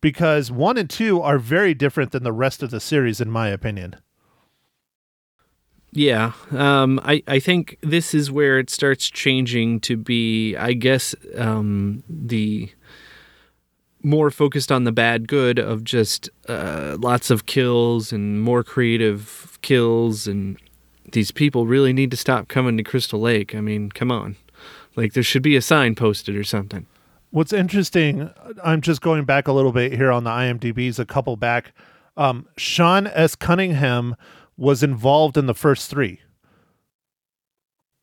because 0.00 0.50
one 0.50 0.76
and 0.76 0.90
two 0.90 1.22
are 1.22 1.38
very 1.38 1.72
different 1.72 2.10
than 2.10 2.24
the 2.24 2.32
rest 2.32 2.62
of 2.62 2.70
the 2.70 2.80
series, 2.80 3.20
in 3.20 3.30
my 3.30 3.48
opinion. 3.48 3.96
Yeah, 5.98 6.30
um, 6.52 7.00
I 7.02 7.24
I 7.26 7.40
think 7.40 7.76
this 7.80 8.14
is 8.14 8.30
where 8.30 8.60
it 8.60 8.70
starts 8.70 9.10
changing 9.10 9.80
to 9.80 9.96
be, 9.96 10.54
I 10.54 10.72
guess, 10.74 11.12
um, 11.36 12.04
the 12.08 12.70
more 14.04 14.30
focused 14.30 14.70
on 14.70 14.84
the 14.84 14.92
bad 14.92 15.26
good 15.26 15.58
of 15.58 15.82
just 15.82 16.30
uh, 16.48 16.96
lots 17.00 17.30
of 17.30 17.46
kills 17.46 18.12
and 18.12 18.40
more 18.40 18.62
creative 18.62 19.58
kills, 19.62 20.28
and 20.28 20.56
these 21.10 21.32
people 21.32 21.66
really 21.66 21.92
need 21.92 22.12
to 22.12 22.16
stop 22.16 22.46
coming 22.46 22.76
to 22.76 22.84
Crystal 22.84 23.18
Lake. 23.18 23.52
I 23.56 23.60
mean, 23.60 23.90
come 23.90 24.12
on, 24.12 24.36
like 24.94 25.14
there 25.14 25.24
should 25.24 25.42
be 25.42 25.56
a 25.56 25.60
sign 25.60 25.96
posted 25.96 26.36
or 26.36 26.44
something. 26.44 26.86
What's 27.30 27.52
interesting, 27.52 28.30
I'm 28.62 28.82
just 28.82 29.00
going 29.00 29.24
back 29.24 29.48
a 29.48 29.52
little 29.52 29.72
bit 29.72 29.92
here 29.94 30.12
on 30.12 30.22
the 30.22 30.30
IMDb's, 30.30 31.00
a 31.00 31.04
couple 31.04 31.36
back. 31.36 31.72
Um, 32.16 32.46
Sean 32.56 33.08
S. 33.08 33.34
Cunningham 33.34 34.14
was 34.58 34.82
involved 34.82 35.38
in 35.38 35.46
the 35.46 35.54
first 35.54 35.88
three. 35.88 36.20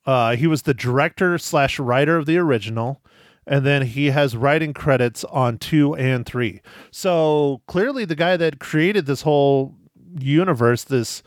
Uh, 0.06 0.34
he 0.34 0.46
was 0.46 0.62
the 0.62 0.74
director 0.74 1.36
slash 1.36 1.78
writer 1.78 2.16
of 2.16 2.26
the 2.26 2.38
original, 2.38 3.02
and 3.46 3.66
then 3.66 3.82
he 3.82 4.06
has 4.06 4.36
writing 4.36 4.72
credits 4.72 5.22
on 5.24 5.58
two 5.58 5.94
and 5.94 6.24
three. 6.24 6.60
So 6.90 7.60
clearly, 7.66 8.04
the 8.04 8.16
guy 8.16 8.36
that 8.36 8.58
created 8.58 9.06
this 9.06 9.22
whole 9.22 9.74
universe, 10.18 10.82
this 10.82 11.22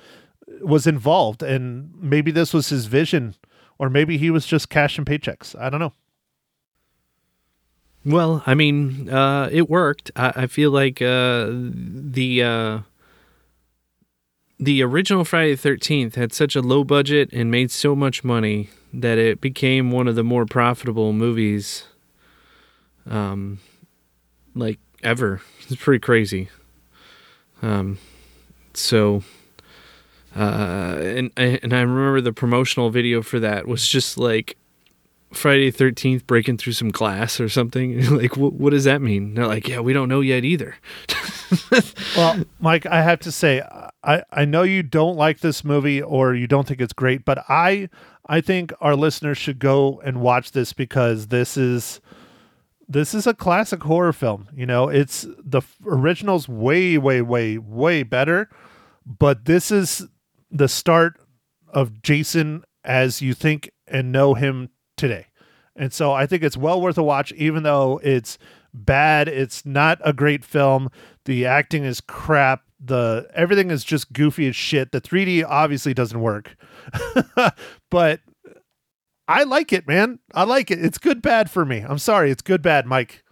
was 0.61 0.87
involved, 0.87 1.43
and 1.43 1.91
maybe 1.95 2.31
this 2.31 2.53
was 2.53 2.69
his 2.69 2.87
vision, 2.87 3.35
or 3.77 3.89
maybe 3.89 4.17
he 4.17 4.31
was 4.31 4.45
just 4.45 4.69
cashing 4.69 5.05
paychecks. 5.05 5.57
I 5.59 5.69
don't 5.69 5.79
know. 5.79 5.93
Well, 8.05 8.41
I 8.45 8.55
mean, 8.55 9.09
uh, 9.09 9.49
it 9.51 9.69
worked. 9.69 10.09
I, 10.15 10.33
I 10.35 10.47
feel 10.47 10.71
like 10.71 11.01
uh, 11.01 11.49
the 11.51 12.43
uh, 12.43 12.79
the 14.59 14.83
original 14.83 15.23
Friday 15.23 15.51
the 15.51 15.61
Thirteenth 15.61 16.15
had 16.15 16.33
such 16.33 16.55
a 16.55 16.61
low 16.61 16.83
budget 16.83 17.29
and 17.31 17.49
made 17.49 17.71
so 17.71 17.95
much 17.95 18.23
money 18.23 18.69
that 18.93 19.17
it 19.17 19.39
became 19.39 19.91
one 19.91 20.07
of 20.07 20.15
the 20.15 20.23
more 20.23 20.45
profitable 20.45 21.13
movies, 21.13 21.85
um, 23.07 23.59
like 24.55 24.79
ever. 25.03 25.41
It's 25.71 25.79
pretty 25.83 25.99
crazy. 25.99 26.49
Um, 27.61 27.99
so, 28.73 29.21
uh, 30.35 30.95
and 30.99 31.31
and 31.37 31.73
I 31.75 31.81
remember 31.81 32.21
the 32.21 32.33
promotional 32.33 32.89
video 32.89 33.21
for 33.21 33.39
that 33.39 33.67
was 33.67 33.87
just 33.87 34.17
like 34.17 34.57
Friday 35.31 35.71
Thirteenth 35.71 36.25
breaking 36.25 36.57
through 36.57 36.73
some 36.73 36.89
glass 36.89 37.39
or 37.39 37.49
something. 37.49 38.15
like, 38.15 38.35
what, 38.37 38.53
what 38.53 38.71
does 38.71 38.85
that 38.85 39.01
mean? 39.01 39.35
They're 39.35 39.47
like, 39.47 39.67
yeah, 39.67 39.79
we 39.79 39.93
don't 39.93 40.09
know 40.09 40.21
yet 40.21 40.43
either. 40.43 40.75
well, 42.17 42.43
Mike, 42.59 42.85
I 42.85 43.01
have 43.01 43.19
to 43.21 43.31
say, 43.31 43.61
I 44.03 44.23
I 44.31 44.45
know 44.45 44.63
you 44.63 44.83
don't 44.83 45.15
like 45.15 45.39
this 45.39 45.63
movie 45.63 46.01
or 46.01 46.33
you 46.33 46.47
don't 46.47 46.67
think 46.67 46.81
it's 46.81 46.93
great, 46.93 47.25
but 47.25 47.43
I 47.47 47.89
I 48.25 48.41
think 48.41 48.73
our 48.79 48.95
listeners 48.95 49.37
should 49.37 49.59
go 49.59 50.01
and 50.03 50.21
watch 50.21 50.51
this 50.51 50.73
because 50.73 51.27
this 51.27 51.57
is 51.57 52.01
this 52.87 53.13
is 53.13 53.27
a 53.27 53.33
classic 53.33 53.83
horror 53.83 54.13
film. 54.13 54.47
You 54.53 54.65
know, 54.65 54.89
it's 54.89 55.27
the 55.43 55.61
original's 55.85 56.49
way 56.49 56.97
way 56.97 57.21
way 57.21 57.57
way 57.57 58.03
better, 58.03 58.49
but 59.05 59.45
this 59.45 59.71
is 59.71 60.07
the 60.51 60.67
start 60.67 61.19
of 61.67 62.01
Jason 62.01 62.63
as 62.83 63.21
you 63.21 63.33
think 63.33 63.69
and 63.87 64.11
know 64.11 64.33
him 64.33 64.69
today. 64.99 65.27
And 65.75 65.93
so 65.93 66.11
I 66.11 66.25
think 66.27 66.43
it's 66.43 66.57
well 66.57 66.81
worth 66.81 66.97
a 66.97 67.03
watch, 67.03 67.31
even 67.33 67.63
though 67.63 67.99
it's 68.03 68.37
bad. 68.73 69.27
It's 69.27 69.65
not 69.65 69.99
a 70.03 70.13
great 70.13 70.43
film. 70.43 70.89
The 71.25 71.45
acting 71.45 71.85
is 71.85 72.01
crap. 72.01 72.63
The 72.79 73.29
everything 73.33 73.71
is 73.71 73.83
just 73.83 74.13
goofy 74.13 74.47
as 74.47 74.55
shit. 74.55 74.91
The 74.91 75.01
3D 75.01 75.45
obviously 75.47 75.93
doesn't 75.93 76.19
work. 76.19 76.55
but 77.89 78.19
I 79.27 79.43
like 79.43 79.71
it, 79.73 79.87
man. 79.87 80.19
I 80.33 80.43
like 80.43 80.71
it. 80.71 80.83
It's 80.83 80.97
good 80.97 81.21
bad 81.21 81.49
for 81.49 81.65
me. 81.65 81.79
I'm 81.79 81.99
sorry. 81.99 82.31
It's 82.31 82.41
good 82.41 82.61
bad, 82.61 82.85
Mike. 82.85 83.23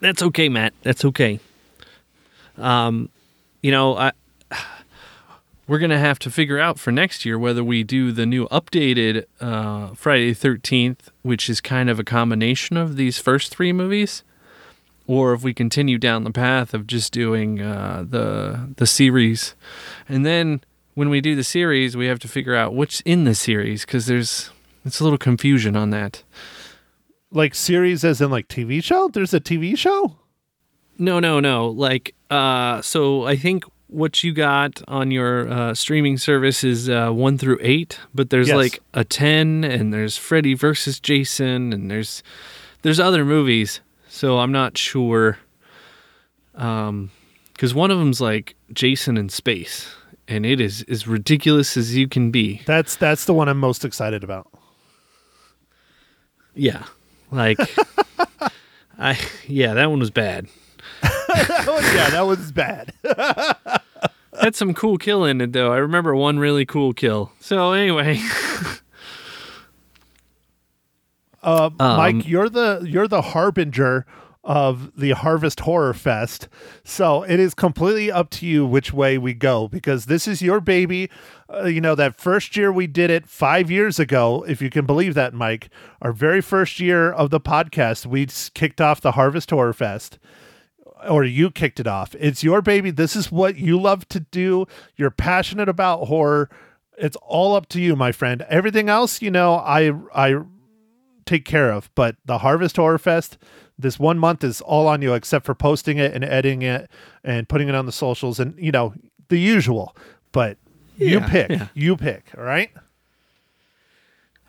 That's 0.00 0.22
okay, 0.22 0.48
Matt. 0.48 0.74
That's 0.82 1.04
okay. 1.04 1.40
Um, 2.58 3.08
you 3.62 3.70
know, 3.70 3.96
I 3.96 4.12
we're 5.66 5.78
gonna 5.78 5.98
have 5.98 6.18
to 6.20 6.30
figure 6.30 6.58
out 6.58 6.78
for 6.78 6.92
next 6.92 7.24
year 7.24 7.38
whether 7.38 7.64
we 7.64 7.82
do 7.82 8.12
the 8.12 8.26
new 8.26 8.46
updated 8.48 9.24
uh, 9.40 9.94
Friday 9.94 10.32
Thirteenth, 10.34 11.10
which 11.22 11.48
is 11.50 11.60
kind 11.60 11.90
of 11.90 11.98
a 11.98 12.04
combination 12.04 12.76
of 12.76 12.96
these 12.96 13.18
first 13.18 13.54
three 13.54 13.72
movies, 13.72 14.22
or 15.06 15.32
if 15.32 15.42
we 15.42 15.52
continue 15.52 15.98
down 15.98 16.24
the 16.24 16.30
path 16.30 16.74
of 16.74 16.86
just 16.86 17.12
doing 17.12 17.60
uh, 17.60 18.04
the 18.08 18.74
the 18.76 18.86
series, 18.86 19.54
and 20.08 20.24
then 20.24 20.60
when 20.94 21.10
we 21.10 21.20
do 21.20 21.36
the 21.36 21.44
series, 21.44 21.96
we 21.96 22.06
have 22.06 22.18
to 22.20 22.28
figure 22.28 22.54
out 22.54 22.72
what's 22.72 23.00
in 23.02 23.24
the 23.24 23.34
series 23.34 23.84
because 23.84 24.06
there's 24.06 24.50
it's 24.84 25.00
a 25.00 25.04
little 25.04 25.18
confusion 25.18 25.76
on 25.76 25.90
that. 25.90 26.22
Like 27.32 27.54
series 27.54 28.04
as 28.04 28.20
in 28.20 28.30
like 28.30 28.48
TV 28.48 28.82
show? 28.82 29.08
There's 29.08 29.34
a 29.34 29.40
TV 29.40 29.76
show? 29.76 30.16
No, 30.98 31.20
no, 31.20 31.40
no. 31.40 31.68
Like, 31.68 32.14
uh, 32.30 32.80
so 32.80 33.24
I 33.24 33.36
think 33.36 33.64
what 33.96 34.22
you 34.22 34.30
got 34.32 34.82
on 34.88 35.10
your 35.10 35.48
uh, 35.48 35.74
streaming 35.74 36.18
service 36.18 36.62
is 36.62 36.88
uh, 36.90 37.10
one 37.10 37.38
through 37.38 37.58
eight, 37.62 37.98
but 38.14 38.28
there's 38.28 38.48
Yes. 38.48 38.56
like 38.56 38.80
a 38.92 39.04
ten, 39.04 39.64
and 39.64 39.92
there's 39.92 40.18
Freddy 40.18 40.52
versus 40.54 41.00
Jason, 41.00 41.72
and 41.72 41.90
there's 41.90 42.22
there's 42.82 43.00
other 43.00 43.24
movies. 43.24 43.80
So 44.08 44.38
I'm 44.38 44.52
not 44.52 44.76
sure, 44.76 45.38
um, 46.54 47.10
because 47.54 47.74
one 47.74 47.90
of 47.90 47.98
them's 47.98 48.20
like 48.20 48.54
Jason 48.72 49.16
in 49.16 49.30
space, 49.30 49.88
and 50.28 50.44
it 50.44 50.60
is 50.60 50.84
as 50.90 51.08
ridiculous 51.08 51.76
as 51.78 51.96
you 51.96 52.06
can 52.06 52.30
be. 52.30 52.60
That's 52.66 52.96
that's 52.96 53.24
the 53.24 53.32
one 53.34 53.48
I'm 53.48 53.58
most 53.58 53.82
excited 53.84 54.22
about. 54.22 54.46
Yeah, 56.54 56.84
like 57.30 57.58
I 58.98 59.18
yeah, 59.46 59.72
that 59.74 59.88
one 59.90 60.00
was 60.00 60.10
bad. 60.10 60.48
yeah, 61.02 62.10
that 62.10 62.24
was 62.26 62.52
bad. 62.52 62.92
Had 64.46 64.54
some 64.54 64.74
cool 64.74 64.96
kill 64.96 65.24
in 65.24 65.40
it 65.40 65.52
though. 65.52 65.72
I 65.72 65.78
remember 65.78 66.14
one 66.14 66.38
really 66.38 66.64
cool 66.64 66.92
kill. 66.92 67.32
So 67.40 67.72
anyway. 67.72 68.20
Uh, 71.42 71.70
Um, 71.80 71.96
Mike, 71.96 72.28
you're 72.28 72.48
the 72.48 72.84
you're 72.88 73.08
the 73.08 73.22
harbinger 73.22 74.04
of 74.44 74.90
the 74.96 75.12
Harvest 75.12 75.60
Horror 75.60 75.94
Fest. 75.94 76.48
So 76.84 77.24
it 77.24 77.38
is 77.40 77.54
completely 77.54 78.10
up 78.10 78.30
to 78.30 78.46
you 78.46 78.64
which 78.66 78.92
way 78.92 79.16
we 79.18 79.34
go 79.34 79.66
because 79.68 80.06
this 80.06 80.28
is 80.28 80.42
your 80.42 80.60
baby. 80.60 81.10
Uh, 81.52 81.64
you 81.64 81.80
know 81.80 81.96
that 81.96 82.20
first 82.20 82.56
year 82.56 82.70
we 82.72 82.86
did 82.86 83.10
it 83.10 83.28
5 83.28 83.70
years 83.70 83.98
ago, 84.00 84.44
if 84.48 84.62
you 84.62 84.70
can 84.70 84.86
believe 84.86 85.14
that, 85.14 85.34
Mike. 85.34 85.70
Our 86.02 86.12
very 86.12 86.40
first 86.40 86.78
year 86.80 87.10
of 87.12 87.30
the 87.30 87.40
podcast, 87.40 88.06
we 88.06 88.26
kicked 88.54 88.80
off 88.80 89.00
the 89.00 89.12
Harvest 89.12 89.50
Horror 89.50 89.72
Fest. 89.72 90.18
Or 91.08 91.24
you 91.24 91.50
kicked 91.50 91.78
it 91.80 91.86
off. 91.86 92.14
It's 92.18 92.42
your 92.42 92.62
baby. 92.62 92.90
This 92.90 93.14
is 93.16 93.30
what 93.30 93.56
you 93.56 93.80
love 93.80 94.08
to 94.08 94.20
do. 94.20 94.66
You're 94.96 95.10
passionate 95.10 95.68
about 95.68 96.06
horror. 96.08 96.48
It's 96.98 97.16
all 97.22 97.54
up 97.54 97.68
to 97.70 97.80
you, 97.80 97.94
my 97.96 98.12
friend. 98.12 98.42
Everything 98.48 98.88
else, 98.88 99.20
you 99.20 99.30
know, 99.30 99.54
I 99.56 99.92
I 100.14 100.40
take 101.26 101.44
care 101.44 101.70
of. 101.70 101.90
But 101.94 102.16
the 102.24 102.38
Harvest 102.38 102.76
Horror 102.76 102.98
Fest, 102.98 103.36
this 103.78 103.98
one 103.98 104.18
month 104.18 104.42
is 104.42 104.62
all 104.62 104.86
on 104.88 105.02
you, 105.02 105.12
except 105.12 105.44
for 105.44 105.54
posting 105.54 105.98
it 105.98 106.14
and 106.14 106.24
editing 106.24 106.62
it 106.62 106.90
and 107.22 107.46
putting 107.48 107.68
it 107.68 107.74
on 107.74 107.84
the 107.84 107.92
socials 107.92 108.40
and 108.40 108.54
you 108.58 108.72
know 108.72 108.94
the 109.28 109.38
usual. 109.38 109.94
But 110.32 110.56
you 110.96 111.18
Yeah, 111.20 111.28
pick, 111.28 111.50
yeah. 111.50 111.68
you 111.74 111.96
pick. 111.98 112.30
All 112.38 112.44
right. 112.44 112.70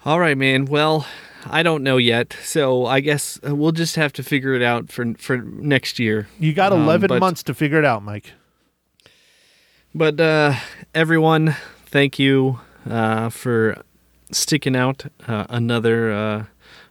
All 0.08 0.22
right, 0.22 0.38
man. 0.38 0.68
Well, 0.68 1.06
I 1.46 1.64
don't 1.64 1.84
know 1.84 1.98
yet, 1.98 2.34
so 2.42 2.86
I 2.86 3.02
guess 3.02 3.42
uh, 3.46 3.54
we'll 3.54 3.74
just 3.74 3.98
have 3.98 4.14
to 4.14 4.24
figure 4.24 4.54
it 4.54 4.62
out 4.62 4.90
for 4.90 5.14
for 5.16 5.36
next 5.40 6.00
year. 6.00 6.30
You 6.40 6.54
got 6.54 6.72
Um, 6.72 6.84
11 6.84 7.10
but- 7.10 7.20
months 7.20 7.44
to 7.44 7.54
figure 7.54 7.78
it 7.78 7.84
out, 7.84 8.04
Mike. 8.04 8.32
But 9.94 10.18
uh, 10.22 10.54
everyone, 10.96 11.58
thank 11.88 12.18
you 12.20 12.62
uh, 12.90 13.28
for 13.28 13.84
sticking 14.32 14.78
out 14.78 15.04
uh, 15.28 15.46
another 15.50 16.14
uh, 16.14 16.46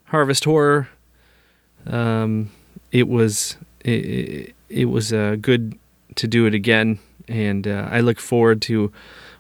Harvest 0.05 0.45
Horror. 0.45 0.89
Um, 1.87 2.51
it 2.93 3.09
was 3.09 3.57
it, 3.83 4.55
it 4.69 4.91
was 4.91 5.15
uh, 5.15 5.37
good 5.41 5.79
to 6.17 6.29
do 6.29 6.45
it 6.45 6.53
again, 6.53 6.99
and 7.29 7.67
uh, 7.67 7.89
I 7.91 8.01
look 8.01 8.21
forward 8.21 8.61
to 8.69 8.93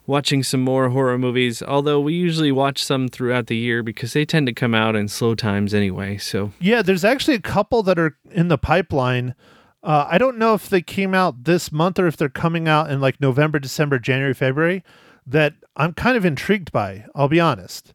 watching 0.06 0.42
some 0.42 0.60
more 0.60 0.90
horror 0.90 1.18
movies. 1.18 1.62
Although 1.62 2.00
we 2.00 2.14
usually 2.14 2.52
watch 2.52 2.82
some 2.82 3.08
throughout 3.08 3.46
the 3.46 3.56
year 3.56 3.82
because 3.82 4.12
they 4.12 4.24
tend 4.24 4.46
to 4.46 4.52
come 4.52 4.74
out 4.74 4.96
in 4.96 5.08
slow 5.08 5.34
times 5.34 5.74
anyway. 5.74 6.16
So 6.18 6.52
Yeah, 6.60 6.82
there's 6.82 7.04
actually 7.04 7.34
a 7.34 7.40
couple 7.40 7.82
that 7.84 7.98
are 7.98 8.16
in 8.30 8.48
the 8.48 8.58
pipeline. 8.58 9.34
Uh, 9.82 10.06
I 10.10 10.18
don't 10.18 10.38
know 10.38 10.54
if 10.54 10.68
they 10.68 10.82
came 10.82 11.14
out 11.14 11.44
this 11.44 11.70
month 11.70 11.98
or 11.98 12.06
if 12.06 12.16
they're 12.16 12.28
coming 12.28 12.66
out 12.66 12.90
in 12.90 13.00
like 13.00 13.20
November, 13.20 13.58
December, 13.58 13.98
January, 13.98 14.34
February. 14.34 14.82
That 15.28 15.54
I'm 15.76 15.92
kind 15.92 16.16
of 16.16 16.24
intrigued 16.24 16.70
by. 16.70 17.06
I'll 17.14 17.28
be 17.28 17.40
honest. 17.40 17.92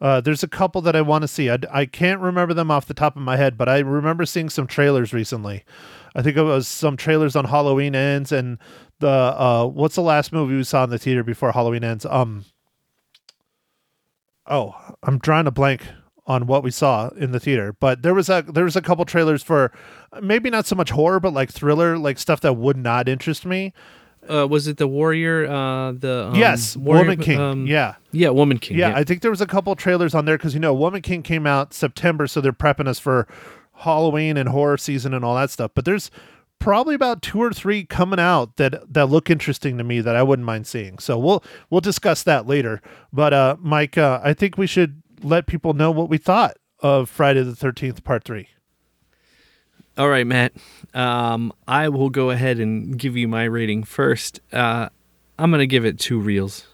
Uh, 0.00 0.20
there's 0.20 0.42
a 0.42 0.48
couple 0.48 0.80
that 0.80 0.96
I 0.96 1.02
want 1.02 1.22
to 1.22 1.28
see. 1.28 1.50
I, 1.50 1.58
I 1.70 1.84
can't 1.84 2.20
remember 2.20 2.54
them 2.54 2.70
off 2.70 2.86
the 2.86 2.94
top 2.94 3.16
of 3.16 3.22
my 3.22 3.36
head, 3.36 3.58
but 3.58 3.68
I 3.68 3.80
remember 3.80 4.24
seeing 4.24 4.48
some 4.48 4.66
trailers 4.66 5.12
recently. 5.12 5.62
I 6.14 6.22
think 6.22 6.36
it 6.36 6.42
was 6.42 6.66
some 6.66 6.96
trailers 6.96 7.36
on 7.36 7.44
Halloween 7.44 7.94
Ends 7.94 8.32
and 8.32 8.58
the 9.00 9.08
uh, 9.08 9.66
what's 9.66 9.96
the 9.96 10.02
last 10.02 10.32
movie 10.32 10.56
we 10.56 10.64
saw 10.64 10.84
in 10.84 10.90
the 10.90 10.98
theater 10.98 11.22
before 11.24 11.52
Halloween 11.52 11.84
Ends? 11.84 12.06
Um. 12.06 12.44
Oh, 14.46 14.74
I'm 15.02 15.18
drawing 15.18 15.46
a 15.46 15.50
blank 15.50 15.82
on 16.26 16.46
what 16.46 16.62
we 16.62 16.70
saw 16.70 17.08
in 17.10 17.32
the 17.32 17.40
theater, 17.40 17.74
but 17.78 18.02
there 18.02 18.14
was 18.14 18.28
a 18.28 18.42
there 18.46 18.64
was 18.64 18.76
a 18.76 18.82
couple 18.82 19.04
trailers 19.04 19.42
for 19.42 19.72
maybe 20.20 20.50
not 20.50 20.66
so 20.66 20.74
much 20.76 20.90
horror, 20.90 21.20
but 21.20 21.32
like 21.32 21.50
thriller, 21.50 21.98
like 21.98 22.18
stuff 22.18 22.40
that 22.40 22.54
would 22.54 22.76
not 22.76 23.08
interest 23.08 23.44
me. 23.46 23.72
uh, 24.28 24.46
was 24.48 24.66
it 24.66 24.76
the 24.76 24.86
Warrior? 24.88 25.46
Uh, 25.50 25.92
the 25.92 26.28
um, 26.28 26.34
yes, 26.34 26.76
Warrior- 26.76 27.02
Woman 27.04 27.20
King. 27.20 27.40
um, 27.40 27.66
yeah. 27.66 27.94
yeah, 28.12 28.28
Woman 28.30 28.58
King. 28.58 28.78
yeah, 28.78 28.94
I 28.94 29.04
think 29.04 29.22
there 29.22 29.30
was 29.30 29.40
a 29.40 29.46
couple 29.46 29.74
trailers 29.76 30.14
on 30.14 30.24
there 30.24 30.36
because 30.36 30.54
you 30.54 30.60
know 30.60 30.74
Woman 30.74 31.02
King 31.02 31.22
came 31.22 31.46
out 31.46 31.72
September, 31.72 32.26
so 32.26 32.40
they're 32.40 32.52
prepping 32.52 32.86
us 32.88 32.98
for 32.98 33.26
Halloween 33.76 34.36
and 34.36 34.48
horror 34.48 34.76
season 34.78 35.14
and 35.14 35.24
all 35.24 35.36
that 35.36 35.50
stuff. 35.50 35.70
But 35.74 35.84
there's 35.84 36.10
probably 36.60 36.94
about 36.94 37.22
two 37.22 37.42
or 37.42 37.52
three 37.52 37.84
coming 37.84 38.20
out 38.20 38.56
that 38.56 38.92
that 38.92 39.06
look 39.06 39.28
interesting 39.28 39.78
to 39.78 39.84
me 39.84 40.00
that 40.00 40.14
I 40.14 40.22
wouldn't 40.22 40.46
mind 40.46 40.68
seeing. 40.68 40.98
So 40.98 41.18
we'll 41.18 41.42
we'll 41.68 41.80
discuss 41.80 42.22
that 42.22 42.46
later. 42.46 42.80
But 43.12 43.32
uh, 43.32 43.56
Mike, 43.58 43.98
uh, 43.98 44.20
I 44.22 44.32
think 44.34 44.56
we 44.56 44.68
should 44.68 45.02
let 45.22 45.46
people 45.46 45.72
know 45.72 45.90
what 45.90 46.08
we 46.08 46.18
thought 46.18 46.56
of 46.78 47.10
Friday 47.10 47.42
the 47.42 47.56
Thirteenth 47.56 48.04
Part 48.04 48.22
Three. 48.22 48.48
All 49.98 50.08
right, 50.08 50.26
Matt. 50.26 50.52
Um, 50.94 51.52
I 51.66 51.88
will 51.88 52.10
go 52.10 52.30
ahead 52.30 52.60
and 52.60 52.96
give 52.96 53.16
you 53.16 53.26
my 53.26 53.44
rating 53.44 53.82
first. 53.82 54.40
Uh, 54.52 54.90
I'm 55.38 55.50
gonna 55.50 55.66
give 55.66 55.84
it 55.84 55.98
two 55.98 56.20
reels. 56.20 56.66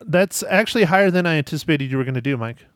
That's 0.00 0.42
actually 0.44 0.84
higher 0.84 1.10
than 1.10 1.26
I 1.26 1.36
anticipated 1.36 1.90
you 1.90 1.96
were 1.96 2.04
going 2.04 2.14
to 2.14 2.20
do, 2.20 2.36
Mike. 2.36 2.66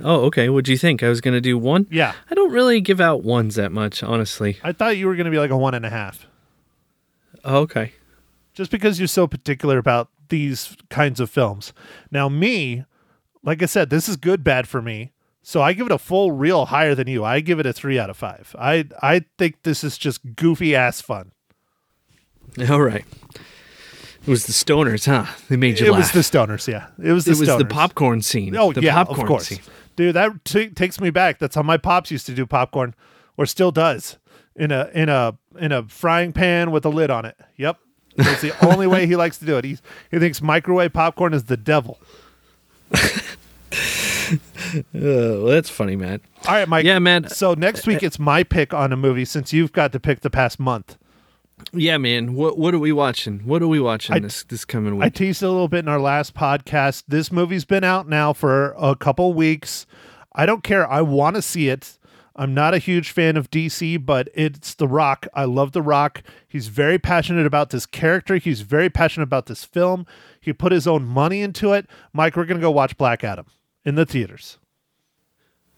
Oh, 0.00 0.26
okay. 0.26 0.48
What'd 0.48 0.68
you 0.68 0.78
think? 0.78 1.02
I 1.02 1.08
was 1.08 1.20
gonna 1.20 1.40
do 1.40 1.58
one. 1.58 1.86
Yeah, 1.90 2.12
I 2.30 2.34
don't 2.34 2.52
really 2.52 2.80
give 2.80 3.00
out 3.00 3.22
ones 3.24 3.56
that 3.56 3.72
much, 3.72 4.02
honestly. 4.02 4.58
I 4.62 4.72
thought 4.72 4.96
you 4.96 5.06
were 5.06 5.16
going 5.16 5.24
to 5.26 5.30
be 5.30 5.38
like 5.38 5.50
a 5.50 5.56
one 5.56 5.74
and 5.74 5.84
a 5.84 5.90
half, 5.90 6.26
Oh, 7.44 7.58
okay. 7.60 7.92
just 8.54 8.70
because 8.70 8.98
you're 9.00 9.08
so 9.08 9.26
particular 9.26 9.78
about 9.78 10.08
these 10.28 10.76
kinds 10.90 11.20
of 11.20 11.30
films. 11.30 11.72
Now, 12.10 12.28
me, 12.28 12.84
like 13.42 13.62
I 13.62 13.66
said, 13.66 13.90
this 13.90 14.08
is 14.08 14.16
good 14.16 14.44
bad 14.44 14.68
for 14.68 14.80
me, 14.82 15.12
so 15.42 15.62
I 15.62 15.72
give 15.72 15.86
it 15.86 15.92
a 15.92 15.98
full 15.98 16.30
reel 16.32 16.66
higher 16.66 16.94
than 16.94 17.08
you. 17.08 17.24
I 17.24 17.40
give 17.40 17.58
it 17.58 17.66
a 17.66 17.72
three 17.72 17.98
out 17.98 18.10
of 18.10 18.16
five. 18.16 18.54
I 18.58 18.86
I 19.02 19.24
think 19.38 19.62
this 19.62 19.82
is 19.82 19.98
just 19.98 20.36
goofy 20.36 20.76
ass 20.76 21.00
fun. 21.00 21.32
All 22.70 22.80
right. 22.82 23.04
It 24.26 24.30
was 24.30 24.46
the 24.46 24.52
stoners, 24.52 25.06
huh? 25.06 25.32
They 25.48 25.56
made 25.56 25.80
you 25.80 25.86
It 25.86 25.92
laugh. 25.92 26.12
was 26.14 26.30
the 26.30 26.38
stoners, 26.38 26.66
yeah. 26.68 26.88
It 27.02 27.12
was 27.12 27.24
the 27.24 27.32
it 27.32 27.38
was 27.38 27.48
the 27.58 27.64
popcorn 27.64 28.20
scene. 28.20 28.54
Oh 28.56 28.72
the 28.72 28.82
yeah, 28.82 28.92
popcorn 28.94 29.20
of 29.20 29.26
course, 29.26 29.46
scene. 29.48 29.60
Dude. 29.98 30.14
That 30.14 30.44
t- 30.44 30.70
takes 30.70 31.00
me 31.00 31.10
back. 31.10 31.38
That's 31.38 31.54
how 31.54 31.62
my 31.62 31.76
pops 31.76 32.10
used 32.10 32.24
to 32.26 32.34
do 32.34 32.46
popcorn, 32.46 32.94
or 33.36 33.44
still 33.44 33.70
does, 33.70 34.16
in 34.56 34.70
a 34.70 34.90
in 34.94 35.10
a 35.10 35.36
in 35.58 35.72
a 35.72 35.82
frying 35.82 36.32
pan 36.32 36.70
with 36.70 36.86
a 36.86 36.88
lid 36.88 37.10
on 37.10 37.26
it. 37.26 37.36
Yep, 37.56 37.78
that's 38.16 38.40
the 38.40 38.54
only 38.66 38.86
way 38.86 39.06
he 39.06 39.16
likes 39.16 39.36
to 39.38 39.44
do 39.44 39.58
it. 39.58 39.64
He 39.64 39.78
he 40.10 40.18
thinks 40.18 40.40
microwave 40.40 40.94
popcorn 40.94 41.34
is 41.34 41.44
the 41.44 41.58
devil. 41.58 41.98
Uh, 44.70 44.76
well, 44.92 45.46
that's 45.46 45.70
funny, 45.70 45.96
man 45.96 46.20
All 46.46 46.54
right, 46.54 46.68
Mike. 46.68 46.84
Yeah, 46.84 46.98
man. 46.98 47.28
So 47.28 47.54
next 47.54 47.86
week 47.86 48.02
it's 48.02 48.18
my 48.18 48.42
pick 48.42 48.74
on 48.74 48.92
a 48.92 48.96
movie 48.96 49.24
since 49.24 49.54
you've 49.54 49.72
got 49.72 49.92
to 49.92 50.00
pick 50.00 50.20
the 50.20 50.28
past 50.28 50.60
month. 50.60 50.98
Yeah, 51.72 51.98
man. 51.98 52.34
What 52.34 52.58
what 52.58 52.74
are 52.74 52.78
we 52.78 52.92
watching? 52.92 53.40
What 53.40 53.62
are 53.62 53.68
we 53.68 53.80
watching 53.80 54.16
I- 54.16 54.18
this 54.20 54.42
this 54.44 54.64
coming 54.64 54.94
week? 54.96 55.04
I 55.04 55.08
teased 55.08 55.42
a 55.42 55.48
little 55.50 55.68
bit 55.68 55.80
in 55.80 55.88
our 55.88 56.00
last 56.00 56.34
podcast. 56.34 57.04
This 57.08 57.30
movie's 57.32 57.64
been 57.64 57.84
out 57.84 58.08
now 58.08 58.32
for 58.32 58.74
a 58.78 58.94
couple 58.96 59.32
weeks. 59.34 59.86
I 60.32 60.46
don't 60.46 60.62
care. 60.62 60.88
I 60.90 61.00
want 61.02 61.36
to 61.36 61.42
see 61.42 61.68
it. 61.68 61.98
I'm 62.36 62.54
not 62.54 62.72
a 62.72 62.78
huge 62.78 63.10
fan 63.10 63.36
of 63.36 63.50
DC, 63.50 64.04
but 64.06 64.28
it's 64.32 64.74
The 64.74 64.86
Rock. 64.86 65.26
I 65.34 65.44
love 65.44 65.72
The 65.72 65.82
Rock. 65.82 66.22
He's 66.46 66.68
very 66.68 66.96
passionate 66.96 67.46
about 67.46 67.70
this 67.70 67.84
character. 67.84 68.36
He's 68.36 68.60
very 68.60 68.88
passionate 68.88 69.24
about 69.24 69.46
this 69.46 69.64
film. 69.64 70.06
He 70.40 70.52
put 70.52 70.70
his 70.70 70.86
own 70.86 71.04
money 71.04 71.40
into 71.42 71.72
it. 71.72 71.86
Mike, 72.12 72.36
we're 72.36 72.44
going 72.44 72.60
to 72.60 72.64
go 72.64 72.70
watch 72.70 72.96
Black 72.96 73.24
Adam 73.24 73.46
in 73.84 73.96
the 73.96 74.06
theaters. 74.06 74.58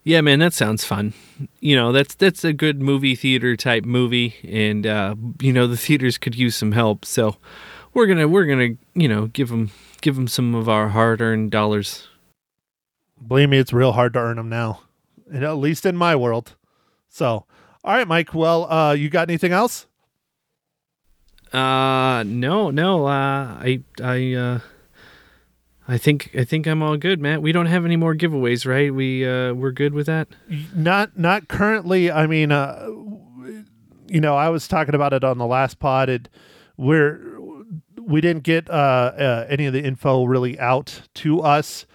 Yeah, 0.05 0.21
man. 0.21 0.39
That 0.39 0.53
sounds 0.55 0.85
fun. 0.85 1.13
You 1.61 1.77
know, 1.77 1.93
that's 1.93 2.15
that's 2.15 2.45
a 2.45 2.53
good 2.53 2.81
movie 2.81 3.15
theater 3.15 3.57
type 3.57 3.85
movie, 3.85 4.35
and 4.49 4.87
uh, 4.87 5.15
you 5.41 5.53
know 5.53 5.67
the 5.67 5.77
theaters 5.77 6.19
could 6.19 6.35
use 6.35 6.57
some 6.57 6.73
help. 6.73 7.05
So 7.05 7.37
we're 7.95 8.07
gonna 8.07 8.29
we're 8.29 8.47
gonna 8.47 8.77
you 8.95 9.09
know 9.09 9.27
give 9.27 9.49
them 9.49 9.71
give 10.01 10.17
them 10.17 10.29
some 10.29 10.55
of 10.55 10.69
our 10.69 10.89
hard 10.89 11.21
earned 11.21 11.51
dollars. 11.51 12.09
Believe 13.27 13.51
me, 13.51 13.59
it's 13.59 13.73
real 13.73 13.93
hard 13.93 14.15
to 14.15 14.19
earn 14.19 14.37
them 14.37 14.49
now, 14.49 14.81
and 15.31 15.45
at 15.45 15.55
least 15.59 15.85
in 15.85 15.97
my 15.97 16.17
world. 16.17 16.57
So, 17.11 17.45
all 17.85 17.95
right, 17.95 18.09
Mike. 18.09 18.35
Well, 18.35 18.71
uh, 18.73 18.93
you 18.93 19.11
got 19.11 19.29
anything 19.29 19.53
else? 19.53 19.87
Uh 21.53 22.23
no, 22.27 22.71
no. 22.71 23.07
Uh 23.07 23.59
I 23.61 23.83
I 24.03 24.35
uh 24.35 24.61
I 25.91 25.99
think 25.99 26.31
I 26.37 26.45
think 26.45 26.67
I'm 26.67 26.83
all 26.83 26.97
good, 26.97 27.21
Matt. 27.21 27.43
We 27.43 27.53
don't 27.53 27.67
have 27.67 27.85
any 27.85 27.97
more 27.97 28.15
giveaways, 28.15 28.67
right? 28.67 28.95
We 28.95 29.27
uh 29.27 29.55
we're 29.55 29.73
good 29.73 29.95
with 29.95 30.07
that. 30.07 30.29
not 30.75 31.19
not 31.19 31.49
currently 31.49 32.11
i 32.11 32.27
mean 32.27 32.53
uh 32.53 32.89
you 34.09 34.21
know 34.21 34.37
i 34.37 34.49
was 34.49 34.67
talking 34.67 34.95
about 34.95 35.13
it 35.13 35.23
on 35.25 35.39
the 35.39 35.47
last 35.47 35.79
pod 35.79 36.09
it 36.09 36.29
we're 36.77 37.21
we 38.01 38.21
didn't 38.21 38.43
get 38.43 38.69
uh, 38.71 38.73
uh 38.73 39.47
any 39.49 39.67
of 39.67 39.73
the 39.73 39.83
info 39.83 40.25
really 40.25 40.59
out 40.59 41.03
to 41.15 41.41
us 41.41 41.87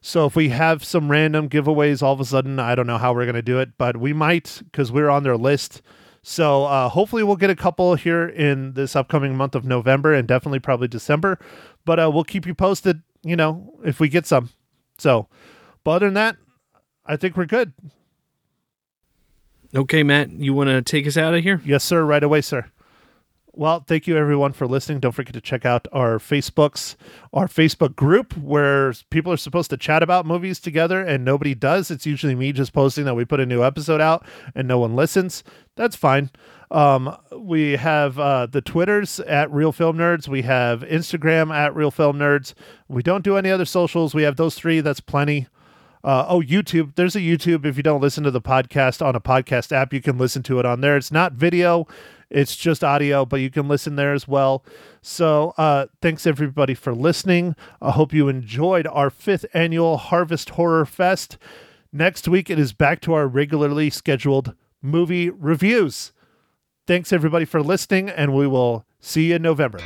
so 0.00 0.26
if 0.26 0.36
we 0.36 0.50
have 0.50 0.84
some 0.84 1.10
random 1.10 1.48
giveaways 1.48 2.02
all 2.02 2.12
of 2.12 2.20
a 2.20 2.24
sudden 2.24 2.58
i 2.58 2.74
don't 2.74 2.86
know 2.86 2.98
how 2.98 3.12
we're 3.12 3.24
going 3.24 3.34
to 3.34 3.42
do 3.42 3.58
it 3.58 3.70
but 3.78 3.96
we 3.96 4.12
might 4.12 4.62
because 4.64 4.92
we're 4.92 5.10
on 5.10 5.22
their 5.22 5.36
list 5.36 5.82
so 6.22 6.64
uh, 6.64 6.88
hopefully 6.88 7.22
we'll 7.22 7.36
get 7.36 7.50
a 7.50 7.56
couple 7.56 7.96
here 7.96 8.26
in 8.26 8.72
this 8.74 8.94
upcoming 8.94 9.36
month 9.36 9.54
of 9.54 9.64
november 9.64 10.14
and 10.14 10.28
definitely 10.28 10.60
probably 10.60 10.88
december 10.88 11.38
but 11.84 11.98
uh, 11.98 12.10
we'll 12.12 12.24
keep 12.24 12.46
you 12.46 12.54
posted 12.54 13.02
you 13.24 13.36
know 13.36 13.74
if 13.84 13.98
we 13.98 14.08
get 14.08 14.26
some 14.26 14.50
so 14.98 15.26
but 15.82 15.92
other 15.92 16.06
than 16.06 16.14
that 16.14 16.36
i 17.06 17.16
think 17.16 17.36
we're 17.36 17.46
good 17.46 17.72
Okay, 19.76 20.04
Matt, 20.04 20.30
you 20.30 20.54
want 20.54 20.68
to 20.68 20.82
take 20.82 21.04
us 21.06 21.16
out 21.16 21.34
of 21.34 21.42
here? 21.42 21.60
Yes, 21.64 21.82
sir. 21.82 22.04
Right 22.04 22.22
away, 22.22 22.42
sir. 22.42 22.66
Well, 23.56 23.84
thank 23.86 24.08
you 24.08 24.16
everyone 24.16 24.52
for 24.52 24.66
listening. 24.66 24.98
Don't 24.98 25.12
forget 25.12 25.32
to 25.34 25.40
check 25.40 25.64
out 25.64 25.86
our 25.92 26.18
Facebooks, 26.18 26.96
our 27.32 27.46
Facebook 27.46 27.94
group 27.94 28.36
where 28.36 28.92
people 29.10 29.32
are 29.32 29.36
supposed 29.36 29.70
to 29.70 29.76
chat 29.76 30.02
about 30.02 30.26
movies 30.26 30.58
together 30.58 31.00
and 31.00 31.24
nobody 31.24 31.54
does. 31.54 31.88
It's 31.88 32.04
usually 32.04 32.34
me 32.34 32.50
just 32.50 32.72
posting 32.72 33.04
that 33.04 33.14
we 33.14 33.24
put 33.24 33.38
a 33.38 33.46
new 33.46 33.62
episode 33.62 34.00
out 34.00 34.26
and 34.56 34.66
no 34.66 34.80
one 34.80 34.96
listens. 34.96 35.44
That's 35.76 35.94
fine. 35.94 36.30
Um, 36.72 37.16
we 37.38 37.76
have 37.76 38.18
uh, 38.18 38.46
the 38.46 38.60
Twitters 38.60 39.20
at 39.20 39.52
Real 39.52 39.70
Film 39.70 39.98
Nerds. 39.98 40.26
We 40.26 40.42
have 40.42 40.80
Instagram 40.80 41.54
at 41.54 41.76
Real 41.76 41.92
Film 41.92 42.18
Nerds. 42.18 42.54
We 42.88 43.04
don't 43.04 43.22
do 43.22 43.36
any 43.36 43.52
other 43.52 43.66
socials. 43.66 44.16
We 44.16 44.24
have 44.24 44.34
those 44.34 44.56
three. 44.56 44.80
That's 44.80 44.98
plenty. 44.98 45.46
Uh, 46.02 46.26
oh, 46.28 46.42
YouTube. 46.42 46.96
There's 46.96 47.16
a 47.16 47.20
YouTube. 47.20 47.64
If 47.64 47.76
you 47.76 47.82
don't 47.82 48.00
listen 48.00 48.24
to 48.24 48.30
the 48.30 48.42
podcast 48.42 49.04
on 49.04 49.14
a 49.14 49.20
podcast 49.20 49.72
app, 49.72 49.92
you 49.92 50.02
can 50.02 50.18
listen 50.18 50.42
to 50.42 50.58
it 50.58 50.66
on 50.66 50.80
there. 50.80 50.96
It's 50.96 51.12
not 51.12 51.32
video, 51.32 51.86
it's 52.34 52.56
just 52.56 52.82
audio, 52.82 53.24
but 53.24 53.40
you 53.40 53.48
can 53.48 53.68
listen 53.68 53.96
there 53.96 54.12
as 54.12 54.26
well. 54.26 54.64
So, 55.00 55.54
uh, 55.56 55.86
thanks 56.02 56.26
everybody 56.26 56.74
for 56.74 56.92
listening. 56.92 57.54
I 57.80 57.92
hope 57.92 58.12
you 58.12 58.28
enjoyed 58.28 58.86
our 58.88 59.08
fifth 59.08 59.46
annual 59.54 59.96
Harvest 59.96 60.50
Horror 60.50 60.84
Fest. 60.84 61.38
Next 61.92 62.26
week, 62.26 62.50
it 62.50 62.58
is 62.58 62.72
back 62.72 63.00
to 63.02 63.14
our 63.14 63.28
regularly 63.28 63.88
scheduled 63.88 64.54
movie 64.82 65.30
reviews. 65.30 66.12
Thanks 66.86 67.12
everybody 67.12 67.44
for 67.44 67.62
listening, 67.62 68.10
and 68.10 68.34
we 68.34 68.46
will 68.46 68.84
see 68.98 69.28
you 69.28 69.36
in 69.36 69.42
November. 69.42 69.78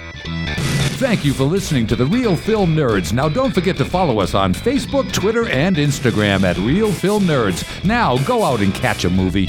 Thank 0.99 1.25
you 1.25 1.33
for 1.33 1.45
listening 1.45 1.87
to 1.89 1.97
the 1.97 2.07
Real 2.07 2.35
Film 2.35 2.75
Nerds. 2.75 3.13
Now, 3.13 3.29
don't 3.29 3.53
forget 3.53 3.77
to 3.77 3.85
follow 3.85 4.21
us 4.21 4.35
on 4.35 4.53
Facebook, 4.53 5.13
Twitter, 5.13 5.49
and 5.49 5.77
Instagram 5.77 6.43
at 6.43 6.57
Real 6.57 6.91
Film 6.91 7.25
Nerds. 7.25 7.63
Now, 7.85 8.17
go 8.25 8.43
out 8.43 8.61
and 8.61 8.75
catch 8.75 9.05
a 9.05 9.11
movie. 9.11 9.49